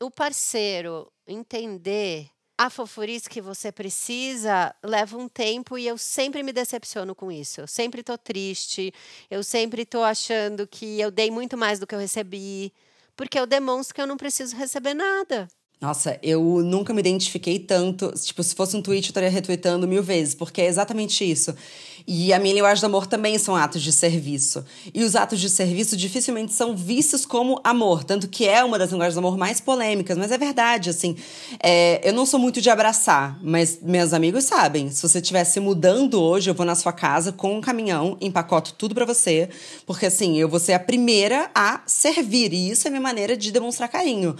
o 0.00 0.10
parceiro 0.10 1.10
entender 1.26 2.28
a 2.58 2.70
fofurice 2.70 3.28
que 3.28 3.40
você 3.40 3.70
precisa 3.70 4.74
leva 4.82 5.18
um 5.18 5.28
tempo 5.28 5.76
e 5.76 5.86
eu 5.86 5.98
sempre 5.98 6.42
me 6.42 6.52
decepciono 6.52 7.14
com 7.14 7.30
isso. 7.30 7.60
Eu 7.60 7.66
sempre 7.66 8.02
tô 8.02 8.16
triste, 8.16 8.92
eu 9.30 9.44
sempre 9.44 9.84
tô 9.84 10.02
achando 10.02 10.66
que 10.66 10.98
eu 10.98 11.10
dei 11.10 11.30
muito 11.30 11.56
mais 11.56 11.78
do 11.78 11.86
que 11.86 11.94
eu 11.94 11.98
recebi, 11.98 12.72
porque 13.14 13.38
eu 13.38 13.46
demonstro 13.46 13.94
que 13.94 14.00
eu 14.00 14.06
não 14.06 14.16
preciso 14.16 14.56
receber 14.56 14.94
nada. 14.94 15.48
Nossa, 15.78 16.18
eu 16.22 16.42
nunca 16.62 16.94
me 16.94 17.00
identifiquei 17.00 17.58
tanto. 17.58 18.10
Tipo, 18.12 18.42
se 18.42 18.54
fosse 18.54 18.74
um 18.74 18.80
tweet, 18.80 19.06
eu 19.06 19.10
estaria 19.10 19.28
retweetando 19.28 19.86
mil 19.86 20.02
vezes, 20.02 20.34
porque 20.34 20.62
é 20.62 20.66
exatamente 20.66 21.30
isso. 21.30 21.54
E 22.06 22.32
a 22.32 22.38
minha 22.38 22.54
linguagem 22.54 22.80
do 22.80 22.86
amor 22.86 23.06
também 23.06 23.36
são 23.36 23.56
atos 23.56 23.82
de 23.82 23.90
serviço. 23.90 24.64
E 24.94 25.02
os 25.02 25.16
atos 25.16 25.40
de 25.40 25.50
serviço 25.50 25.96
dificilmente 25.96 26.52
são 26.52 26.76
vistos 26.76 27.26
como 27.26 27.60
amor, 27.64 28.04
tanto 28.04 28.28
que 28.28 28.46
é 28.46 28.62
uma 28.62 28.78
das 28.78 28.92
linguagens 28.92 29.14
do 29.14 29.18
amor 29.18 29.36
mais 29.36 29.60
polêmicas, 29.60 30.16
mas 30.16 30.30
é 30.30 30.38
verdade, 30.38 30.88
assim. 30.88 31.16
É, 31.60 32.00
eu 32.08 32.12
não 32.12 32.24
sou 32.24 32.38
muito 32.38 32.60
de 32.60 32.70
abraçar, 32.70 33.38
mas 33.42 33.80
meus 33.82 34.12
amigos 34.12 34.44
sabem. 34.44 34.88
Se 34.90 35.02
você 35.02 35.18
estivesse 35.18 35.58
mudando 35.58 36.22
hoje, 36.22 36.48
eu 36.48 36.54
vou 36.54 36.64
na 36.64 36.76
sua 36.76 36.92
casa 36.92 37.32
com 37.32 37.56
um 37.56 37.60
caminhão, 37.60 38.16
empacoto 38.20 38.74
tudo 38.74 38.94
para 38.94 39.04
você, 39.04 39.48
porque 39.84 40.06
assim, 40.06 40.38
eu 40.38 40.48
vou 40.48 40.60
ser 40.60 40.74
a 40.74 40.78
primeira 40.78 41.50
a 41.52 41.80
servir, 41.86 42.52
e 42.52 42.70
isso 42.70 42.86
é 42.86 42.90
minha 42.90 43.02
maneira 43.02 43.36
de 43.36 43.50
demonstrar 43.50 43.88
carinho. 43.88 44.36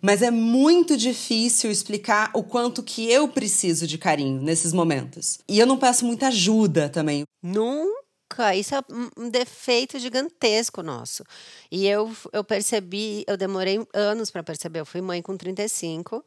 Mas 0.00 0.22
é 0.22 0.30
muito 0.30 0.96
difícil 0.96 1.70
explicar 1.70 2.30
o 2.34 2.42
quanto 2.42 2.82
que 2.82 3.10
eu 3.10 3.28
preciso 3.28 3.86
de 3.86 3.98
carinho 3.98 4.40
nesses 4.40 4.72
momentos. 4.72 5.38
E 5.46 5.58
eu 5.58 5.66
não 5.66 5.76
peço 5.76 6.06
muita 6.06 6.28
ajuda 6.28 6.88
também. 6.88 7.24
Nunca. 7.42 8.54
Isso 8.54 8.74
é 8.74 8.80
um 9.18 9.28
defeito 9.28 9.98
gigantesco 9.98 10.82
nosso. 10.82 11.24
E 11.70 11.86
eu, 11.86 12.10
eu 12.32 12.44
percebi, 12.44 13.24
eu 13.26 13.36
demorei 13.36 13.84
anos 13.92 14.30
para 14.30 14.42
perceber. 14.42 14.80
Eu 14.80 14.86
fui 14.86 15.00
mãe 15.00 15.20
com 15.20 15.36
35 15.36 16.24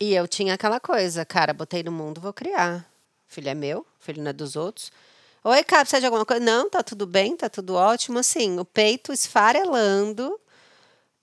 e 0.00 0.14
eu 0.14 0.28
tinha 0.28 0.54
aquela 0.54 0.78
coisa, 0.78 1.24
cara, 1.24 1.54
botei 1.54 1.82
no 1.82 1.92
mundo, 1.92 2.20
vou 2.20 2.32
criar. 2.32 2.84
Filho 3.26 3.48
é 3.48 3.54
meu, 3.54 3.86
filho 3.98 4.22
não 4.22 4.30
é 4.30 4.32
dos 4.32 4.56
outros. 4.56 4.92
Oi, 5.44 5.64
cara, 5.64 5.82
precisa 5.82 6.00
de 6.00 6.06
alguma 6.06 6.26
coisa? 6.26 6.44
Não, 6.44 6.68
tá 6.68 6.82
tudo 6.82 7.06
bem, 7.06 7.36
tá 7.36 7.48
tudo 7.48 7.74
ótimo. 7.74 8.18
Assim, 8.18 8.58
o 8.58 8.64
peito 8.64 9.12
esfarelando 9.12 10.38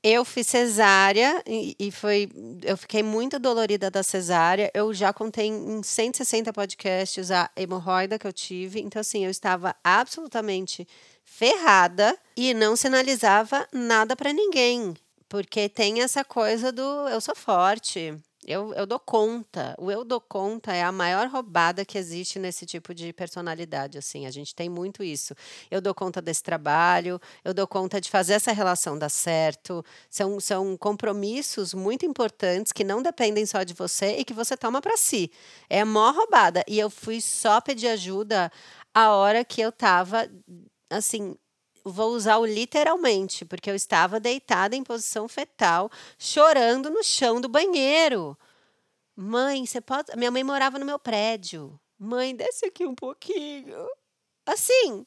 eu 0.04 0.24
fiz 0.24 0.48
cesárea 0.48 1.44
e, 1.46 1.76
e, 1.78 1.92
foi. 1.92 2.30
Eu 2.64 2.78
fiquei 2.78 3.04
muito 3.04 3.38
dolorida 3.38 3.92
da 3.92 4.02
cesárea. 4.02 4.72
Eu 4.74 4.94
já 4.94 5.12
contei 5.12 5.48
em 5.48 5.84
160 5.84 6.54
podcasts 6.54 7.32
a 7.32 7.50
hemorroida 7.56 8.18
que 8.18 8.26
eu 8.26 8.34
tive. 8.34 8.80
Então, 8.80 9.00
assim, 9.02 9.26
eu 9.26 9.32
estava 9.32 9.76
absolutamente 9.84 10.88
ferrada 11.26 12.18
e 12.36 12.54
não 12.54 12.76
sinalizava 12.76 13.68
nada 13.74 14.16
para 14.16 14.32
ninguém. 14.32 14.94
Porque 15.28 15.68
tem 15.68 16.02
essa 16.02 16.24
coisa 16.24 16.72
do 16.72 16.82
eu 17.10 17.20
sou 17.20 17.36
forte. 17.36 18.18
Eu, 18.50 18.74
eu 18.74 18.88
dou 18.88 19.00
conta. 19.00 19.76
O 19.78 19.92
eu 19.92 20.04
dou 20.04 20.20
conta 20.20 20.74
é 20.74 20.82
a 20.82 20.92
maior 20.92 21.28
roubada 21.28 21.86
que 21.86 22.00
existe 22.00 22.40
nesse 22.40 22.66
tipo 22.66 22.96
de 22.96 23.14
personalidade. 23.14 23.96
Assim, 23.96 24.26
a 24.26 24.32
gente 24.32 24.56
tem 24.56 24.68
muito 24.68 25.04
isso. 25.04 25.36
Eu 25.70 25.80
dou 25.80 25.94
conta 25.94 26.20
desse 26.20 26.42
trabalho, 26.42 27.22
eu 27.46 27.54
dou 27.54 27.68
conta 27.68 28.02
de 28.02 28.10
fazer 28.10 28.34
essa 28.34 28.52
relação 28.52 28.98
dar 28.98 29.10
certo. 29.10 29.86
São, 30.10 30.40
são 30.40 30.76
compromissos 30.76 31.76
muito 31.76 32.08
importantes 32.08 32.72
que 32.72 32.84
não 32.84 33.04
dependem 33.04 33.46
só 33.46 33.62
de 33.62 33.76
você 33.76 34.18
e 34.18 34.26
que 34.26 34.34
você 34.34 34.58
toma 34.58 34.82
para 34.82 34.98
si. 34.98 35.32
É 35.70 35.82
a 35.82 35.86
maior 35.86 36.16
roubada. 36.16 36.64
E 36.68 36.80
eu 36.80 36.90
fui 36.90 37.22
só 37.22 37.62
pedir 37.62 37.90
ajuda 37.90 38.52
a 38.96 39.12
hora 39.12 39.46
que 39.46 39.62
eu 39.62 39.72
tava 39.72 40.28
assim 40.90 41.36
vou 41.92 42.12
usar 42.12 42.38
o 42.38 42.46
literalmente, 42.46 43.46
porque 43.46 43.70
eu 43.70 43.76
estava 43.76 44.20
deitada 44.20 44.76
em 44.76 44.84
posição 44.84 45.28
fetal, 45.28 45.92
chorando 46.18 46.90
no 46.90 47.04
chão 47.04 47.40
do 47.42 47.50
banheiro. 47.50 48.38
Mãe, 49.16 49.66
você 49.66 49.82
pode. 49.82 50.16
Minha 50.16 50.32
mãe 50.32 50.44
morava 50.44 50.80
no 50.80 50.86
meu 50.86 51.00
prédio. 51.00 51.80
Mãe, 51.98 52.36
desce 52.36 52.66
aqui 52.66 52.86
um 52.86 52.96
pouquinho. 52.96 53.88
Assim, 54.46 55.06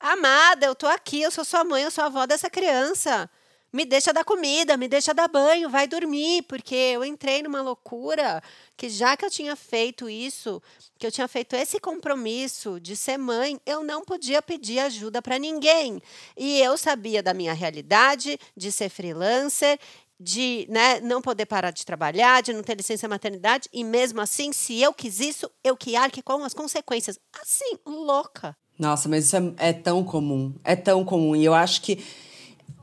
amada, 0.00 0.66
eu 0.66 0.74
tô 0.74 0.86
aqui, 0.86 1.22
eu 1.22 1.30
sou 1.30 1.44
sua 1.44 1.64
mãe, 1.64 1.82
eu 1.82 1.90
sou 1.90 2.04
a 2.04 2.06
avó 2.08 2.26
dessa 2.26 2.50
criança 2.50 3.30
me 3.74 3.84
deixa 3.84 4.12
dar 4.12 4.22
comida, 4.22 4.76
me 4.76 4.86
deixa 4.86 5.12
dar 5.12 5.26
banho, 5.26 5.68
vai 5.68 5.88
dormir, 5.88 6.42
porque 6.42 6.76
eu 6.76 7.04
entrei 7.04 7.42
numa 7.42 7.60
loucura 7.60 8.40
que 8.76 8.88
já 8.88 9.16
que 9.16 9.24
eu 9.24 9.30
tinha 9.30 9.56
feito 9.56 10.08
isso, 10.08 10.62
que 10.96 11.04
eu 11.04 11.10
tinha 11.10 11.26
feito 11.26 11.56
esse 11.56 11.80
compromisso 11.80 12.78
de 12.78 12.94
ser 12.94 13.18
mãe, 13.18 13.60
eu 13.66 13.82
não 13.82 14.04
podia 14.04 14.40
pedir 14.40 14.78
ajuda 14.78 15.20
para 15.20 15.40
ninguém. 15.40 16.00
E 16.36 16.60
eu 16.60 16.78
sabia 16.78 17.20
da 17.20 17.34
minha 17.34 17.52
realidade 17.52 18.38
de 18.56 18.70
ser 18.70 18.88
freelancer, 18.88 19.76
de 20.20 20.68
né, 20.70 21.00
não 21.00 21.20
poder 21.20 21.46
parar 21.46 21.72
de 21.72 21.84
trabalhar, 21.84 22.44
de 22.44 22.52
não 22.52 22.62
ter 22.62 22.76
licença 22.76 23.08
maternidade, 23.08 23.68
e 23.72 23.82
mesmo 23.82 24.20
assim, 24.20 24.52
se 24.52 24.80
eu 24.80 24.94
quis 24.94 25.18
isso, 25.18 25.50
eu 25.64 25.76
que 25.76 25.96
arque 25.96 26.22
com 26.22 26.44
as 26.44 26.54
consequências. 26.54 27.18
Assim, 27.42 27.76
louca. 27.84 28.56
Nossa, 28.78 29.08
mas 29.08 29.24
isso 29.24 29.36
é, 29.36 29.70
é 29.70 29.72
tão 29.72 30.04
comum, 30.04 30.54
é 30.62 30.76
tão 30.76 31.04
comum. 31.04 31.34
E 31.34 31.44
eu 31.44 31.52
acho 31.52 31.82
que 31.82 31.98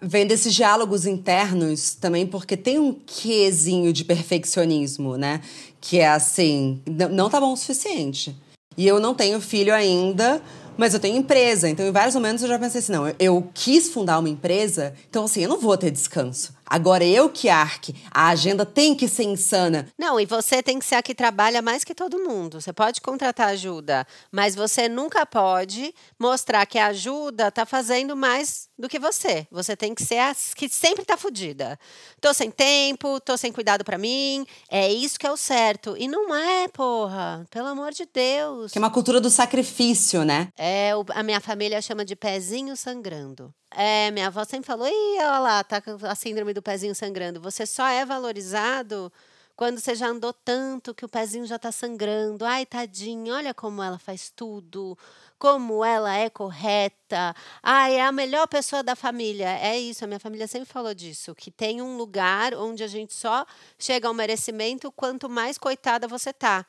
Vem 0.02 0.26
desses 0.26 0.54
diálogos 0.54 1.06
internos 1.06 1.94
também, 1.94 2.26
porque 2.26 2.58
tem 2.58 2.80
um 2.80 2.94
quesinho 2.94 3.94
de 3.94 4.04
perfeccionismo, 4.04 5.16
né? 5.16 5.42
Que 5.80 6.00
é 6.00 6.10
assim, 6.10 6.82
não 7.12 7.30
tá 7.30 7.40
bom 7.40 7.54
o 7.54 7.58
suficiente. 7.58 8.36
E 8.76 8.88
eu 8.88 9.00
não 9.00 9.14
tenho 9.14 9.40
filho 9.40 9.74
ainda, 9.74 10.42
mas 10.78 10.94
eu 10.94 11.00
tenho 11.00 11.18
empresa. 11.18 11.70
Então, 11.70 11.86
em 11.86 11.92
vários 11.92 12.16
momentos 12.16 12.42
eu 12.44 12.50
já 12.50 12.58
pensei 12.58 12.80
assim: 12.80 12.92
não, 12.92 13.14
eu 13.20 13.48
quis 13.54 13.90
fundar 13.90 14.18
uma 14.18 14.30
empresa, 14.30 14.94
então 15.10 15.26
assim, 15.26 15.42
eu 15.44 15.50
não 15.50 15.60
vou 15.60 15.78
ter 15.78 15.92
descanso. 15.92 16.54
Agora 16.72 17.04
eu 17.04 17.30
que 17.30 17.50
arque, 17.50 17.94
a 18.10 18.30
agenda 18.30 18.66
tem 18.66 18.96
que 18.96 19.06
ser 19.06 19.24
insana. 19.24 19.90
Não, 19.98 20.18
e 20.18 20.26
você 20.26 20.64
tem 20.64 20.80
que 20.80 20.86
ser 20.86 20.96
a 20.96 21.04
que 21.04 21.14
trabalha 21.14 21.62
mais 21.62 21.84
que 21.84 21.94
todo 21.94 22.18
mundo. 22.24 22.62
Você 22.62 22.72
pode 22.72 23.02
contratar 23.02 23.50
ajuda, 23.50 24.08
mas 24.32 24.56
você 24.56 24.88
nunca 24.88 25.26
pode 25.26 25.94
mostrar 26.18 26.66
que 26.66 26.80
a 26.80 26.88
ajuda 26.88 27.50
está 27.50 27.66
fazendo 27.66 28.16
mais 28.16 28.70
do 28.80 28.88
que 28.88 28.98
você. 28.98 29.46
Você 29.52 29.76
tem 29.76 29.94
que 29.94 30.02
ser 30.02 30.20
a 30.20 30.34
que 30.56 30.70
sempre 30.70 31.02
está 31.02 31.18
fodida. 31.18 31.78
Tô 32.22 32.34
sem 32.34 32.50
tempo, 32.50 33.20
tô 33.20 33.36
sem 33.36 33.52
cuidado 33.52 33.84
para 33.84 33.98
mim. 33.98 34.46
É 34.70 34.90
isso 34.90 35.20
que 35.20 35.28
é 35.28 35.32
o 35.32 35.36
certo. 35.36 35.98
E 35.98 36.08
não 36.08 36.34
é, 36.34 36.70
porra. 36.70 37.46
Pelo 37.52 37.68
amor 37.68 37.92
de 37.92 38.08
Deus. 38.14 38.72
Que 38.72 38.78
é 38.78 38.82
uma 38.82 38.90
cultura 38.90 39.20
do 39.20 39.30
sacrifício, 39.30 40.24
né? 40.24 40.48
É, 40.58 40.92
a 41.10 41.22
minha 41.22 41.42
família 41.42 41.82
chama 41.82 42.06
de 42.06 42.16
pezinho 42.16 42.78
sangrando. 42.78 43.54
É, 43.72 44.12
minha 44.12 44.28
avó 44.28 44.44
sempre 44.44 44.68
falou: 44.68 44.88
Ih, 44.88 45.18
olha 45.20 45.40
lá, 45.40 45.64
tá 45.64 45.82
com 45.82 45.98
a 46.06 46.16
síndrome 46.16 46.54
do 46.54 46.62
pezinho 46.62 46.94
sangrando. 46.96 47.40
Você 47.42 47.66
só 47.66 47.88
é 47.88 48.06
valorizado 48.06 49.12
quando 49.56 49.80
você 49.80 49.96
já 49.96 50.08
andou 50.08 50.34
tanto 50.34 50.94
que 50.94 51.06
o 51.06 51.10
pezinho 51.10 51.46
já 51.46 51.58
tá 51.60 51.72
sangrando. 51.72 52.46
Ai, 52.46 52.66
tadinho, 52.66 53.34
olha 53.34 53.54
como 53.54 53.82
ela 53.82 53.98
faz 54.00 54.30
tudo, 54.30 54.98
como 55.42 55.84
ela 55.84 56.16
é 56.16 56.30
correta. 56.30 57.36
Ai, 57.64 57.96
é 57.96 58.06
a 58.06 58.12
melhor 58.12 58.48
pessoa 58.48 58.84
da 58.84 58.96
família. 58.96 59.50
É 59.58 59.76
isso, 59.76 60.04
a 60.04 60.08
minha 60.08 60.20
família 60.20 60.48
sempre 60.48 60.72
falou 60.72 60.94
disso, 60.94 61.34
que 61.34 61.50
tem 61.50 61.82
um 61.82 61.98
lugar 61.98 62.54
onde 62.54 62.84
a 62.84 62.88
gente 62.88 63.12
só 63.12 63.44
chega 63.80 64.08
ao 64.08 64.14
merecimento 64.14 64.92
quanto 64.92 65.28
mais 65.28 65.58
coitada 65.58 66.08
você 66.08 66.32
tá. 66.32 66.64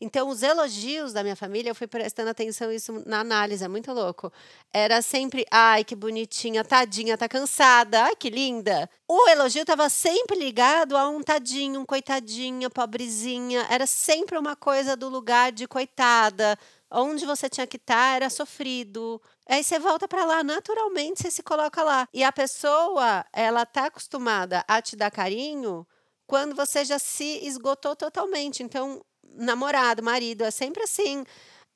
Então, 0.00 0.30
os 0.30 0.42
elogios 0.42 1.12
da 1.12 1.22
minha 1.22 1.36
família, 1.36 1.68
eu 1.68 1.74
fui 1.74 1.86
prestando 1.86 2.30
atenção 2.30 2.72
isso 2.72 3.02
na 3.04 3.20
análise, 3.20 3.62
é 3.62 3.68
muito 3.68 3.92
louco. 3.92 4.32
Era 4.72 5.02
sempre, 5.02 5.46
ai, 5.50 5.84
que 5.84 5.94
bonitinha, 5.94 6.64
tadinha, 6.64 7.18
tá 7.18 7.28
cansada, 7.28 8.04
ai, 8.04 8.16
que 8.16 8.30
linda. 8.30 8.88
O 9.06 9.28
elogio 9.28 9.60
estava 9.60 9.90
sempre 9.90 10.34
ligado 10.36 10.96
a 10.96 11.06
um 11.08 11.22
tadinho, 11.22 11.80
um 11.80 11.84
coitadinha, 11.84 12.70
pobrezinha. 12.70 13.66
Era 13.70 13.86
sempre 13.86 14.38
uma 14.38 14.56
coisa 14.56 14.96
do 14.96 15.10
lugar 15.10 15.52
de 15.52 15.68
coitada. 15.68 16.58
Onde 16.90 17.26
você 17.26 17.48
tinha 17.48 17.66
que 17.66 17.76
estar 17.76 17.94
tá 17.94 18.16
era 18.16 18.30
sofrido. 18.30 19.20
Aí 19.48 19.64
você 19.64 19.78
volta 19.78 20.06
para 20.06 20.24
lá, 20.24 20.44
naturalmente 20.44 21.22
você 21.22 21.30
se 21.30 21.42
coloca 21.42 21.82
lá. 21.82 22.08
E 22.12 22.22
a 22.22 22.32
pessoa, 22.32 23.24
ela 23.32 23.66
tá 23.66 23.86
acostumada 23.86 24.64
a 24.68 24.80
te 24.80 24.96
dar 24.96 25.10
carinho 25.10 25.86
quando 26.26 26.54
você 26.54 26.84
já 26.84 26.98
se 26.98 27.44
esgotou 27.46 27.96
totalmente. 27.96 28.62
Então, 28.62 29.04
namorado, 29.22 30.02
marido, 30.02 30.44
é 30.44 30.50
sempre 30.50 30.82
assim. 30.82 31.24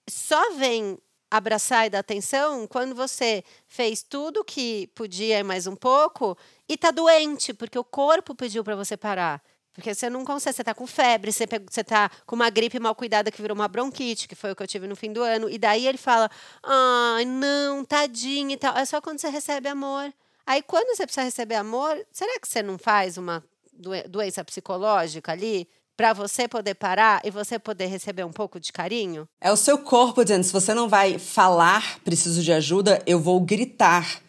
Só 0.08 0.52
vem 0.54 0.98
abraçar 1.30 1.86
e 1.86 1.90
dar 1.90 1.98
atenção 1.98 2.66
quando 2.66 2.94
você 2.94 3.44
fez 3.66 4.02
tudo 4.02 4.44
que 4.44 4.86
podia 4.94 5.38
e 5.38 5.42
mais 5.42 5.66
um 5.66 5.76
pouco 5.76 6.36
e 6.68 6.76
tá 6.76 6.90
doente, 6.90 7.52
porque 7.52 7.78
o 7.78 7.84
corpo 7.84 8.34
pediu 8.34 8.64
para 8.64 8.76
você 8.76 8.96
parar. 8.96 9.42
Porque 9.78 9.94
você 9.94 10.10
não 10.10 10.24
consegue, 10.24 10.56
você 10.56 10.64
tá 10.64 10.74
com 10.74 10.88
febre, 10.88 11.30
você, 11.30 11.46
pegou, 11.46 11.68
você 11.70 11.84
tá 11.84 12.10
com 12.26 12.34
uma 12.34 12.50
gripe 12.50 12.80
mal 12.80 12.96
cuidada 12.96 13.30
que 13.30 13.40
virou 13.40 13.54
uma 13.54 13.68
bronquite, 13.68 14.26
que 14.26 14.34
foi 14.34 14.50
o 14.50 14.56
que 14.56 14.62
eu 14.64 14.66
tive 14.66 14.88
no 14.88 14.96
fim 14.96 15.12
do 15.12 15.22
ano. 15.22 15.48
E 15.48 15.56
daí 15.56 15.86
ele 15.86 15.96
fala: 15.96 16.28
ai, 16.64 17.24
não, 17.24 17.84
tadinho 17.84 18.50
e 18.50 18.56
tal. 18.56 18.76
É 18.76 18.84
só 18.84 19.00
quando 19.00 19.20
você 19.20 19.28
recebe 19.28 19.68
amor. 19.68 20.12
Aí 20.44 20.62
quando 20.62 20.96
você 20.96 21.04
precisa 21.06 21.22
receber 21.22 21.54
amor, 21.54 21.96
será 22.10 22.40
que 22.40 22.48
você 22.48 22.60
não 22.60 22.76
faz 22.76 23.16
uma 23.16 23.44
doença 24.08 24.42
psicológica 24.44 25.30
ali? 25.30 25.68
para 25.96 26.12
você 26.12 26.46
poder 26.46 26.74
parar 26.74 27.20
e 27.24 27.30
você 27.30 27.58
poder 27.58 27.86
receber 27.86 28.24
um 28.24 28.30
pouco 28.30 28.60
de 28.60 28.72
carinho? 28.72 29.28
É 29.40 29.50
o 29.50 29.56
seu 29.56 29.78
corpo 29.78 30.24
dizendo: 30.24 30.44
se 30.44 30.52
você 30.52 30.74
não 30.74 30.88
vai 30.88 31.18
falar, 31.18 32.00
preciso 32.04 32.42
de 32.42 32.52
ajuda, 32.52 33.02
eu 33.04 33.20
vou 33.20 33.40
gritar 33.40 34.20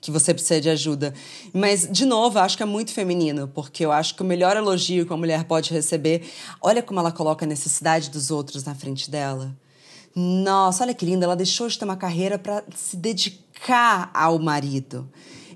que 0.00 0.10
você 0.10 0.32
precisa 0.32 0.60
de 0.60 0.68
ajuda. 0.70 1.12
Mas, 1.52 1.88
de 1.90 2.04
novo, 2.04 2.38
acho 2.38 2.56
que 2.56 2.62
é 2.62 2.66
muito 2.66 2.92
feminino, 2.92 3.48
porque 3.48 3.84
eu 3.84 3.92
acho 3.92 4.14
que 4.14 4.22
o 4.22 4.26
melhor 4.26 4.56
elogio 4.56 5.04
que 5.04 5.12
uma 5.12 5.18
mulher 5.18 5.44
pode 5.44 5.72
receber, 5.72 6.28
olha 6.60 6.82
como 6.82 7.00
ela 7.00 7.12
coloca 7.12 7.44
a 7.44 7.48
necessidade 7.48 8.10
dos 8.10 8.30
outros 8.30 8.64
na 8.64 8.74
frente 8.74 9.10
dela. 9.10 9.56
Nossa, 10.14 10.82
olha 10.84 10.94
que 10.94 11.04
linda, 11.04 11.26
ela 11.26 11.36
deixou 11.36 11.68
de 11.68 11.78
ter 11.78 11.84
uma 11.84 11.96
carreira 11.96 12.38
para 12.38 12.64
se 12.74 12.96
dedicar 12.96 14.10
ao 14.14 14.38
marido. 14.38 15.08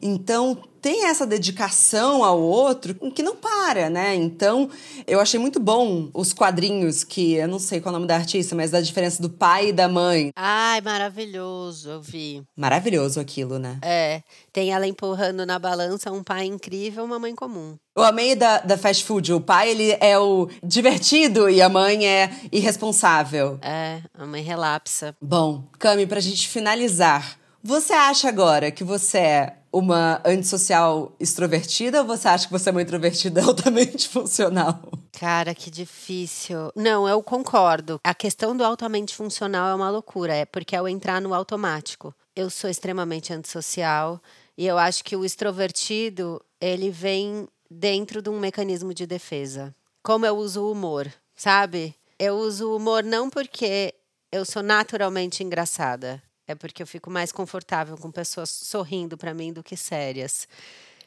Então, 0.03 0.59
tem 0.81 1.07
essa 1.07 1.27
dedicação 1.27 2.25
ao 2.25 2.41
outro 2.41 2.95
que 3.11 3.23
não 3.23 3.37
para, 3.37 3.91
né? 3.91 4.15
Então, 4.15 4.69
eu 5.07 5.21
achei 5.21 5.39
muito 5.39 5.61
bom 5.61 6.11
os 6.15 6.33
quadrinhos 6.33 7.05
que, 7.05 7.35
eu 7.35 7.49
não 7.49 7.59
sei 7.59 7.81
qual 7.81 7.93
é 7.93 7.97
o 7.97 7.99
nome 7.99 8.07
da 8.07 8.17
artista, 8.17 8.55
mas 8.55 8.71
da 8.71 8.81
diferença 8.81 9.23
do 9.23 9.31
pai 9.31 9.69
e 9.69 9.73
da 9.73 9.89
mãe. 9.89 10.31
Ai, 10.37 10.81
maravilhoso, 10.81 11.91
eu 11.91 12.03
vi. 12.03 12.43
Maravilhoso 12.57 13.21
aquilo, 13.21 13.59
né? 13.59 13.79
É, 13.83 14.23
tem 14.53 14.73
ela 14.73 14.87
empurrando 14.87 15.45
na 15.45 15.59
balança 15.59 16.11
um 16.11 16.23
pai 16.23 16.47
incrível, 16.47 17.05
uma 17.05 17.19
mãe 17.19 17.35
comum. 17.35 17.77
Eu 17.95 18.05
amei 18.05 18.35
da, 18.35 18.59
da 18.59 18.79
fast 18.79 19.05
food. 19.05 19.33
O 19.33 19.41
pai, 19.41 19.71
ele 19.71 19.97
é 20.01 20.19
o 20.19 20.49
divertido 20.63 21.51
e 21.51 21.61
a 21.61 21.69
mãe 21.69 22.07
é 22.07 22.31
irresponsável. 22.51 23.59
É, 23.61 24.01
a 24.15 24.25
mãe 24.25 24.43
relapsa. 24.43 25.15
Bom, 25.21 25.65
Cami, 25.79 26.07
pra 26.07 26.21
gente 26.21 26.49
finalizar, 26.49 27.39
você 27.63 27.93
acha 27.93 28.29
agora 28.29 28.71
que 28.71 28.83
você 28.83 29.19
é 29.19 29.57
uma 29.73 30.21
antissocial 30.25 31.15
extrovertida 31.21 32.01
ou 32.01 32.07
você 32.07 32.29
acha 32.29 32.47
que 32.47 32.53
você 32.53 32.69
é 32.69 32.73
uma 32.73 32.83
introvertida 32.83 33.43
altamente 33.45 34.09
funcional? 34.09 34.81
Cara, 35.13 35.55
que 35.55 35.71
difícil. 35.71 36.73
Não, 36.75 37.09
eu 37.09 37.23
concordo. 37.23 38.01
A 38.03 38.15
questão 38.15 38.57
do 38.57 38.65
altamente 38.65 39.15
funcional 39.15 39.69
é 39.69 39.75
uma 39.75 39.91
loucura, 39.91 40.35
é 40.35 40.45
porque 40.45 40.75
é 40.75 40.83
o 40.83 40.89
entrar 40.89 41.21
no 41.21 41.35
automático. 41.35 42.15
Eu 42.35 42.51
sou 42.51 42.71
extremamente 42.71 43.33
antissocial 43.33 44.21
e 44.57 44.67
eu 44.67 44.79
acho 44.79 45.05
que 45.05 45.17
o 45.17 45.25
extrovertido, 45.25 46.41
ele 46.61 46.91
vem 46.91 47.49
dentro 47.71 48.21
de 48.21 48.29
um 48.29 48.39
mecanismo 48.39 48.93
de 48.93 49.07
defesa. 49.07 49.75
Como 50.03 50.27
eu 50.27 50.37
uso 50.37 50.63
o 50.63 50.73
humor, 50.73 51.13
sabe? 51.37 51.95
Eu 52.19 52.37
uso 52.37 52.71
o 52.71 52.77
humor 52.77 53.05
não 53.05 53.31
porque 53.31 53.95
eu 54.33 54.45
sou 54.45 54.63
naturalmente 54.63 55.43
engraçada. 55.43 56.23
É 56.51 56.55
porque 56.57 56.83
eu 56.83 56.87
fico 56.87 57.09
mais 57.11 57.31
confortável 57.31 57.97
com 57.97 58.11
pessoas 58.11 58.51
sorrindo 58.51 59.17
para 59.17 59.33
mim 59.33 59.53
do 59.53 59.63
que 59.63 59.77
sérias. 59.77 60.49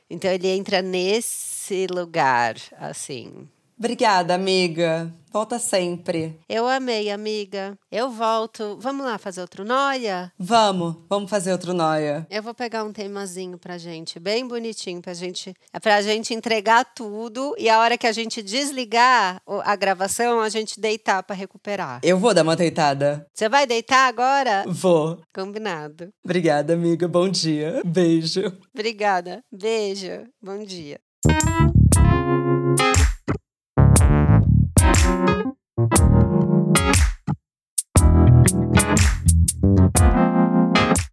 Então 0.09 0.31
ele 0.31 0.47
entra 0.47 0.81
nesse 0.81 1.85
lugar, 1.87 2.55
assim. 2.77 3.49
Obrigada, 3.83 4.33
amiga. 4.33 5.13
Volta 5.29 5.59
sempre. 5.59 6.39
Eu 6.47 6.65
amei, 6.65 7.11
amiga. 7.11 7.77
Eu 7.91 8.09
volto. 8.09 8.77
Vamos 8.79 9.05
lá 9.05 9.17
fazer 9.17 9.41
outro 9.41 9.65
Noia? 9.65 10.31
Vamos, 10.39 10.95
vamos 11.09 11.29
fazer 11.29 11.51
outro 11.51 11.73
Noia. 11.73 12.25
Eu 12.29 12.41
vou 12.41 12.53
pegar 12.53 12.85
um 12.85 12.93
temazinho 12.93 13.57
pra 13.57 13.77
gente, 13.77 14.21
bem 14.21 14.47
bonitinho, 14.47 15.01
pra 15.01 15.13
gente, 15.13 15.53
é 15.73 15.79
pra 15.81 16.01
gente 16.01 16.33
entregar 16.33 16.85
tudo 16.95 17.53
e 17.57 17.69
a 17.69 17.77
hora 17.81 17.97
que 17.97 18.07
a 18.07 18.13
gente 18.13 18.41
desligar 18.41 19.41
a 19.65 19.75
gravação, 19.75 20.39
a 20.39 20.47
gente 20.47 20.79
deitar 20.79 21.21
para 21.21 21.35
recuperar. 21.35 21.99
Eu 22.03 22.17
vou 22.17 22.33
dar 22.33 22.43
uma 22.43 22.55
deitada. 22.55 23.27
Você 23.33 23.49
vai 23.49 23.67
deitar 23.67 24.07
agora? 24.07 24.63
Vou. 24.65 25.19
Combinado. 25.35 26.07
Obrigada, 26.23 26.73
amiga. 26.73 27.05
Bom 27.05 27.27
dia. 27.27 27.81
Beijo. 27.83 28.43
Obrigada. 28.73 29.43
Beijo. 29.51 30.25
Bom 30.41 30.63
dia. 30.63 31.01